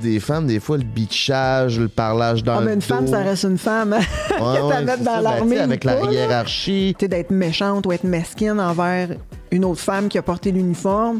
[0.00, 3.12] Des femmes, des fois, le bitchage, le parlage dans Ah, mais une femme, dos.
[3.12, 3.92] ça reste une femme.
[3.92, 5.16] Ouais, ouais, mettre dans.
[5.16, 5.58] Ben, l'armée.
[5.58, 6.94] avec la hiérarchie.
[6.98, 9.10] Tu sais, d'être méchante ou être mesquine envers
[9.50, 11.18] une autre femme qui a porté l'uniforme,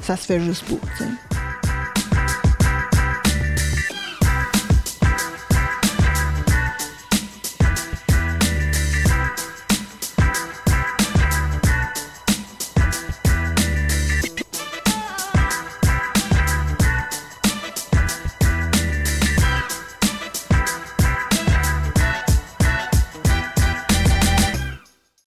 [0.00, 0.64] ça se fait juste
[0.98, 1.04] sais.